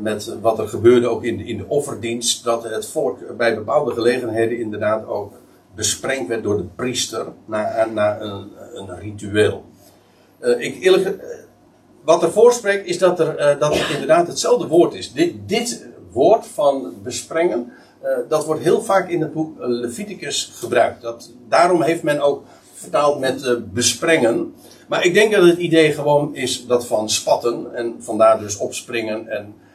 met 0.00 0.34
wat 0.40 0.58
er 0.58 0.68
gebeurde 0.68 1.08
ook 1.08 1.24
in 1.24 1.36
de, 1.36 1.44
in 1.44 1.56
de 1.56 1.68
offerdienst. 1.68 2.44
Dat 2.44 2.64
het 2.64 2.86
volk 2.86 3.36
bij 3.36 3.54
bepaalde 3.54 3.92
gelegenheden 3.92 4.58
inderdaad 4.58 5.06
ook 5.06 5.32
besprengd 5.74 6.28
werd 6.28 6.42
door 6.42 6.56
de 6.56 6.66
priester 6.76 7.26
na, 7.44 7.86
na 7.94 8.20
een, 8.20 8.50
een 8.74 8.98
ritueel. 8.98 9.64
Eh, 10.38 10.60
ik 10.60 10.82
eerlijk, 10.82 11.06
eh, 11.06 11.28
wat 12.04 12.22
ervoor 12.22 12.52
spreekt 12.52 12.86
is 12.86 12.98
dat, 12.98 13.20
er, 13.20 13.36
eh, 13.36 13.60
dat 13.60 13.78
het 13.78 13.90
inderdaad 13.90 14.26
hetzelfde 14.26 14.66
woord 14.66 14.94
is. 14.94 15.12
Dit, 15.12 15.34
dit 15.46 15.86
woord 16.12 16.46
van 16.46 16.94
besprengen, 17.02 17.72
eh, 18.00 18.10
dat 18.28 18.44
wordt 18.44 18.62
heel 18.62 18.82
vaak 18.82 19.08
in 19.08 19.20
het 19.20 19.32
boek 19.32 19.56
Leviticus 19.58 20.52
gebruikt. 20.54 21.02
Dat, 21.02 21.30
daarom 21.48 21.82
heeft 21.82 22.02
men 22.02 22.20
ook 22.20 22.44
vertaald 22.72 23.18
met 23.18 23.42
eh, 23.42 23.54
besprengen. 23.72 24.54
Maar 24.88 25.04
ik 25.04 25.14
denk 25.14 25.32
dat 25.32 25.46
het 25.46 25.58
idee 25.58 25.92
gewoon 25.92 26.34
is 26.34 26.66
dat 26.66 26.86
van 26.86 27.10
spatten 27.10 27.74
en 27.74 27.96
vandaar 27.98 28.38
dus 28.38 28.56
opspringen. 28.56 29.28
En 29.28 29.44
eh, 29.44 29.67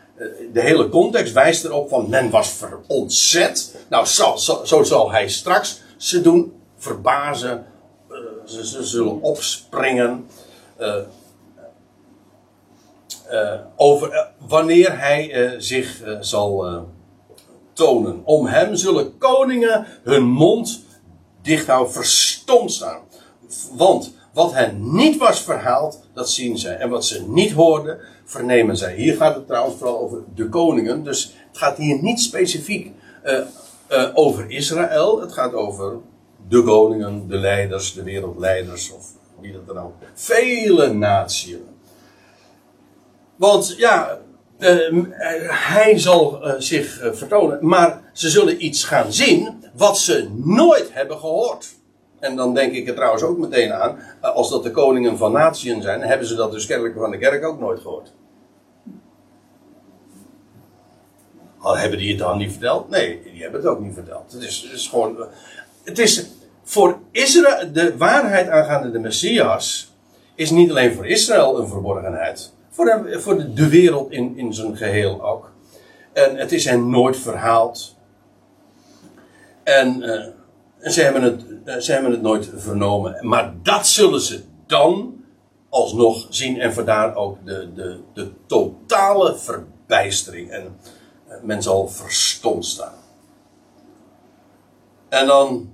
de 0.53 0.61
hele 0.61 0.89
context 0.89 1.33
wijst 1.33 1.65
erop 1.65 1.89
van 1.89 2.09
men 2.09 2.29
was 2.29 2.49
verontzet. 2.49 3.75
Nou, 3.89 4.05
zo, 4.05 4.35
zo, 4.63 4.83
zal 4.83 5.11
hij 5.11 5.29
straks 5.29 5.81
ze 5.97 6.21
doen 6.21 6.53
verbazen. 6.77 7.65
eh, 8.09 8.15
ze, 8.45 8.83
zullen 8.83 9.21
opspringen. 9.21 10.27
eh, 10.77 10.95
eh, 13.27 13.59
over 13.75 14.27
wanneer 14.47 14.99
hij 14.99 15.55
zich 15.57 16.01
zal 16.19 16.85
tonen. 17.73 18.21
Om 18.25 18.45
hem 18.45 18.75
zullen 18.75 19.17
koningen 19.17 19.87
hun 20.03 20.23
mond 20.23 20.83
dicht 21.41 21.67
houden, 21.67 21.93
verstomd 21.93 22.71
staan. 22.71 23.01
Want 23.71 24.13
wat 24.33 24.53
hen 24.53 24.95
niet 24.95 25.17
was 25.17 25.41
verhaald, 25.41 25.99
dat 26.13 26.29
zien 26.29 26.57
zij. 26.57 26.77
En 26.77 26.89
wat 26.89 27.05
ze 27.05 27.27
niet 27.27 27.51
hoorden, 27.51 27.99
vernemen 28.33 28.77
zij. 28.77 28.95
Hier 28.95 29.15
gaat 29.15 29.35
het 29.35 29.47
trouwens 29.47 29.77
vooral 29.77 29.99
over 29.99 30.23
de 30.35 30.49
koningen. 30.49 31.03
Dus 31.03 31.35
het 31.47 31.57
gaat 31.57 31.77
hier 31.77 32.01
niet 32.01 32.19
specifiek 32.19 32.91
eh, 33.21 33.39
eh, 33.87 34.09
over 34.13 34.49
Israël. 34.49 35.21
Het 35.21 35.33
gaat 35.33 35.53
over 35.53 35.97
de 36.47 36.63
koningen, 36.63 37.27
de 37.27 37.37
leiders, 37.37 37.93
de 37.93 38.03
wereldleiders 38.03 38.91
of 38.91 39.05
wie 39.39 39.53
dat 39.53 39.67
dan 39.67 39.77
ook. 39.77 39.93
Vele 40.13 40.93
naties. 40.93 41.55
Want 43.35 43.75
ja, 43.77 44.19
eh, 44.57 44.87
eh, 44.87 45.03
hij 45.49 45.99
zal 45.99 46.39
zich 46.57 47.09
vertonen, 47.13 47.57
maar 47.61 48.01
ze 48.13 48.29
zullen 48.29 48.65
iets 48.65 48.83
gaan 48.83 49.13
zien 49.13 49.63
wat 49.75 49.97
ze 49.97 50.29
nooit 50.43 50.93
hebben 50.93 51.17
gehoord. 51.17 51.75
En 52.19 52.35
dan 52.35 52.53
denk 52.53 52.73
ik 52.73 52.87
er 52.87 52.95
trouwens 52.95 53.23
ook 53.23 53.37
meteen 53.37 53.73
aan, 53.73 53.97
als 54.21 54.49
dat 54.49 54.63
de 54.63 54.71
koningen 54.71 55.17
van 55.17 55.31
natieën 55.31 55.81
zijn, 55.81 56.01
hebben 56.01 56.27
ze 56.27 56.35
dat 56.35 56.51
dus 56.51 56.65
kennelijk 56.65 56.95
van 56.97 57.11
de 57.11 57.17
kerk 57.17 57.45
ook 57.45 57.59
nooit 57.59 57.79
gehoord. 57.79 58.13
Al 61.52 61.52
hebben 61.63 61.97
die 61.97 62.09
het 62.09 62.19
dan 62.19 62.37
niet 62.37 62.51
verteld? 62.51 62.89
Nee, 62.89 63.21
die 63.23 63.41
hebben 63.41 63.61
het 63.61 63.69
ook 63.69 63.79
niet 63.79 63.93
verteld. 63.93 64.31
Het 64.31 64.41
is, 64.41 64.61
het 64.61 64.71
is 64.71 64.87
gewoon. 64.87 65.17
Het 65.83 65.99
is 65.99 66.25
voor 66.63 66.99
Israël, 67.11 67.71
de 67.73 67.97
waarheid 67.97 68.49
aangaande 68.49 68.91
de 68.91 68.99
Messias, 68.99 69.93
is 70.35 70.49
niet 70.49 70.69
alleen 70.69 70.93
voor 70.93 71.07
Israël 71.07 71.59
een 71.59 71.67
verborgenheid. 71.67 72.53
Voor 72.69 72.85
de, 72.85 73.19
voor 73.19 73.37
de, 73.37 73.53
de 73.53 73.69
wereld 73.69 74.11
in, 74.11 74.37
in 74.37 74.53
zijn 74.53 74.77
geheel 74.77 75.23
ook. 75.23 75.51
En 76.13 76.35
het 76.35 76.51
is 76.51 76.65
hen 76.65 76.89
nooit 76.89 77.17
verhaald. 77.17 77.95
En 79.63 80.03
eh, 80.03 80.91
ze, 80.91 81.01
hebben 81.01 81.21
het, 81.21 81.43
eh, 81.65 81.77
ze 81.77 81.91
hebben 81.91 82.11
het 82.11 82.21
nooit 82.21 82.49
vernomen. 82.55 83.27
Maar 83.27 83.53
dat 83.63 83.87
zullen 83.87 84.21
ze 84.21 84.41
dan 84.67 85.23
alsnog 85.69 86.27
zien. 86.29 86.59
En 86.59 86.73
vandaar 86.73 87.15
ook 87.15 87.37
de, 87.45 87.69
de, 87.75 87.99
de 88.13 88.31
totale 88.45 89.35
verbijstering. 89.35 90.49
En 90.49 90.77
men 91.41 91.61
zal 91.63 91.87
verstomd 91.87 92.65
staan. 92.65 92.93
En 95.09 95.27
dan 95.27 95.73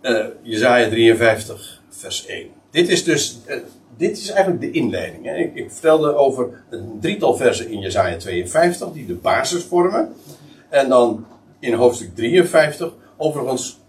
eh 0.00 0.26
Jezaja 0.42 0.88
53, 0.88 1.82
vers 1.88 2.26
1. 2.26 2.50
Dit 2.70 2.88
is 2.88 3.04
dus, 3.04 3.38
eh, 3.46 3.56
dit 3.96 4.18
is 4.18 4.30
eigenlijk 4.30 4.60
de 4.60 4.70
inleiding. 4.70 5.24
Hè. 5.24 5.36
Ik, 5.36 5.70
vertelde 5.70 6.14
over 6.14 6.64
een 6.70 6.98
drietal 7.00 7.36
versen 7.36 7.68
in 7.68 7.78
Jezaja 7.78 8.16
52 8.16 8.92
die 8.92 9.06
de 9.06 9.14
basis 9.14 9.62
vormen. 9.62 10.14
En 10.68 10.88
dan 10.88 11.26
in 11.58 11.72
hoofdstuk 11.72 12.14
53, 12.14 12.92
overigens, 13.16 13.80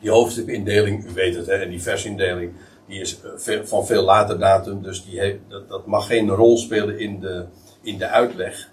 die 0.00 0.10
hoofdstukindeling, 0.10 1.04
u 1.04 1.12
weet 1.14 1.34
het, 1.34 1.46
hè, 1.46 1.54
en 1.54 1.70
die 1.70 1.82
versindeling, 1.82 2.52
die 2.86 3.00
is 3.00 3.20
eh, 3.46 3.58
van 3.62 3.86
veel 3.86 4.02
later 4.02 4.38
datum, 4.38 4.82
dus 4.82 5.04
die 5.04 5.20
heeft, 5.20 5.38
dat, 5.48 5.68
dat 5.68 5.86
mag 5.86 6.06
geen 6.06 6.28
rol 6.28 6.56
spelen 6.56 6.98
in 6.98 7.20
de, 7.20 7.44
in 7.82 7.98
de 7.98 8.06
uitleg. 8.06 8.71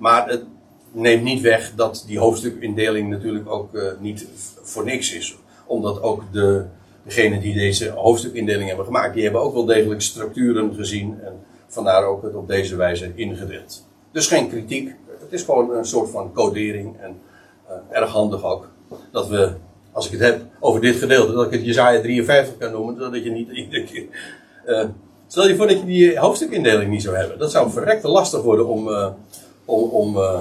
Maar 0.00 0.28
het 0.28 0.44
neemt 0.92 1.22
niet 1.22 1.40
weg 1.40 1.72
dat 1.76 2.04
die 2.06 2.18
hoofdstukindeling 2.18 3.10
natuurlijk 3.10 3.50
ook 3.50 3.74
eh, 3.74 3.82
niet 3.98 4.26
voor 4.62 4.84
niks 4.84 5.14
is. 5.14 5.36
Omdat 5.66 6.02
ook 6.02 6.22
de, 6.32 6.64
degenen 7.04 7.40
die 7.40 7.54
deze 7.54 7.90
hoofdstukindeling 7.90 8.68
hebben 8.68 8.86
gemaakt, 8.86 9.14
die 9.14 9.22
hebben 9.22 9.40
ook 9.40 9.54
wel 9.54 9.64
degelijk 9.64 10.00
structuren 10.00 10.74
gezien. 10.74 11.20
En 11.22 11.32
vandaar 11.68 12.04
ook 12.04 12.22
het 12.22 12.34
op 12.34 12.48
deze 12.48 12.76
wijze 12.76 13.12
ingedeeld. 13.14 13.86
Dus 14.12 14.26
geen 14.26 14.48
kritiek. 14.48 14.94
Het 15.20 15.32
is 15.32 15.42
gewoon 15.42 15.70
een 15.70 15.84
soort 15.84 16.10
van 16.10 16.32
codering. 16.32 16.96
En 17.00 17.20
eh, 17.68 17.74
erg 17.90 18.10
handig 18.10 18.44
ook. 18.44 18.68
Dat 19.12 19.28
we, 19.28 19.52
als 19.92 20.06
ik 20.06 20.12
het 20.12 20.20
heb 20.20 20.40
over 20.60 20.80
dit 20.80 20.96
gedeelte, 20.96 21.32
dat 21.32 21.46
ik 21.46 21.52
het 21.52 21.64
Jezaja 21.64 22.00
53 22.00 22.56
kan 22.58 22.72
noemen. 22.72 22.96
Zodat 22.98 23.24
je 23.24 23.30
niet 23.30 23.48
iedere 23.64 23.84
keer... 23.84 24.06
eh, 24.64 24.84
stel 25.26 25.48
je 25.48 25.56
voor 25.56 25.66
dat 25.66 25.78
je 25.78 25.86
die 25.86 26.18
hoofdstukindeling 26.18 26.90
niet 26.90 27.02
zou 27.02 27.16
hebben. 27.16 27.38
Dat 27.38 27.50
zou 27.50 27.70
verrekte 27.70 28.08
lastig 28.08 28.42
worden 28.42 28.66
om, 28.66 28.88
om, 29.70 29.90
om 29.90 30.16
eh, 30.16 30.40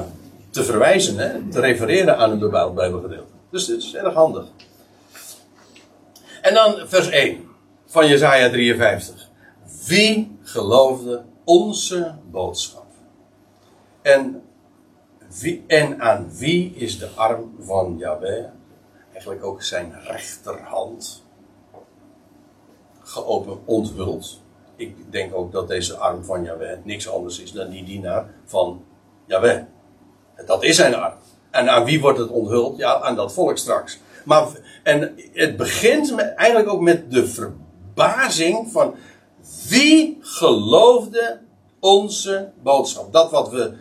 te 0.50 0.64
verwijzen, 0.64 1.18
hè, 1.18 1.50
te 1.52 1.60
refereren 1.60 2.18
aan 2.18 2.32
een 2.32 2.40
bepaald 2.40 2.76
Bijbelgedeelte. 2.76 3.32
Dus 3.50 3.66
dit 3.66 3.78
is 3.78 3.96
erg 3.96 4.14
handig. 4.14 4.46
En 6.42 6.54
dan 6.54 6.88
vers 6.88 7.10
1 7.10 7.48
van 7.86 8.08
Jezaja 8.08 8.50
53. 8.50 9.30
Wie 9.86 10.38
geloofde 10.42 11.24
onze 11.44 12.16
boodschap? 12.32 12.86
En, 14.02 14.42
wie, 15.40 15.64
en 15.68 16.02
aan 16.02 16.30
wie 16.38 16.74
is 16.76 17.00
de 17.00 17.08
arm 17.16 17.56
van 17.60 17.96
Yahweh? 17.98 18.46
Eigenlijk 19.12 19.44
ook 19.44 19.64
zijn 19.64 19.94
rechterhand. 20.04 21.28
geopen 23.02 23.60
onthuld. 23.66 24.42
Ik 24.76 25.12
denk 25.12 25.36
ook 25.36 25.52
dat 25.52 25.68
deze 25.68 25.98
arm 25.98 26.24
van 26.24 26.44
Yahweh 26.44 26.78
niks 26.84 27.10
anders 27.10 27.40
is 27.40 27.52
dan 27.52 27.70
die 27.70 27.84
dienaar 27.84 28.30
van 28.46 28.84
Yahweh. 29.30 29.62
Dat 30.46 30.64
is 30.64 30.76
zijn 30.76 30.96
arm. 30.96 31.14
En 31.52 31.70
aan 31.70 31.84
wie 31.86 32.02
wordt 32.02 32.20
het 32.20 32.30
onthuld? 32.30 32.78
Ja, 32.78 33.02
aan 33.02 33.16
dat 33.16 33.34
volk 33.34 33.58
straks. 33.58 34.00
Maar, 34.26 34.48
en 34.84 35.16
het 35.34 35.58
begint 35.58 36.16
eigenlijk 36.16 36.70
ook 36.70 36.82
met 36.82 37.12
de 37.12 37.28
verbazing 37.28 38.72
van 38.72 38.96
wie 39.70 40.18
geloofde 40.22 41.40
onze 41.80 42.52
boodschap. 42.64 43.14
Dat 43.14 43.32
wat 43.32 43.50
we. 43.50 43.74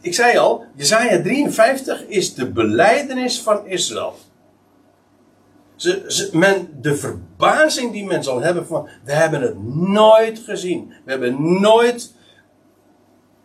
Ik 0.00 0.14
zei 0.14 0.38
al, 0.38 0.64
Jezaja 0.74 1.22
53 1.22 2.06
is 2.06 2.34
de 2.34 2.50
beleidenis 2.50 3.40
van 3.40 3.66
Israël. 3.66 4.14
Ze, 5.76 6.28
men, 6.32 6.78
de 6.80 6.96
verbazing 6.96 7.92
die 7.92 8.04
men 8.04 8.24
zal 8.24 8.40
hebben 8.40 8.66
van, 8.66 8.88
we 9.04 9.12
hebben 9.12 9.40
het 9.40 9.64
nooit 9.74 10.38
gezien. 10.38 10.92
We 11.04 11.10
hebben 11.10 11.60
nooit 11.60 12.14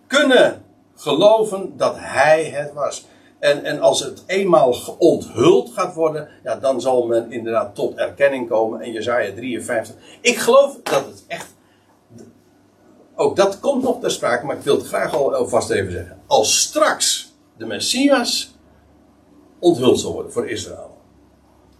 kunnen 0.07 0.65
geloven 0.97 1.77
dat 1.77 1.95
hij 1.97 2.43
het 2.43 2.73
was. 2.73 3.07
En, 3.39 3.63
en 3.63 3.79
als 3.79 3.99
het 4.03 4.23
eenmaal 4.25 4.75
onthuld 4.97 5.69
gaat 5.73 5.93
worden, 5.93 6.29
ja, 6.43 6.55
dan 6.55 6.81
zal 6.81 7.05
men 7.05 7.31
inderdaad 7.31 7.75
tot 7.75 7.95
erkenning 7.95 8.49
komen. 8.49 8.81
En 8.81 8.91
Jezaja 8.91 9.33
53. 9.33 9.95
Ik 10.21 10.37
geloof 10.37 10.77
dat 10.83 11.05
het 11.05 11.23
echt. 11.27 11.55
Ook 13.15 13.35
dat 13.35 13.59
komt 13.59 13.83
nog 13.83 13.99
ter 13.99 14.11
sprake, 14.11 14.45
maar 14.45 14.55
ik 14.55 14.61
wil 14.61 14.77
het 14.77 14.87
graag 14.87 15.15
al 15.15 15.47
vast 15.47 15.69
even 15.69 15.91
zeggen. 15.91 16.19
Als 16.27 16.61
straks 16.61 17.33
de 17.57 17.65
Messias 17.65 18.55
onthuld 19.59 19.99
zal 19.99 20.13
worden 20.13 20.31
voor 20.31 20.49
Israël. 20.49 20.97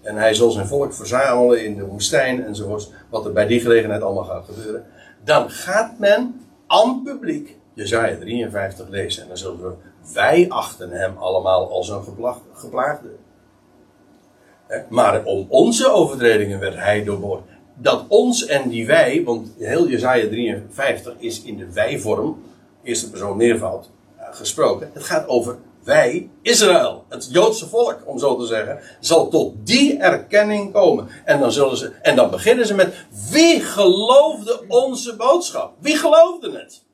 En 0.02 0.16
hij 0.16 0.34
zal 0.34 0.52
zijn 0.52 0.68
volk 0.68 0.94
verzamelen 0.94 1.66
in 1.66 1.76
de 1.76 1.86
woestijn 1.86 2.46
enzovoort. 2.46 2.92
Wat 3.10 3.26
er 3.26 3.34
bij 3.34 3.48
die 3.48 3.60
gelegenheid 3.60 4.02
allemaal 4.02 4.24
gaat 4.24 4.46
gebeuren. 4.46 4.86
Dan 5.24 5.50
gaat 5.50 6.00
men 6.00 6.42
aan 6.68 7.02
publiek 7.04 7.58
Jezaja 7.78 8.18
53 8.18 8.90
lezen. 8.90 9.22
En 9.22 9.28
dan 9.28 9.38
zullen 9.38 9.62
we, 9.62 9.74
wij 10.14 10.46
achten 10.50 10.92
hem 10.92 11.18
allemaal 11.18 11.72
als 11.72 11.90
een 11.90 12.04
geplaagde. 12.54 13.10
Maar 14.90 15.24
om 15.24 15.46
onze 15.50 15.92
overtredingen 15.92 16.60
werd 16.60 16.76
hij 16.76 17.04
doorboord. 17.04 17.42
Dat 17.76 18.06
ons 18.08 18.46
en 18.46 18.70
die 18.70 18.86
wij, 18.88 19.24
want 19.24 19.50
heel 19.58 19.88
Jezaja 19.88 20.28
53 20.28 21.14
is 21.18 21.42
in 21.42 21.58
de 21.58 21.74
wij-vorm, 21.74 22.44
eerste 22.84 23.10
persoon 23.10 23.38
meervoud, 23.38 23.90
eh, 24.18 24.26
gesproken. 24.32 24.90
Het 24.94 25.04
gaat 25.04 25.28
over 25.28 25.58
wij, 25.84 26.30
Israël, 26.42 27.04
het 27.10 27.28
Joodse 27.32 27.68
volk, 27.68 27.98
om 28.06 28.20
zo 28.20 28.38
te 28.38 28.46
zeggen, 28.46 28.80
zal 29.00 29.30
tot 29.30 29.54
die 29.64 29.98
erkenning 29.98 30.74
komen. 30.74 31.08
En 31.26 31.40
dan, 31.40 31.52
zullen 31.52 31.78
ze, 31.78 31.92
en 32.02 32.16
dan 32.16 32.30
beginnen 32.30 32.66
ze 32.66 32.74
met: 32.74 33.06
wie 33.32 33.62
geloofde 33.62 34.64
onze 34.68 35.16
boodschap? 35.16 35.74
Wie 35.80 35.98
geloofde 35.98 36.52
het? 36.52 36.86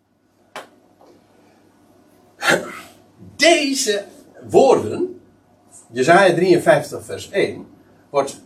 Deze 3.36 4.04
woorden, 4.50 5.22
Jezaja 5.92 6.34
53, 6.34 7.06
vers 7.06 7.30
1, 7.30 7.68
wordt 8.10 8.42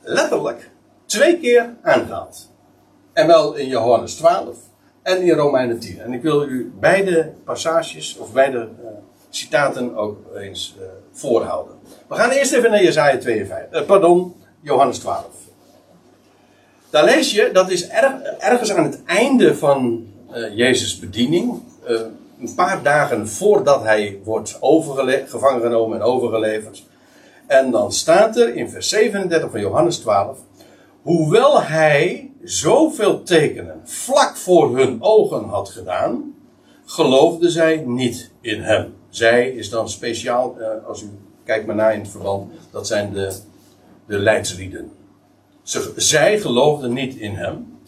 letterlijk 0.00 0.70
twee 1.06 1.38
keer 1.38 1.74
aangehaald. 1.82 2.50
En 3.12 3.26
wel 3.26 3.54
in 3.54 3.68
Johannes 3.68 4.14
12 4.14 4.56
en 5.02 5.22
in 5.22 5.34
Romeinen 5.34 5.80
10. 5.80 6.00
En 6.00 6.12
ik 6.12 6.22
wil 6.22 6.48
u 6.48 6.72
beide 6.80 7.32
passages, 7.44 8.16
of 8.16 8.32
beide 8.32 8.58
uh, 8.58 8.88
citaten 9.30 9.96
ook 9.96 10.18
eens 10.36 10.76
uh, 10.78 10.84
voorhouden. 11.12 11.74
We 12.08 12.14
gaan 12.14 12.30
eerst 12.30 12.52
even 12.52 12.70
naar 12.70 12.82
Jezaja 12.82 13.18
52, 13.18 13.80
uh, 13.80 13.86
pardon, 13.86 14.34
Johannes 14.60 14.98
12. 14.98 15.26
Daar 16.90 17.04
lees 17.04 17.32
je, 17.32 17.50
dat 17.52 17.70
is 17.70 17.88
erg, 17.88 18.22
ergens 18.38 18.72
aan 18.72 18.84
het 18.84 19.04
einde 19.04 19.56
van 19.56 20.08
Jezus' 20.54 20.98
bediening 20.98 21.62
een 22.40 22.54
paar 22.54 22.82
dagen 22.82 23.28
voordat 23.28 23.82
hij 23.82 24.20
wordt 24.24 24.58
gevangen 25.26 25.60
genomen 25.60 25.98
en 25.98 26.04
overgeleverd. 26.04 26.82
En 27.46 27.70
dan 27.70 27.92
staat 27.92 28.36
er 28.36 28.54
in 28.54 28.70
vers 28.70 28.88
37 28.88 29.50
van 29.50 29.60
Johannes 29.60 29.98
12. 29.98 30.38
Hoewel 31.02 31.62
hij 31.62 32.30
zoveel 32.42 33.22
tekenen 33.22 33.80
vlak 33.84 34.36
voor 34.36 34.76
hun 34.76 35.02
ogen 35.02 35.44
had 35.44 35.68
gedaan, 35.68 36.34
geloofden 36.84 37.50
zij 37.50 37.82
niet 37.86 38.30
in 38.40 38.62
hem. 38.62 38.94
Zij 39.08 39.50
is 39.50 39.70
dan 39.70 39.88
speciaal, 39.88 40.56
eh, 40.58 40.86
als 40.86 41.02
u 41.02 41.08
kijkt 41.44 41.66
maar 41.66 41.76
naar 41.76 41.94
in 41.94 42.00
het 42.00 42.10
verband, 42.10 42.52
dat 42.70 42.86
zijn 42.86 43.12
de, 43.12 43.36
de 44.06 44.18
leidslieden. 44.18 44.90
zij 45.96 46.40
geloofden 46.40 46.92
niet 46.92 47.14
in 47.14 47.34
hem. 47.34 47.78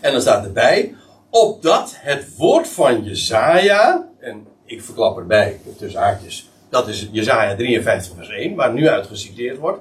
En 0.00 0.12
dan 0.12 0.20
staat 0.20 0.44
erbij, 0.44 0.94
opdat 1.34 1.94
het 1.96 2.36
woord 2.36 2.68
van 2.68 3.04
Jezaja, 3.04 4.08
en 4.20 4.46
ik 4.64 4.82
verklap 4.82 5.18
erbij, 5.18 5.60
tussen 5.78 6.00
haakjes, 6.00 6.50
dat 6.68 6.88
is 6.88 7.08
Jezaja 7.12 7.56
53 7.56 8.16
vers 8.16 8.28
1, 8.28 8.54
waar 8.54 8.72
nu 8.72 8.88
uit 8.88 9.06
geciteerd 9.06 9.58
wordt, 9.58 9.80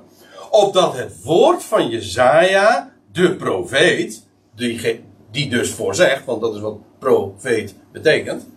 opdat 0.49 0.97
het 0.97 1.23
woord 1.23 1.63
van 1.63 1.89
Jezaja, 1.89 2.91
de 3.11 3.35
profeet, 3.35 4.27
die, 4.55 5.03
die 5.31 5.49
dus 5.49 5.71
voorzegt, 5.71 6.25
want 6.25 6.41
dat 6.41 6.55
is 6.55 6.61
wat 6.61 6.77
profeet 6.99 7.75
betekent, 7.91 8.47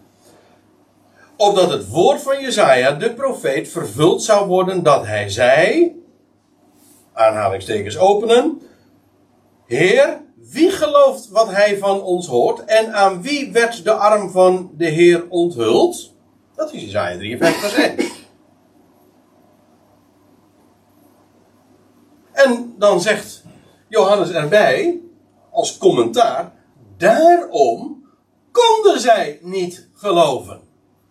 opdat 1.36 1.70
het 1.70 1.88
woord 1.88 2.22
van 2.22 2.40
Jezaja, 2.40 2.92
de 2.92 3.14
profeet, 3.14 3.68
vervuld 3.68 4.22
zou 4.22 4.47
worden 4.47 4.82
dat 4.82 5.07
hij 5.07 5.28
zei, 5.28 5.92
aanhalingstekens 7.12 7.99
openen, 7.99 8.61
Heer, 9.66 10.24
wie 10.51 10.70
gelooft 10.70 11.28
wat 11.28 11.51
hij 11.51 11.78
van 11.78 12.03
ons 12.03 12.26
hoort? 12.26 12.64
En 12.64 12.94
aan 12.94 13.22
wie 13.22 13.53
werd 13.53 13.84
de 13.84 13.92
arm 13.92 14.30
van 14.30 14.70
de 14.76 14.86
Heer 14.86 15.26
onthuld? 15.28 16.12
Dat 16.55 16.72
is 16.72 16.82
Isaiah 16.82 17.18
53 17.18 17.70
vers 17.70 17.74
1. 17.97 18.11
En 22.32 22.74
dan 22.78 23.01
zegt 23.01 23.42
Johannes 23.88 24.30
erbij, 24.30 25.01
als 25.51 25.78
commentaar, 25.78 26.53
daarom 26.97 28.05
konden 28.53 29.01
zij 29.01 29.38
niet 29.42 29.88
geloven. 29.94 30.61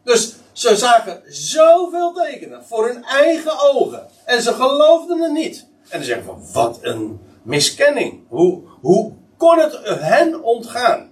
Dus 0.04 0.36
ze 0.52 0.78
zagen 0.78 1.22
zoveel 1.28 2.14
tekenen 2.14 2.66
voor 2.66 2.88
hun 2.88 3.04
eigen 3.04 3.74
ogen. 3.74 4.08
En 4.26 4.42
ze 4.42 4.54
geloofden 4.54 5.22
het 5.22 5.32
niet. 5.32 5.68
En 5.90 5.98
dan 5.98 6.04
zeggen 6.04 6.26
van, 6.26 6.42
wat 6.54 6.80
een 6.82 7.20
miskenning. 7.44 8.20
Hoe, 8.28 8.62
hoe 8.82 9.14
kon 9.38 9.60
het 9.60 9.80
hen 9.84 10.44
ontgaan? 10.44 11.10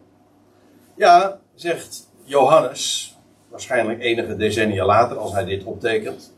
Ja, 0.96 1.40
zegt 1.56 2.10
Johannes, 2.24 3.16
waarschijnlijk 3.50 4.02
enige 4.02 4.36
decennia 4.36 4.86
later 4.86 5.18
als 5.18 5.32
hij 5.32 5.46
dit 5.46 5.64
optekent. 5.64 6.34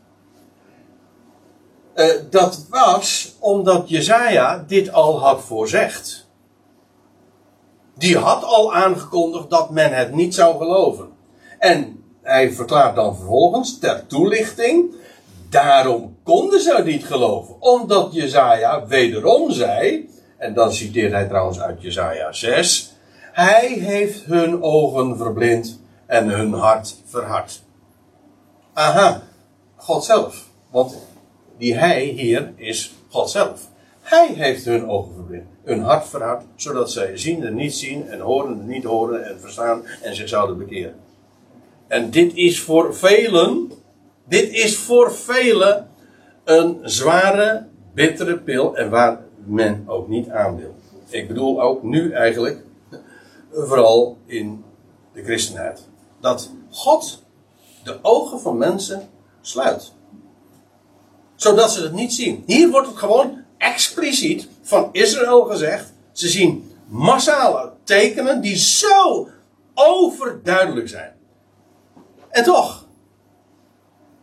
Uh, 1.94 2.12
dat 2.30 2.66
was 2.70 3.36
omdat 3.38 3.88
Jezaja 3.88 4.64
dit 4.66 4.92
al 4.92 5.20
had 5.20 5.40
voorzegd. 5.40 6.26
Die 7.94 8.18
had 8.18 8.44
al 8.44 8.74
aangekondigd 8.74 9.50
dat 9.50 9.70
men 9.70 9.92
het 9.92 10.14
niet 10.14 10.34
zou 10.34 10.56
geloven. 10.56 11.08
En 11.58 12.04
hij 12.22 12.52
verklaart 12.52 12.96
dan 12.96 13.16
vervolgens 13.16 13.78
ter 13.78 14.06
toelichting. 14.06 14.94
Daarom 15.50 16.16
konden 16.22 16.60
ze 16.60 16.82
niet 16.84 17.06
geloven. 17.06 17.56
Omdat 17.58 18.14
Jezaja 18.14 18.86
wederom 18.86 19.50
zei. 19.50 20.10
En 20.36 20.54
dan 20.54 20.72
citeert 20.72 21.12
hij 21.12 21.26
trouwens 21.26 21.60
uit 21.60 21.82
Jesaja 21.82 22.32
6. 22.32 22.92
Hij 23.32 23.66
heeft 23.66 24.24
hun 24.24 24.62
ogen 24.62 25.16
verblind 25.16 25.80
en 26.06 26.28
hun 26.28 26.52
hart 26.52 26.96
verhard. 27.04 27.62
Aha, 28.72 29.22
God 29.76 30.04
zelf. 30.04 30.48
Want 30.70 30.96
die 31.58 31.74
hij 31.74 32.02
hier 32.04 32.52
is 32.56 32.94
God 33.08 33.30
zelf. 33.30 33.68
Hij 34.00 34.32
heeft 34.34 34.64
hun 34.64 34.88
ogen 34.88 35.14
verblind, 35.14 35.46
hun 35.64 35.80
hart 35.80 36.08
verhard, 36.08 36.44
zodat 36.56 36.90
zij 36.90 37.16
ziende 37.16 37.50
niet 37.50 37.74
zien 37.74 38.08
en 38.08 38.20
horende 38.20 38.64
niet 38.64 38.84
horen 38.84 39.26
en 39.26 39.40
verstaan 39.40 39.84
en 40.02 40.14
zich 40.14 40.28
zouden 40.28 40.58
bekeren. 40.58 40.94
En 41.86 42.10
dit 42.10 42.34
is 42.34 42.60
voor 42.60 42.94
velen, 42.94 43.72
dit 44.28 44.50
is 44.50 44.76
voor 44.76 45.12
velen 45.12 45.88
een 46.44 46.78
zware, 46.82 47.66
bittere 47.94 48.38
pil 48.38 48.76
en 48.76 48.90
waar 48.90 49.18
men 49.46 49.84
ook 49.86 50.08
niet 50.08 50.30
aan 50.30 50.56
wil. 50.56 50.74
Ik 51.08 51.28
bedoel 51.28 51.62
ook 51.62 51.82
nu 51.82 52.12
eigenlijk, 52.12 52.62
vooral 53.52 54.16
in 54.26 54.64
de 55.12 55.22
christenheid, 55.22 55.86
dat 56.20 56.50
God 56.70 57.22
de 57.84 57.98
ogen 58.02 58.40
van 58.40 58.56
mensen 58.58 59.08
sluit. 59.40 59.92
Zodat 61.34 61.72
ze 61.72 61.82
het 61.82 61.92
niet 61.92 62.12
zien. 62.12 62.42
Hier 62.46 62.70
wordt 62.70 62.88
het 62.88 62.96
gewoon 62.96 63.42
expliciet 63.58 64.48
van 64.62 64.88
Israël 64.92 65.44
gezegd. 65.44 65.92
Ze 66.12 66.28
zien 66.28 66.70
massale 66.86 67.72
tekenen 67.84 68.40
die 68.40 68.56
zo 68.56 69.28
overduidelijk 69.74 70.88
zijn. 70.88 71.12
En 72.28 72.44
toch, 72.44 72.86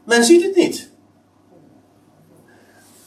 men 0.03 0.24
ziet 0.24 0.43
het 0.43 0.55
niet. 0.55 0.91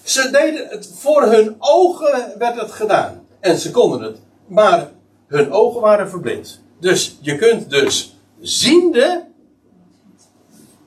Ze 0.07 0.31
deden 0.31 0.69
het 0.69 0.91
voor 0.95 1.23
hun 1.23 1.57
ogen 1.59 2.39
werd 2.39 2.61
het 2.61 2.73
gedaan. 2.73 3.27
En 3.41 3.59
ze 3.59 3.71
konden 3.71 4.03
het. 4.03 4.19
Maar 4.47 4.89
hun 5.27 5.53
ogen 5.53 5.81
waren 5.81 6.09
verblind. 6.09 6.61
Dus 6.81 7.19
je 7.21 7.37
kunt 7.37 7.71
dus 7.71 8.17
ziende 8.41 9.25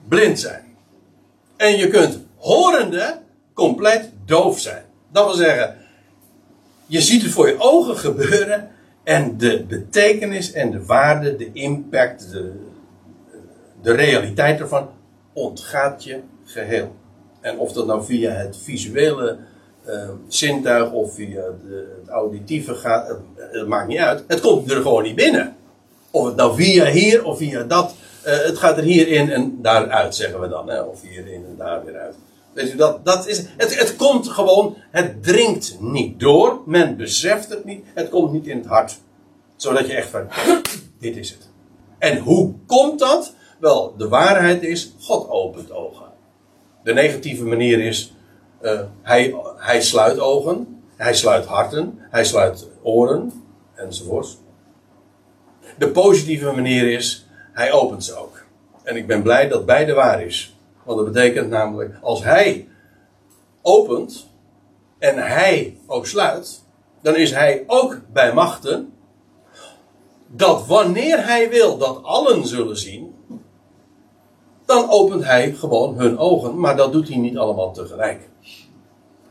blind 0.08 0.40
zijn. 0.40 0.64
En 1.58 1.78
je 1.78 1.88
kunt 1.88 2.20
horende 2.36 3.20
compleet 3.54 4.12
doof 4.26 4.60
zijn. 4.60 4.84
Dat 5.12 5.26
wil 5.26 5.36
zeggen, 5.36 5.78
je 6.86 7.02
ziet 7.02 7.22
het 7.22 7.32
voor 7.32 7.48
je 7.48 7.60
ogen 7.60 7.98
gebeuren 7.98 8.72
en 9.04 9.38
de 9.38 9.64
betekenis 9.64 10.52
en 10.52 10.72
de 10.72 10.86
waarde, 10.86 11.36
de 11.36 11.52
impact, 11.54 12.32
de, 12.32 12.52
de 13.82 13.92
realiteit 13.92 14.60
ervan 14.60 14.90
ontgaat 15.34 16.04
je 16.04 16.20
geheel. 16.46 16.96
En 17.42 17.58
of 17.58 17.72
dat 17.72 17.86
nou 17.86 18.04
via 18.04 18.32
het 18.32 18.58
visuele 18.58 19.38
uh, 19.88 20.10
zintuig 20.28 20.92
of 20.92 21.14
via 21.14 21.42
de, 21.42 21.98
het 22.00 22.10
auditieve 22.10 22.76
gaat, 22.76 23.08
het, 23.36 23.68
maakt 23.68 23.88
niet 23.88 23.98
uit. 23.98 24.24
Het 24.28 24.40
komt 24.40 24.72
er 24.72 24.82
gewoon 24.82 25.04
niet 25.04 25.16
binnen. 25.16 25.56
Of 26.12 26.26
het 26.26 26.36
nou 26.36 26.56
via 26.56 26.86
hier 26.86 27.24
of 27.26 27.38
via 27.38 27.64
dat, 27.64 27.96
uh, 28.26 28.38
het 28.38 28.58
gaat 28.58 28.78
er 28.78 28.84
hierin 28.84 29.32
en 29.32 29.62
daaruit, 29.62 30.16
zeggen 30.16 30.40
we 30.40 30.48
dan. 30.48 30.70
Hè? 30.70 30.82
Of 30.82 31.02
hierin 31.02 31.46
en 31.46 31.56
daar 31.58 31.86
weer 31.86 31.98
uit. 31.98 32.16
Weet 32.54 32.74
u, 32.74 32.76
dat, 32.76 33.06
dat 33.06 33.28
is, 33.28 33.44
het, 33.58 33.80
het 33.80 33.96
komt 33.96 34.28
gewoon, 34.28 34.76
het 34.92 35.24
dringt 35.24 35.78
niet 35.80 36.20
door. 36.20 36.62
Men 36.66 36.98
beseft 36.98 37.50
het 37.50 37.66
niet. 37.66 37.86
Het 37.94 38.10
komt 38.10 38.32
niet 38.32 38.48
in 38.48 38.58
het 38.58 38.68
hart. 38.68 38.98
Zodat 39.56 39.88
je 39.88 39.94
echt 39.94 40.10
van, 40.10 40.28
dit 41.00 41.18
is 41.18 41.30
het. 41.30 41.50
En 41.98 42.18
hoe 42.18 42.54
komt 42.66 43.00
dat? 43.00 43.34
Wel, 43.60 43.94
de 43.98 44.08
waarheid 44.08 44.64
is, 44.64 44.94
God 45.00 45.30
opent 45.30 45.72
ogen. 45.72 46.06
De 46.84 46.94
negatieve 46.94 47.46
manier 47.46 47.80
is, 47.80 48.14
uh, 48.62 48.82
hij, 49.02 49.36
hij 49.58 49.82
sluit 49.82 50.20
ogen, 50.20 50.82
hij 50.96 51.14
sluit 51.14 51.46
harten, 51.46 52.00
hij 52.10 52.26
sluit 52.26 52.68
oren, 52.82 53.44
enzovoorts. 53.76 54.38
De 55.78 55.90
positieve 55.90 56.52
manier 56.52 56.92
is, 56.92 57.28
hij 57.54 57.72
opent 57.72 58.04
ze 58.04 58.16
ook. 58.16 58.44
En 58.84 58.96
ik 58.96 59.08
ben 59.08 59.22
blij 59.22 59.48
dat 59.48 59.66
beide 59.66 59.94
waar 59.94 60.24
is. 60.24 60.58
Want 60.84 60.98
dat 60.98 61.14
betekent 61.14 61.50
namelijk, 61.50 61.98
als 62.02 62.24
hij 62.24 62.68
opent 63.62 64.28
en 65.00 65.18
hij 65.18 65.78
ook 65.88 66.06
sluit, 66.06 66.64
dan 67.02 67.16
is 67.16 67.32
hij 67.32 67.64
ook 67.68 68.02
bij 68.12 68.34
machten 68.34 68.94
dat 70.28 70.68
wanneer 70.68 71.26
hij 71.26 71.50
wil 71.50 71.78
dat 71.78 72.04
allen 72.04 72.48
zullen 72.48 72.78
zien, 72.78 73.09
dan 74.70 74.90
opent 74.90 75.24
hij 75.24 75.52
gewoon 75.52 75.98
hun 75.98 76.18
ogen, 76.18 76.60
maar 76.60 76.78
dat 76.78 76.92
doet 76.92 77.08
hij 77.08 77.18
niet 77.18 77.38
allemaal 77.38 77.72
tegelijk. 77.72 78.30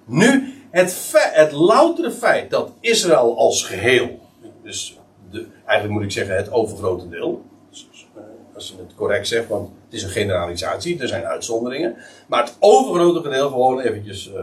Nu, 0.04 0.54
het, 0.70 0.92
fe 0.92 1.30
het 1.32 1.52
loutere 1.52 2.10
feit 2.10 2.50
dat 2.50 2.72
Israël 2.80 3.36
als 3.36 3.64
geheel, 3.64 4.18
dus 4.62 4.98
de, 5.30 5.46
eigenlijk 5.64 5.98
moet 5.98 6.02
ik 6.02 6.12
zeggen 6.12 6.36
het 6.36 6.52
overgrote 6.52 7.08
deel, 7.08 7.42
als 8.54 8.68
je 8.68 8.74
het 8.78 8.94
correct 8.94 9.28
zegt, 9.28 9.48
want 9.48 9.68
het 9.84 9.94
is 9.94 10.02
een 10.02 10.08
generalisatie, 10.08 11.00
er 11.00 11.08
zijn 11.08 11.24
uitzonderingen, 11.24 11.96
maar 12.26 12.44
het 12.44 12.56
overgrote 12.58 13.20
gedeelte, 13.22 13.52
gewoon 13.52 13.80
eventjes, 13.80 14.28
uh, 14.28 14.40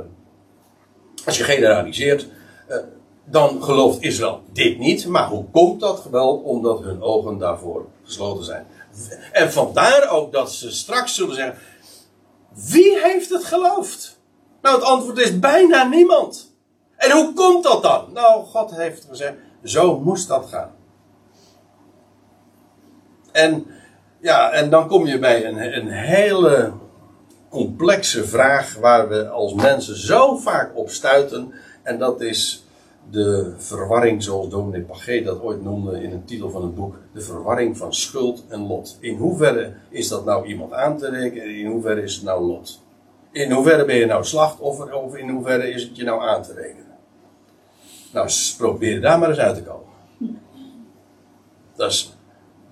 als 1.26 1.38
je 1.38 1.44
generaliseert, 1.44 2.28
uh, 2.70 2.78
dan 3.26 3.64
gelooft 3.64 4.02
Israël 4.02 4.42
dit 4.54 4.80
niet, 4.80 5.08
maar 5.08 5.28
hoe 5.28 5.46
komt 5.52 5.80
dat 5.80 6.08
wel? 6.12 6.36
Omdat 6.36 6.84
hun 6.84 7.02
ogen 7.02 7.38
daarvoor 7.38 7.86
gesloten 8.04 8.44
zijn. 8.44 8.66
En 9.32 9.52
vandaar 9.52 10.10
ook 10.10 10.32
dat 10.32 10.52
ze 10.52 10.72
straks 10.72 11.16
zullen 11.16 11.36
zeggen: 11.36 11.58
Wie 12.54 13.00
heeft 13.02 13.30
het 13.30 13.44
geloofd? 13.44 14.20
Nou, 14.62 14.76
het 14.76 14.86
antwoord 14.86 15.18
is 15.18 15.40
bijna 15.40 15.84
niemand. 15.84 16.54
En 16.96 17.12
hoe 17.12 17.34
komt 17.34 17.64
dat 17.64 17.84
dan? 17.84 18.14
Nou, 18.14 18.46
God 18.46 18.76
heeft 18.76 19.06
gezegd: 19.10 19.34
Zo 19.64 20.00
moest 20.00 20.28
dat 20.28 20.46
gaan. 20.50 20.72
En 23.32 23.66
ja, 24.20 24.52
en 24.52 24.70
dan 24.70 24.88
kom 24.88 25.06
je 25.06 25.20
bij 25.20 25.46
een, 25.46 25.78
een 25.78 25.90
hele 25.90 26.74
complexe 27.50 28.28
vraag 28.28 28.76
waar 28.76 29.10
we 29.10 29.30
als 29.30 29.54
mensen 29.54 29.98
zo 29.98 30.38
vaak 30.38 30.78
op 30.78 30.90
stuiten. 30.90 31.54
En 31.84 32.00
dat 32.00 32.22
is 32.22 32.65
de 33.10 33.54
verwarring, 33.58 34.24
zoals 34.24 34.50
dominee 34.50 34.82
Pagé 34.82 35.24
dat 35.24 35.42
ooit 35.42 35.64
noemde 35.64 36.04
in 36.04 36.12
een 36.12 36.26
titel 36.26 36.50
van 36.50 36.62
het 36.62 36.76
boek, 36.76 36.96
de 37.14 37.22
verwarring 37.22 37.78
van 37.78 37.94
schuld 37.94 38.44
en 38.48 38.68
lot. 38.68 38.98
In 39.00 39.18
hoeverre 39.18 39.74
is 39.90 40.08
dat 40.08 40.26
nou 40.26 40.48
iemand 40.48 40.74
aan 40.74 40.98
te 40.98 41.10
rekenen 41.10 41.56
in 41.56 41.66
hoeverre 41.72 42.02
is 42.02 42.16
het 42.16 42.24
nou 42.24 42.44
lot? 42.44 42.84
In 43.32 43.52
hoeverre 43.52 43.86
ben 43.86 43.96
je 43.96 44.06
nou 44.06 44.24
slachtoffer 44.24 44.94
of 44.94 45.16
in 45.16 45.30
hoeverre 45.30 45.70
is 45.70 45.84
het 45.84 45.98
je 45.98 46.04
nou 46.04 46.22
aan 46.22 46.44
te 46.44 46.54
rekenen? 46.54 46.86
Nou, 48.14 48.30
probeer 48.58 49.02
daar 49.02 49.20
maar 49.20 49.30
eens 49.30 49.38
uit 49.38 49.56
te 49.56 49.64
komen. 49.64 49.94
Dat 51.76 51.92
is, 51.92 52.18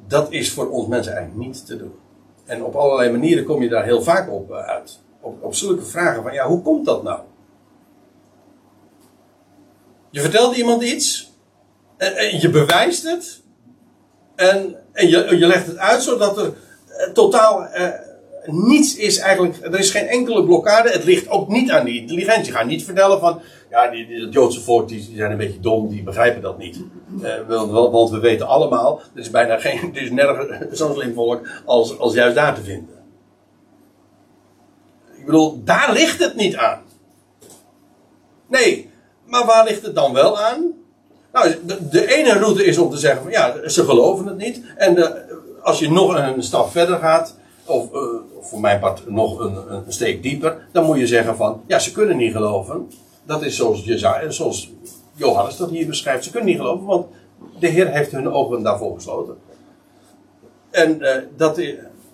dat 0.07 0.31
is 0.31 0.51
voor 0.51 0.69
ons 0.69 0.87
mensen 0.87 1.13
eigenlijk 1.13 1.47
niet 1.47 1.65
te 1.65 1.77
doen. 1.77 1.93
En 2.45 2.63
op 2.63 2.75
allerlei 2.75 3.11
manieren 3.11 3.43
kom 3.43 3.61
je 3.61 3.69
daar 3.69 3.83
heel 3.83 4.01
vaak 4.01 4.31
op 4.31 4.51
eh, 4.51 4.57
uit. 4.57 4.99
Op, 5.19 5.43
op 5.43 5.55
zulke 5.55 5.81
vragen 5.81 6.23
van, 6.23 6.33
ja, 6.33 6.47
hoe 6.47 6.61
komt 6.61 6.85
dat 6.85 7.03
nou? 7.03 7.19
Je 10.13 10.21
vertelt 10.21 10.55
iemand 10.55 10.83
iets. 10.83 11.31
En, 11.97 12.39
je 12.39 12.49
bewijst 12.49 13.03
het. 13.03 13.41
En, 14.35 14.75
en 14.91 15.07
je, 15.07 15.37
je 15.37 15.47
legt 15.47 15.67
het 15.67 15.77
uit 15.77 16.01
zodat 16.01 16.37
er 16.37 16.53
eh, 16.87 17.11
totaal 17.13 17.65
eh, 17.65 17.89
niets 18.45 18.95
is 18.95 19.17
eigenlijk. 19.17 19.57
Er 19.61 19.79
is 19.79 19.91
geen 19.91 20.07
enkele 20.07 20.45
blokkade. 20.45 20.89
Het 20.89 21.03
ligt 21.03 21.29
ook 21.29 21.47
niet 21.49 21.71
aan 21.71 21.85
die 21.85 22.01
intelligentie. 22.01 22.45
Je 22.45 22.57
gaat 22.57 22.65
niet 22.65 22.83
vertellen 22.83 23.19
van. 23.19 23.41
Ja, 23.69 23.89
die, 23.89 24.07
die, 24.07 24.19
dat 24.19 24.33
Joodse 24.33 24.61
volk 24.61 24.87
die, 24.87 25.05
die, 25.07 25.15
zijn 25.15 25.31
een 25.31 25.37
beetje 25.37 25.59
dom. 25.59 25.89
Die 25.89 26.03
begrijpen 26.03 26.41
dat 26.41 26.57
niet. 26.57 26.79
Uh, 27.21 27.47
want, 27.47 27.91
want, 27.91 28.09
we 28.09 28.19
weten 28.19 28.47
allemaal. 28.47 29.01
Er 29.13 29.21
is 29.21 29.29
bijna 29.29 29.57
geen. 29.57 29.95
Er 29.95 30.01
is 30.01 30.11
nergens 30.11 30.79
zo'n 30.79 30.93
slim 30.93 31.13
volk 31.13 31.47
als, 31.65 31.99
als 31.99 32.13
juist 32.13 32.35
daar 32.35 32.55
te 32.55 32.63
vinden. 32.63 32.95
Ik 35.17 35.25
bedoel, 35.25 35.63
daar 35.63 35.93
ligt 35.93 36.19
het 36.19 36.35
niet 36.35 36.55
aan. 36.55 36.81
Nee, 38.47 38.91
maar 39.33 39.45
waar 39.45 39.65
ligt 39.65 39.85
het 39.85 39.95
dan 39.95 40.13
wel 40.13 40.39
aan? 40.39 40.73
Nou, 41.31 41.55
de, 41.89 42.15
ene 42.15 42.33
route 42.33 42.65
is 42.65 42.77
om 42.77 42.89
te 42.89 42.97
zeggen 42.97 43.21
van 43.21 43.31
ja, 43.31 43.69
ze 43.69 43.83
geloven 43.83 44.25
het 44.25 44.37
niet. 44.37 44.61
En 44.77 44.95
de, 44.95 45.21
als 45.61 45.79
je 45.79 45.91
nog 45.91 46.15
een 46.15 46.43
stap 46.43 46.71
verder 46.71 46.97
gaat, 46.97 47.35
of 47.65 47.93
uh, 47.93 47.99
voor 48.41 48.59
mijn 48.59 48.79
part 48.79 49.09
nog 49.09 49.39
een, 49.39 49.55
een, 49.73 49.83
steek 49.87 50.23
dieper, 50.23 50.67
dan 50.71 50.85
moet 50.85 50.97
je 50.97 51.07
zeggen 51.07 51.35
van 51.35 51.61
ja, 51.67 51.79
ze 51.79 51.91
kunnen 51.91 52.17
niet 52.17 52.31
geloven. 52.31 52.91
Dat 53.23 53.43
is 53.43 53.55
zoals, 53.55 53.83
Jezaja, 53.83 54.29
zoals 54.29 54.71
Johannes 55.13 55.57
dat 55.57 55.69
hier 55.69 55.87
beschrijft. 55.87 56.23
Ze 56.23 56.31
kunnen 56.31 56.49
niet 56.49 56.59
geloven, 56.59 56.85
want 56.85 57.05
de 57.59 57.67
Heer 57.67 57.91
heeft 57.91 58.11
hun 58.11 58.31
ogen 58.31 58.63
daarvoor 58.63 58.95
gesloten. 58.95 59.37
En 60.71 60.97
uh, 60.99 61.15
dat, 61.35 61.61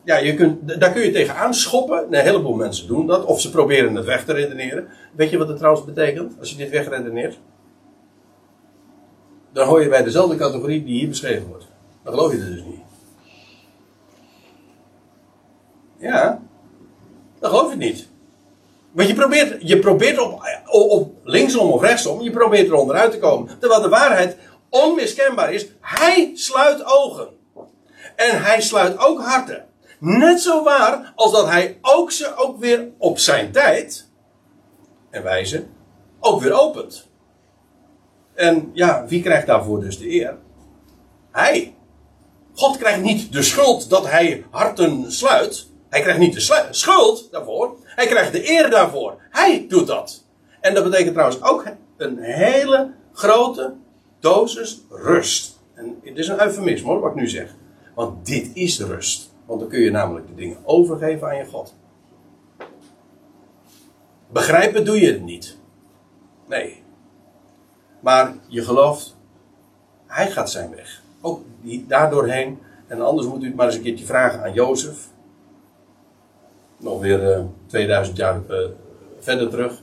ja, 0.04 0.18
je 0.18 0.34
kunt, 0.34 0.80
daar 0.80 0.92
kun 0.92 1.02
je 1.02 1.12
tegenaan 1.12 1.54
schoppen. 1.54 2.06
Een 2.14 2.24
heleboel 2.24 2.56
mensen 2.56 2.88
doen 2.88 3.08
dat. 3.08 3.26
Of 3.26 3.42
ze 3.42 3.50
proberen 3.50 3.96
het 3.96 4.06
weg 4.06 4.26
te 4.26 4.34
redeneren. 4.34 4.88
Weet 5.16 5.30
je 5.30 5.38
wat 5.38 5.48
het 5.48 5.58
trouwens 5.58 5.86
betekent 5.86 6.34
als 6.40 6.50
je 6.50 6.58
dit 6.58 6.70
wegredeneert? 6.70 7.40
Dan 9.52 9.68
hoor 9.68 9.82
je 9.82 9.90
bij 9.90 10.04
dezelfde 10.04 10.36
categorie 10.36 10.84
die 10.84 11.00
hier 11.00 11.10
beschreven 11.10 11.48
wordt. 11.48 11.68
Dan 12.04 12.14
geloof 12.14 12.32
je 12.32 12.38
het 12.38 12.48
dus 12.48 12.64
niet. 12.64 12.80
Ja, 15.98 16.42
dan 17.40 17.50
geloof 17.50 17.66
je 17.66 17.70
het 17.70 17.80
niet. 17.80 18.08
Want 18.92 19.08
je 19.08 19.16
probeert, 19.16 19.70
je 19.70 19.80
probeert 19.80 20.20
op, 20.20 20.42
op 20.66 21.14
linksom 21.24 21.72
of 21.72 21.82
rechtsom, 21.82 22.22
je 22.22 22.32
probeert 22.32 22.68
er 22.68 22.74
onderuit 22.74 23.12
te 23.12 23.20
komen. 23.20 23.60
Terwijl 23.60 23.82
de 23.82 23.90
waarheid 23.90 24.38
onmiskenbaar 24.70 25.54
is, 25.54 25.68
hij 25.82 26.32
sluit 26.34 26.86
ogen. 26.86 27.28
En 28.16 28.42
hij 28.42 28.62
sluit 28.62 28.98
ook 28.98 29.22
harten. 29.22 29.69
Net 30.00 30.42
zo 30.42 30.64
waar 30.64 31.14
als 31.16 31.32
dat 31.32 31.48
hij 31.48 31.78
ook 31.82 32.12
ze 32.12 32.36
ook 32.36 32.60
weer 32.60 32.88
op 32.98 33.20
zijn 33.20 33.52
tijd 33.52 34.10
en 35.10 35.24
wijze 35.24 35.66
ook 36.20 36.42
weer 36.42 36.62
opent. 36.62 37.08
En 38.34 38.70
ja, 38.74 39.06
wie 39.08 39.22
krijgt 39.22 39.48
daarvoor 39.48 39.80
dus 39.80 39.98
de 39.98 40.12
eer? 40.12 40.38
Hij. 41.32 41.76
God 42.54 42.78
krijgt 42.78 43.02
niet 43.02 43.34
de 43.34 43.42
schuld 43.42 43.90
dat 43.90 44.08
hij 44.08 44.46
harten 44.50 45.12
sluit. 45.12 45.68
Hij 45.90 46.02
krijgt 46.02 46.20
niet 46.20 46.34
de 46.34 46.68
schuld 46.72 47.32
daarvoor. 47.32 47.78
Hij 47.84 48.08
krijgt 48.08 48.32
de 48.32 48.50
eer 48.52 48.70
daarvoor. 48.70 49.22
Hij 49.30 49.66
doet 49.68 49.88
dat. 49.88 50.24
En 50.62 50.74
dat 50.74 50.84
betekent 50.84 51.14
trouwens 51.14 51.42
ook 51.42 51.66
een 51.98 52.18
hele 52.20 52.92
grote 53.14 53.74
dosis 54.20 54.82
rust. 54.90 55.60
En 55.74 56.00
het 56.04 56.18
is 56.18 56.28
een 56.28 56.42
eufemisme 56.42 56.88
hoor, 56.88 57.00
wat 57.00 57.10
ik 57.12 57.16
nu 57.16 57.28
zeg. 57.28 57.56
Want 57.96 58.26
dit 58.26 58.50
is 58.54 58.80
rust. 58.80 59.29
Want 59.50 59.62
dan 59.62 59.70
kun 59.70 59.80
je 59.80 59.92
namelijk 59.92 60.28
de 60.28 60.36
dingen 60.36 60.58
overgeven 60.64 61.28
aan 61.28 61.38
je 61.38 61.46
God. 61.46 61.76
Begrijpen 64.28 64.86
doe 64.86 65.00
je 65.00 65.12
het 65.12 65.24
niet. 65.24 65.58
Nee. 66.48 66.84
Maar 68.00 68.34
je 68.48 68.62
gelooft, 68.62 69.16
hij 70.06 70.32
gaat 70.32 70.52
zijn 70.52 70.76
weg. 70.76 71.02
Ook 71.22 71.42
die, 71.62 71.86
daardoorheen. 71.88 72.60
En 72.88 73.02
anders 73.02 73.28
moet 73.28 73.44
u 73.44 73.46
het 73.46 73.56
maar 73.56 73.66
eens 73.66 73.76
een 73.76 73.82
keertje 73.82 74.06
vragen 74.06 74.44
aan 74.44 74.54
Jozef. 74.54 75.08
Nog 76.78 77.02
weer 77.02 77.22
uh, 77.22 77.38
eh, 77.38 77.44
2000 77.66 78.18
jaar 78.18 78.42
uh, 78.50 78.58
verder 79.20 79.50
terug. 79.50 79.82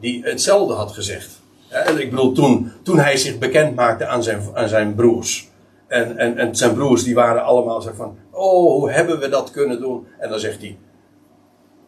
Die 0.00 0.24
hetzelfde 0.24 0.74
had 0.74 0.92
gezegd. 0.92 1.40
En 1.68 2.00
ik 2.00 2.10
bedoel, 2.10 2.32
toen, 2.32 2.72
toen 2.82 2.98
hij 2.98 3.16
zich 3.16 3.38
bekend 3.38 3.74
maakte 3.74 4.06
aan 4.06 4.22
zijn, 4.22 4.42
aan 4.54 4.68
zijn 4.68 4.94
broers. 4.94 5.49
En, 5.90 6.18
en, 6.18 6.38
en 6.38 6.56
zijn 6.56 6.74
broers 6.74 7.02
die 7.02 7.14
waren 7.14 7.44
allemaal 7.44 7.80
zo 7.80 7.92
van, 7.94 8.18
oh, 8.30 8.72
hoe 8.72 8.90
hebben 8.90 9.18
we 9.20 9.28
dat 9.28 9.50
kunnen 9.50 9.80
doen? 9.80 10.06
En 10.18 10.30
dan 10.30 10.40
zegt 10.40 10.60
hij, 10.60 10.78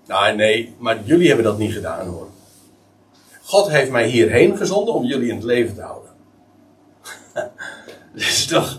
nou 0.07 0.36
nee, 0.36 0.74
maar 0.78 1.03
jullie 1.05 1.26
hebben 1.26 1.44
dat 1.44 1.59
niet 1.59 1.72
gedaan 1.72 2.07
hoor. 2.07 2.28
God 3.42 3.68
heeft 3.68 3.90
mij 3.90 4.07
hierheen 4.07 4.57
gezonden 4.57 4.94
om 4.94 5.05
jullie 5.05 5.28
in 5.28 5.34
het 5.34 5.44
leven 5.44 5.74
te 5.74 5.80
houden. 5.80 6.11
dit 8.14 8.22
is 8.22 8.46
toch, 8.46 8.78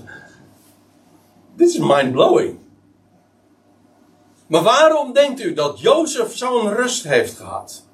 dit 1.56 1.70
is 1.70 1.78
mind-blowing. 1.78 2.58
Maar 4.48 4.64
waarom 4.64 5.14
denkt 5.14 5.42
u 5.42 5.54
dat 5.54 5.80
Jozef 5.80 6.36
zo'n 6.36 6.74
rust 6.74 7.04
heeft 7.04 7.38
gehad? 7.38 7.86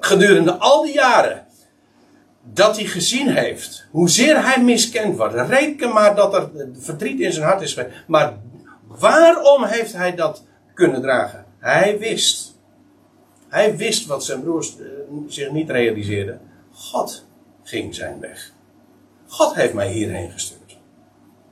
Gedurende 0.00 0.52
al 0.52 0.82
die 0.82 0.94
jaren 0.94 1.46
dat 2.42 2.76
hij 2.76 2.86
gezien 2.86 3.28
heeft 3.28 3.86
hoezeer 3.90 4.44
hij 4.44 4.62
miskend 4.62 5.16
wordt. 5.16 5.48
Reken 5.48 5.92
maar 5.92 6.14
dat 6.14 6.34
er 6.34 6.50
verdriet 6.78 7.20
in 7.20 7.32
zijn 7.32 7.46
hart 7.46 7.60
is. 7.60 7.78
Maar 8.06 8.36
waarom 8.86 9.64
heeft 9.64 9.92
hij 9.92 10.14
dat 10.14 10.44
kunnen 10.74 11.00
dragen? 11.00 11.44
Hij 11.58 11.98
wist. 11.98 12.58
Hij 13.48 13.76
wist 13.76 14.06
wat 14.06 14.24
zijn 14.24 14.42
broers 14.42 14.78
eh, 14.78 14.86
zich 15.26 15.50
niet 15.50 15.70
realiseerden. 15.70 16.40
God 16.72 17.24
ging 17.62 17.94
zijn 17.94 18.20
weg. 18.20 18.52
God 19.26 19.54
heeft 19.54 19.74
mij 19.74 19.92
hierheen 19.92 20.30
gestuurd. 20.30 20.78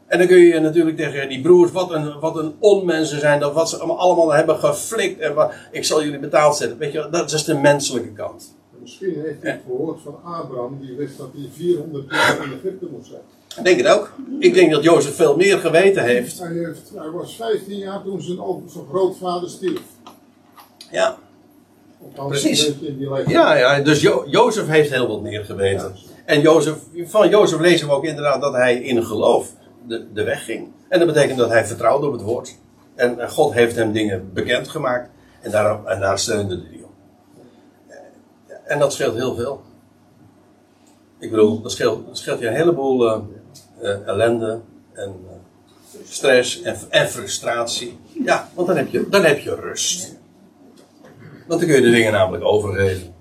En 0.06 0.18
dan 0.18 0.26
kun 0.26 0.38
je 0.38 0.60
natuurlijk 0.60 0.96
tegen 0.96 1.28
die 1.28 1.40
broers, 1.40 1.72
wat 1.72 1.90
een, 1.90 2.20
wat 2.20 2.36
een 2.36 2.54
onmensen 2.58 3.20
zijn, 3.20 3.40
dat 3.40 3.52
wat 3.52 3.68
ze 3.68 3.76
allemaal 3.76 4.32
hebben 4.32 4.58
geflikt 4.58 5.20
en 5.20 5.34
wat, 5.34 5.52
ik 5.70 5.84
zal 5.84 6.04
jullie 6.04 6.18
betaald 6.18 6.56
zetten. 6.56 6.78
Weet 6.78 6.92
je, 6.92 7.08
dat 7.10 7.32
is 7.32 7.44
de 7.44 7.54
menselijke 7.54 8.12
kant. 8.12 8.58
Misschien 8.90 9.22
heeft 9.22 9.42
hij 9.42 9.60
gehoord 9.66 10.00
van 10.04 10.18
Abraham, 10.24 10.78
die 10.80 10.96
wist 10.96 11.18
dat 11.18 11.28
hij 11.36 11.48
400 11.52 12.10
jaar 12.10 12.44
in 12.44 12.52
Egypte 12.52 12.86
moest 12.90 13.06
zijn. 13.08 13.20
Ik 13.58 13.64
denk 13.64 13.80
het 13.80 13.98
ook. 13.98 14.12
Ik 14.38 14.54
denk 14.54 14.70
dat 14.70 14.82
Jozef 14.82 15.14
veel 15.14 15.36
meer 15.36 15.58
geweten 15.58 16.04
heeft. 16.04 16.38
Hij, 16.38 16.52
heeft, 16.52 16.92
hij 16.94 17.10
was 17.10 17.36
15 17.36 17.76
jaar 17.76 18.02
toen 18.02 18.22
zijn, 18.22 18.38
zijn 18.66 18.84
grootvader 18.88 19.50
stierf. 19.50 19.82
Ja. 20.90 21.16
Precies. 22.14 22.72
Ja, 23.26 23.54
ja 23.56 23.80
dus 23.80 24.00
jo 24.00 24.24
Jozef 24.26 24.66
heeft 24.66 24.90
heel 24.90 25.08
wat 25.08 25.22
meer 25.22 25.44
geweten. 25.44 25.94
En 26.24 26.40
Jozef, 26.40 26.76
van 27.04 27.28
Jozef 27.28 27.60
lezen 27.60 27.86
we 27.86 27.92
ook 27.92 28.04
inderdaad 28.04 28.40
dat 28.40 28.52
hij 28.52 28.82
in 28.82 29.04
geloof 29.04 29.52
de, 29.86 30.06
de 30.12 30.24
weg 30.24 30.44
ging. 30.44 30.68
En 30.88 30.98
dat 30.98 31.08
betekent 31.08 31.38
dat 31.38 31.48
hij 31.48 31.66
vertrouwde 31.66 32.06
op 32.06 32.12
het 32.12 32.22
woord. 32.22 32.56
En 32.94 33.30
God 33.30 33.52
heeft 33.52 33.76
hem 33.76 33.92
dingen 33.92 34.30
bekendgemaakt. 34.32 35.10
En 35.40 35.50
daar, 35.50 35.84
en 35.84 36.00
daar 36.00 36.18
steunde 36.18 36.54
hij 36.54 36.80
op. 36.84 36.89
En 38.70 38.78
dat 38.78 38.92
scheelt 38.92 39.14
heel 39.14 39.34
veel. 39.34 39.62
Ik 41.18 41.30
bedoel, 41.30 41.60
dat 41.60 41.72
scheelt, 41.72 42.06
dat 42.06 42.18
scheelt 42.18 42.40
je 42.40 42.46
een 42.46 42.54
heleboel 42.54 43.06
eh, 43.06 43.22
eh, 43.80 44.06
ellende 44.06 44.60
en 44.92 45.16
eh, 45.28 46.00
stress 46.04 46.62
en, 46.62 46.76
en 46.88 47.08
frustratie. 47.08 47.98
Ja, 48.24 48.48
want 48.54 48.66
dan 48.66 48.76
heb, 48.76 48.88
je, 48.88 49.08
dan 49.08 49.24
heb 49.24 49.38
je 49.38 49.54
rust. 49.54 50.16
Want 51.46 51.60
dan 51.60 51.68
kun 51.68 51.74
je 51.74 51.80
de 51.80 51.90
dingen 51.90 52.12
namelijk 52.12 52.44
overgeven. 52.44 53.14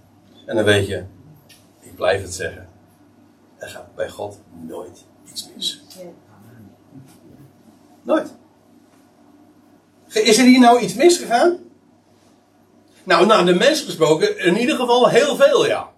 En 0.45 0.56
dan 0.56 0.66
weet 0.66 0.88
je, 0.88 1.04
ik 1.80 1.95
blijf 1.95 2.22
het 2.22 2.34
zeggen, 2.34 2.68
er 3.58 3.68
gaat 3.68 3.95
bij 3.95 4.10
God 4.10 4.39
nooit 4.68 5.06
iets 5.32 5.50
mis. 5.56 5.84
Nooit. 8.02 8.36
Is 10.08 10.38
er 10.38 10.45
hier 10.45 10.60
nou 10.60 10.80
iets 10.80 10.93
misgegaan? 10.93 11.58
Nou, 13.10 13.26
naar 13.26 13.45
de 13.45 13.53
mens 13.53 13.82
gesproken, 13.82 14.39
in 14.45 14.57
ieder 14.57 14.76
geval 14.76 15.07
heel 15.07 15.36
veel, 15.36 15.66
ja. 15.66 15.89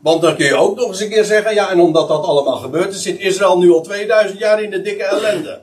Want 0.00 0.22
dan 0.22 0.36
kun 0.36 0.46
je 0.46 0.54
ook 0.54 0.76
nog 0.76 0.88
eens 0.88 1.00
een 1.00 1.08
keer 1.08 1.24
zeggen, 1.24 1.54
ja, 1.54 1.70
en 1.70 1.80
omdat 1.80 2.08
dat 2.08 2.24
allemaal 2.24 2.56
gebeurd 2.56 2.94
is, 2.94 3.02
zit 3.02 3.18
Israël 3.18 3.58
nu 3.58 3.72
al 3.72 3.82
2000 3.82 4.38
jaar 4.38 4.62
in 4.62 4.70
de 4.70 4.82
dikke 4.82 5.04
ellende. 5.04 5.62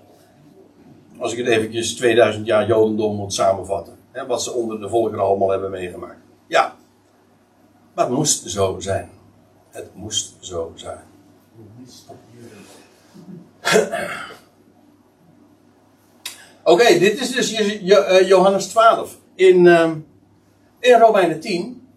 Als 1.19 1.31
ik 1.31 1.37
het 1.37 1.47
eventjes 1.47 1.95
2000 1.95 2.45
jaar 2.45 2.67
Jodendom 2.67 3.15
moet 3.15 3.33
samenvatten. 3.33 3.97
Hè, 4.11 4.25
wat 4.25 4.43
ze 4.43 4.51
onder 4.51 4.79
de 4.79 4.89
volkeren 4.89 5.25
allemaal 5.25 5.49
hebben 5.49 5.71
meegemaakt. 5.71 6.19
Ja, 6.47 6.75
maar 7.93 8.05
het 8.05 8.13
moest 8.13 8.49
zo 8.49 8.79
zijn. 8.79 9.09
Het 9.69 9.89
moest 9.93 10.35
zo 10.39 10.71
zijn. 10.75 11.03
Oké, 16.63 16.99
dit 16.99 17.19
is 17.19 17.31
dus 17.31 17.53
eh, 17.53 18.27
Johannes 18.27 18.67
12. 18.67 19.17
In, 19.35 19.67
ehm, 19.67 19.93
in 20.81 20.99
Romeinen 20.99 21.39
10 21.39 21.87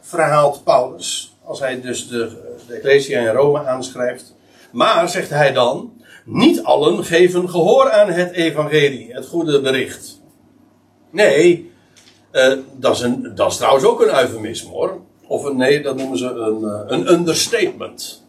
verhaalt 0.00 0.64
Paulus, 0.64 1.36
als 1.44 1.60
hij 1.60 1.80
dus 1.80 2.08
de, 2.08 2.36
de 2.66 2.74
Ecclesia 2.74 3.20
in 3.20 3.34
Rome 3.34 3.66
aanschrijft. 3.66 4.34
Maar, 4.72 5.08
zegt 5.08 5.30
hij 5.30 5.52
dan, 5.52 5.92
niet 6.24 6.62
allen 6.62 7.04
geven 7.04 7.48
gehoor 7.48 7.90
aan 7.90 8.10
het 8.10 8.30
evangelie, 8.30 9.12
het 9.12 9.26
goede 9.26 9.60
bericht. 9.60 10.20
Nee, 11.10 11.72
eh, 12.30 12.52
dat, 12.76 12.94
is 12.94 13.00
een, 13.00 13.34
dat 13.34 13.50
is 13.50 13.56
trouwens 13.56 13.84
ook 13.84 14.00
een 14.00 14.18
eufemisme 14.18 14.70
hoor. 14.70 15.00
Of 15.26 15.44
een, 15.44 15.56
nee, 15.56 15.82
dat 15.82 15.96
noemen 15.96 16.18
ze 16.18 16.26
een, 16.26 16.64
eh, 16.64 16.82
een 16.86 17.12
understatement. 17.12 18.26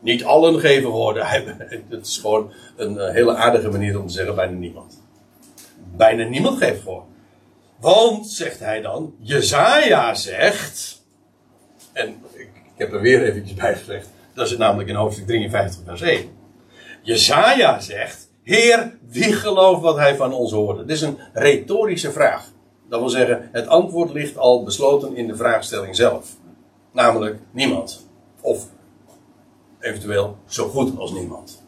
Niet 0.00 0.24
allen 0.24 0.60
geven 0.60 0.90
woorden. 0.90 1.26
Het 1.88 2.06
is 2.06 2.18
gewoon 2.18 2.52
een 2.76 2.98
eh, 2.98 3.12
hele 3.12 3.34
aardige 3.34 3.70
manier 3.70 4.00
om 4.00 4.06
te 4.06 4.12
zeggen 4.12 4.34
bijna 4.34 4.52
niemand. 4.52 5.02
Bijna 5.96 6.24
niemand 6.24 6.58
geeft 6.58 6.82
voor. 6.82 7.02
Want, 7.80 8.26
zegt 8.26 8.60
hij 8.60 8.80
dan, 8.80 9.14
Jezaja 9.20 10.14
zegt. 10.14 11.04
En 11.92 12.08
ik, 12.32 12.48
heb 12.74 12.92
er 12.92 13.00
weer 13.00 13.22
eventjes 13.22 13.54
bij 13.54 13.74
gezegd. 13.74 14.08
Dat 14.34 14.46
is 14.46 14.56
namelijk 14.56 14.88
in 14.88 14.94
hoofdstuk 14.94 15.26
53 15.26 15.82
vers 15.84 16.00
1. 16.00 16.30
Jezaja 17.02 17.80
zegt, 17.80 18.30
Heer, 18.42 18.98
wie 19.08 19.32
gelooft 19.32 19.82
wat 19.82 19.96
hij 19.96 20.16
van 20.16 20.32
ons 20.32 20.52
hoorde? 20.52 20.84
Dit 20.84 20.96
is 20.96 21.02
een 21.02 21.18
retorische 21.32 22.12
vraag. 22.12 22.52
Dat 22.88 23.00
wil 23.00 23.08
zeggen, 23.08 23.48
het 23.52 23.66
antwoord 23.66 24.12
ligt 24.12 24.38
al 24.38 24.62
besloten 24.62 25.16
in 25.16 25.26
de 25.26 25.36
vraagstelling 25.36 25.96
zelf. 25.96 26.36
Namelijk 26.92 27.38
niemand. 27.50 28.06
Of 28.40 28.66
eventueel 29.80 30.36
zo 30.46 30.68
goed 30.68 30.98
als 30.98 31.12
niemand. 31.12 31.64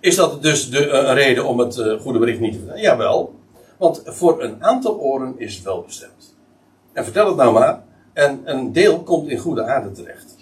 Is 0.00 0.16
dat 0.16 0.42
dus 0.42 0.70
de, 0.70 1.12
reden 1.12 1.44
om 1.44 1.58
het 1.58 1.78
eh, 1.78 2.00
goede 2.00 2.18
bericht 2.18 2.40
niet 2.40 2.52
te 2.52 2.58
vertellen? 2.58 2.82
Jawel. 2.82 3.34
Want 3.82 4.02
voor 4.04 4.42
een 4.42 4.64
aantal 4.64 4.98
oren 4.98 5.34
is 5.38 5.54
het 5.54 5.64
wel 5.64 5.82
bestemd. 5.82 6.34
En 6.92 7.04
vertel 7.04 7.26
het 7.26 7.36
nou 7.36 7.52
maar. 7.52 7.82
En 8.12 8.40
een 8.44 8.72
deel 8.72 9.02
komt 9.02 9.28
in 9.28 9.38
goede 9.38 9.64
aarde 9.64 9.92
terecht. 9.92 10.34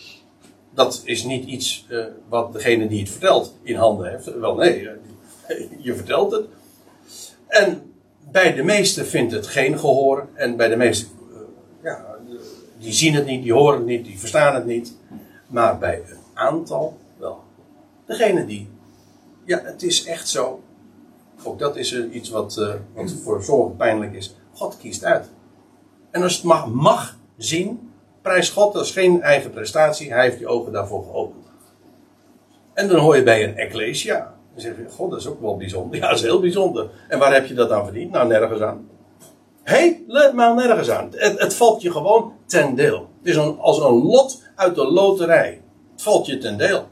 Dat 0.70 1.02
is 1.04 1.24
niet 1.24 1.44
iets 1.44 1.86
eh, 1.88 2.04
wat 2.28 2.52
degene 2.52 2.88
die 2.88 3.00
het 3.00 3.10
vertelt 3.10 3.54
in 3.62 3.76
handen 3.76 4.10
heeft. 4.10 4.34
Wel 4.34 4.54
nee, 4.54 4.88
eh, 4.88 5.56
je 5.86 5.94
vertelt 5.94 6.32
het. 6.32 6.46
En 7.46 7.92
bij 8.30 8.54
de 8.54 8.62
meesten 8.62 9.06
vindt 9.06 9.32
het 9.32 9.46
geen 9.46 9.78
gehoor. 9.78 10.28
En 10.34 10.56
bij 10.56 10.68
de 10.68 10.76
meesten, 10.76 11.08
eh, 11.32 11.38
ja, 11.82 12.16
die 12.78 12.92
zien 12.92 13.14
het 13.14 13.26
niet, 13.26 13.42
die 13.42 13.52
horen 13.52 13.78
het 13.78 13.86
niet, 13.86 14.04
die 14.04 14.18
verstaan 14.18 14.54
het 14.54 14.66
niet. 14.66 14.96
Maar 15.46 15.78
bij 15.78 16.02
een 16.08 16.18
aantal 16.34 16.98
wel. 17.16 17.42
Degene 18.06 18.46
die, 18.46 18.68
ja, 19.44 19.60
het 19.64 19.82
is 19.82 20.04
echt 20.04 20.28
zo. 20.28 20.62
Ook 21.44 21.58
dat 21.58 21.76
is 21.76 22.00
iets 22.10 22.30
wat, 22.30 22.56
eh, 22.56 22.74
wat 22.94 23.12
voor 23.24 23.42
sommigen 23.42 23.76
pijnlijk 23.76 24.14
is. 24.14 24.36
God 24.52 24.76
kiest 24.78 25.04
uit. 25.04 25.30
En 26.10 26.22
als 26.22 26.34
het 26.34 26.44
mag, 26.44 26.66
mag 26.66 27.16
zien, 27.36 27.90
prijs 28.22 28.50
God, 28.50 28.72
dat 28.72 28.84
is 28.84 28.90
geen 28.90 29.22
eigen 29.22 29.50
prestatie. 29.50 30.12
Hij 30.12 30.24
heeft 30.24 30.38
je 30.38 30.48
ogen 30.48 30.72
daarvoor 30.72 31.04
geopend. 31.04 31.44
En 32.74 32.88
dan 32.88 32.98
hoor 32.98 33.16
je 33.16 33.22
bij 33.22 33.44
een 33.44 33.56
ecclesia. 33.56 34.34
Dan 34.52 34.60
zeg 34.60 34.76
je, 34.76 34.86
god, 34.90 35.10
dat 35.10 35.20
is 35.20 35.26
ook 35.26 35.40
wel 35.40 35.56
bijzonder. 35.56 35.96
Ja, 36.00 36.08
dat 36.08 36.18
is 36.18 36.24
heel 36.24 36.40
bijzonder. 36.40 36.90
En 37.08 37.18
waar 37.18 37.32
heb 37.32 37.46
je 37.46 37.54
dat 37.54 37.70
aan 37.70 37.84
verdiend? 37.84 38.10
Nou, 38.10 38.28
nergens 38.28 38.60
aan. 38.60 38.88
Helemaal 39.62 40.54
nergens 40.54 40.90
aan. 40.90 41.08
Het, 41.10 41.54
valt 41.54 41.82
je 41.82 41.92
gewoon 41.92 42.32
ten 42.46 42.74
deel. 42.74 43.08
Het 43.18 43.28
is 43.28 43.36
als 43.58 43.78
een 43.78 44.02
lot 44.02 44.42
uit 44.54 44.74
de 44.74 44.84
loterij. 44.84 45.62
Het 45.92 46.02
valt 46.02 46.26
je 46.26 46.38
ten 46.38 46.58
deel. 46.58 46.86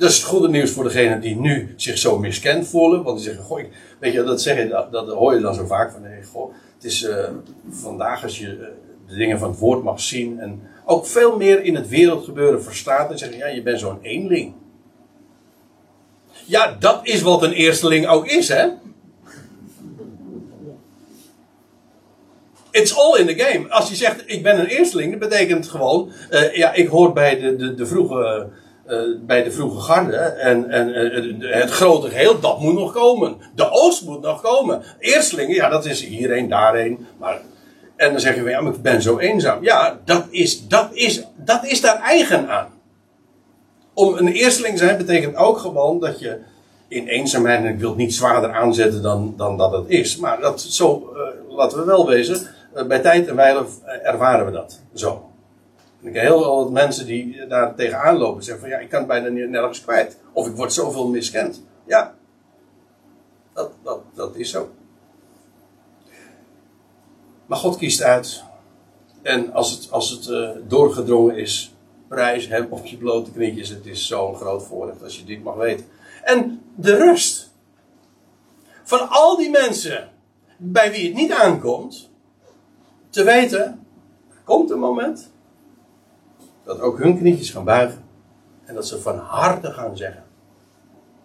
Dat 0.00 0.10
is 0.10 0.16
het 0.16 0.26
goede 0.26 0.48
nieuws 0.48 0.70
voor 0.70 0.84
degenen 0.84 1.20
die 1.20 1.36
nu 1.36 1.74
zich 1.76 1.98
zo 1.98 2.18
miskend 2.18 2.68
voelen. 2.68 3.02
Want 3.02 3.16
die 3.16 3.26
zeggen, 3.26 3.44
goh, 3.44 3.58
ik- 3.60 3.70
weet 3.98 4.12
je, 4.12 4.22
dat, 4.22 4.42
zeg 4.42 4.56
je, 4.56 4.68
dat, 4.90 5.08
hoor 5.08 5.34
je 5.34 5.40
dan 5.40 5.54
zo 5.54 5.66
vaak 5.66 5.92
van, 5.92 6.02
nee, 6.02 6.22
goh, 6.32 6.52
het 6.74 6.84
is 6.84 7.02
eh, 7.02 7.28
vandaag 7.70 8.22
als 8.22 8.38
je 8.38 8.46
eh, 8.48 8.66
de 9.08 9.14
dingen 9.16 9.38
van 9.38 9.50
het 9.50 9.58
woord 9.58 9.82
mag 9.82 10.00
zien 10.00 10.40
en 10.40 10.60
ook 10.84 11.06
veel 11.06 11.36
meer 11.36 11.62
in 11.64 11.74
het 11.74 11.88
wereldgebeuren 11.88 12.62
verstaat 12.62 13.10
en 13.10 13.18
zeggen, 13.18 13.38
ja, 13.38 13.46
je 13.46 13.62
bent 13.62 13.78
zo'n 13.80 13.98
eenling. 14.02 14.52
Ja, 16.46 16.76
dat 16.78 17.00
is 17.02 17.20
wat 17.22 17.42
een 17.42 17.52
eersteling 17.52 18.06
ook 18.06 18.26
is, 18.26 18.48
hè? 18.48 18.68
It's 22.70 22.94
all 22.94 23.18
in 23.18 23.26
the 23.26 23.34
game. 23.42 23.68
Als 23.68 23.88
je 23.88 23.94
zegt, 23.94 24.22
ik 24.26 24.42
ben 24.42 24.60
een 24.60 24.66
eersteling, 24.66 25.10
dat 25.18 25.28
betekent 25.28 25.68
gewoon, 25.68 26.12
eh, 26.30 26.54
ja, 26.56 26.72
ik 26.72 26.88
hoor 26.88 27.12
bij 27.12 27.40
de, 27.40 27.56
de, 27.56 27.74
de 27.74 27.86
vroege 27.86 28.48
bij 29.20 29.42
de 29.42 29.50
vroege 29.50 29.80
garde 29.80 30.16
en, 30.16 30.70
en 30.70 30.94
eh, 30.94 31.60
het 31.60 31.70
grote 31.70 32.08
geheel, 32.08 32.40
dat 32.40 32.60
moet 32.60 32.74
nog 32.74 32.92
komen. 32.92 33.36
De 33.54 33.70
oost 33.70 34.04
moet 34.04 34.20
nog 34.20 34.42
komen. 34.42 34.82
Eerstelingen, 34.98 35.54
ja, 35.54 35.68
dat 35.68 35.84
is 35.84 36.04
hierheen, 36.04 36.48
daarheen. 36.48 37.06
Maar, 37.18 37.40
en 37.96 38.10
dan 38.10 38.20
zeggen 38.20 38.44
we, 38.44 38.50
ja, 38.50 38.60
maar 38.60 38.74
ik 38.74 38.82
ben 38.82 39.02
zo 39.02 39.18
eenzaam. 39.18 39.64
Ja, 39.64 40.00
dat 40.04 40.26
is, 40.30 40.68
dat 40.68 40.88
is, 40.92 41.22
dat 41.36 41.64
is 41.64 41.80
daar 41.80 42.00
eigen 42.00 42.48
aan. 42.48 42.68
Om 43.94 44.16
een 44.16 44.28
eersteling 44.28 44.78
te 44.78 44.84
zijn 44.84 44.96
betekent 44.96 45.36
ook 45.36 45.58
gewoon 45.58 46.00
dat 46.00 46.20
je 46.20 46.38
in 46.88 47.06
eenzaamheid, 47.06 47.64
en 47.64 47.78
wil 47.78 47.94
niet 47.94 48.14
zwaarder 48.14 48.52
aanzetten 48.52 49.02
dan, 49.02 49.34
dan 49.36 49.56
dat 49.56 49.72
het 49.72 49.88
is. 49.88 50.16
Maar 50.16 50.40
dat, 50.40 50.60
zo, 50.60 51.12
laten 51.48 51.78
we 51.78 51.84
wel 51.84 52.06
wezen, 52.06 52.46
bij 52.88 52.98
tijd 52.98 53.28
en 53.28 53.36
wijle 53.36 53.64
ervaren 54.02 54.46
we 54.46 54.52
dat. 54.52 54.80
Zo. 54.94 55.29
Ik 56.00 56.14
heb 56.14 56.22
heel 56.22 56.42
veel 56.42 56.70
mensen 56.70 57.06
die 57.06 57.46
daar 57.46 57.74
tegenaan 57.74 58.16
lopen 58.16 58.42
zeggen 58.42 58.62
van 58.62 58.72
ja, 58.72 58.78
ik 58.78 58.88
kan 58.88 58.98
het 58.98 59.08
bijna 59.08 59.28
nergens 59.28 59.82
kwijt. 59.82 60.18
Of 60.32 60.46
ik 60.46 60.56
word 60.56 60.72
zoveel 60.72 61.08
miskend. 61.08 61.62
Ja, 61.86 62.14
dat, 63.52 63.72
dat, 63.82 64.00
dat 64.14 64.36
is 64.36 64.50
zo. 64.50 64.68
Maar 67.46 67.58
God 67.58 67.76
kiest 67.76 68.02
uit. 68.02 68.42
En 69.22 69.52
als 69.52 69.70
het, 69.70 69.90
als 69.90 70.10
het 70.10 70.26
uh, 70.26 70.50
doorgedrongen 70.68 71.36
is, 71.36 71.74
prijs 72.08 72.48
hem 72.48 72.66
op 72.70 72.86
je 72.86 72.96
blote 72.96 73.30
knietjes. 73.30 73.68
Het 73.68 73.86
is 73.86 74.06
zo'n 74.06 74.34
groot 74.34 74.62
voorrecht 74.62 75.02
als 75.02 75.18
je 75.18 75.24
dit 75.24 75.42
mag 75.42 75.54
weten. 75.54 75.86
En 76.24 76.62
de 76.74 76.96
rust. 76.96 77.50
Van 78.82 79.08
al 79.08 79.36
die 79.36 79.50
mensen 79.50 80.10
bij 80.56 80.90
wie 80.90 81.06
het 81.06 81.14
niet 81.14 81.32
aankomt, 81.32 82.10
te 83.10 83.24
weten, 83.24 83.86
er 84.30 84.40
komt 84.44 84.70
een 84.70 84.78
moment 84.78 85.30
dat 86.64 86.80
ook 86.80 86.98
hun 86.98 87.18
knietjes 87.18 87.50
gaan 87.50 87.64
buigen. 87.64 88.04
En 88.64 88.74
dat 88.74 88.86
ze 88.86 89.00
van 89.00 89.18
harte 89.18 89.70
gaan 89.70 89.96
zeggen: 89.96 90.24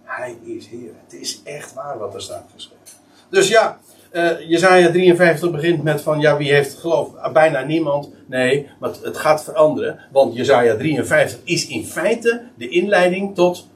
Hij 0.04 0.38
is 0.44 0.68
Heer. 0.68 0.92
Het 1.04 1.14
is 1.14 1.42
echt 1.44 1.74
waar 1.74 1.98
wat 1.98 2.14
er 2.14 2.22
staat 2.22 2.50
geschreven. 2.54 2.84
Dus 3.30 3.48
ja, 3.48 3.80
uh, 4.12 4.50
Jezaja 4.50 4.92
53 4.92 5.52
begint 5.52 5.84
met 5.84 6.02
van 6.02 6.20
ja, 6.20 6.38
wie 6.38 6.54
heeft 6.54 6.78
geloof? 6.78 7.16
Ah, 7.16 7.34
bijna 7.34 7.62
niemand. 7.62 8.10
Nee, 8.28 8.70
maar 8.80 8.92
het 9.02 9.18
gaat 9.18 9.44
veranderen. 9.44 10.00
Want 10.12 10.36
Jezaja 10.36 10.76
53 10.76 11.40
is 11.44 11.68
in 11.68 11.86
feite 11.86 12.44
de 12.58 12.70
inleiding 12.70 13.36
tot 13.36 13.68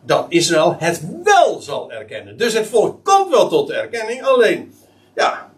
dat 0.00 0.26
Israël 0.28 0.76
het 0.78 1.02
wel 1.22 1.60
zal 1.60 1.92
erkennen. 1.92 2.36
Dus 2.36 2.52
het 2.52 2.66
volk 2.66 3.04
komt 3.04 3.30
wel 3.30 3.48
tot 3.48 3.66
de 3.66 3.74
erkenning. 3.74 4.22
Alleen, 4.22 4.74
ja, 5.14 5.50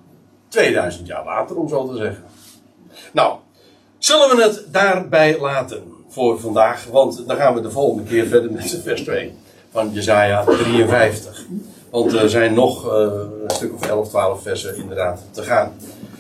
2000 0.49 1.07
jaar 1.07 1.25
later 1.25 1.57
om 1.57 1.69
zo 1.69 1.89
te 1.89 1.97
zeggen. 1.97 2.25
Nou, 3.13 3.39
Zullen 4.07 4.37
we 4.37 4.43
het 4.43 4.65
daarbij 4.73 5.39
laten 5.41 5.83
voor 6.09 6.41
vandaag? 6.41 6.87
Want 6.91 7.27
dan 7.27 7.37
gaan 7.37 7.55
we 7.55 7.61
de 7.61 7.71
volgende 7.71 8.09
keer 8.09 8.27
verder 8.27 8.53
met 8.53 8.81
vers 8.83 9.03
2 9.03 9.35
van 9.71 9.93
Jezaja 9.93 10.45
53. 10.45 11.45
Want 11.91 12.13
er 12.13 12.31
zijn 12.31 12.55
nog 12.55 12.87
uh, 12.87 12.93
een 13.43 13.55
stuk 13.55 13.75
of 13.75 13.87
11, 13.87 14.09
12 14.09 14.43
versen 14.43 14.77
inderdaad 14.77 15.23
te 15.31 15.43
gaan. 15.43 15.73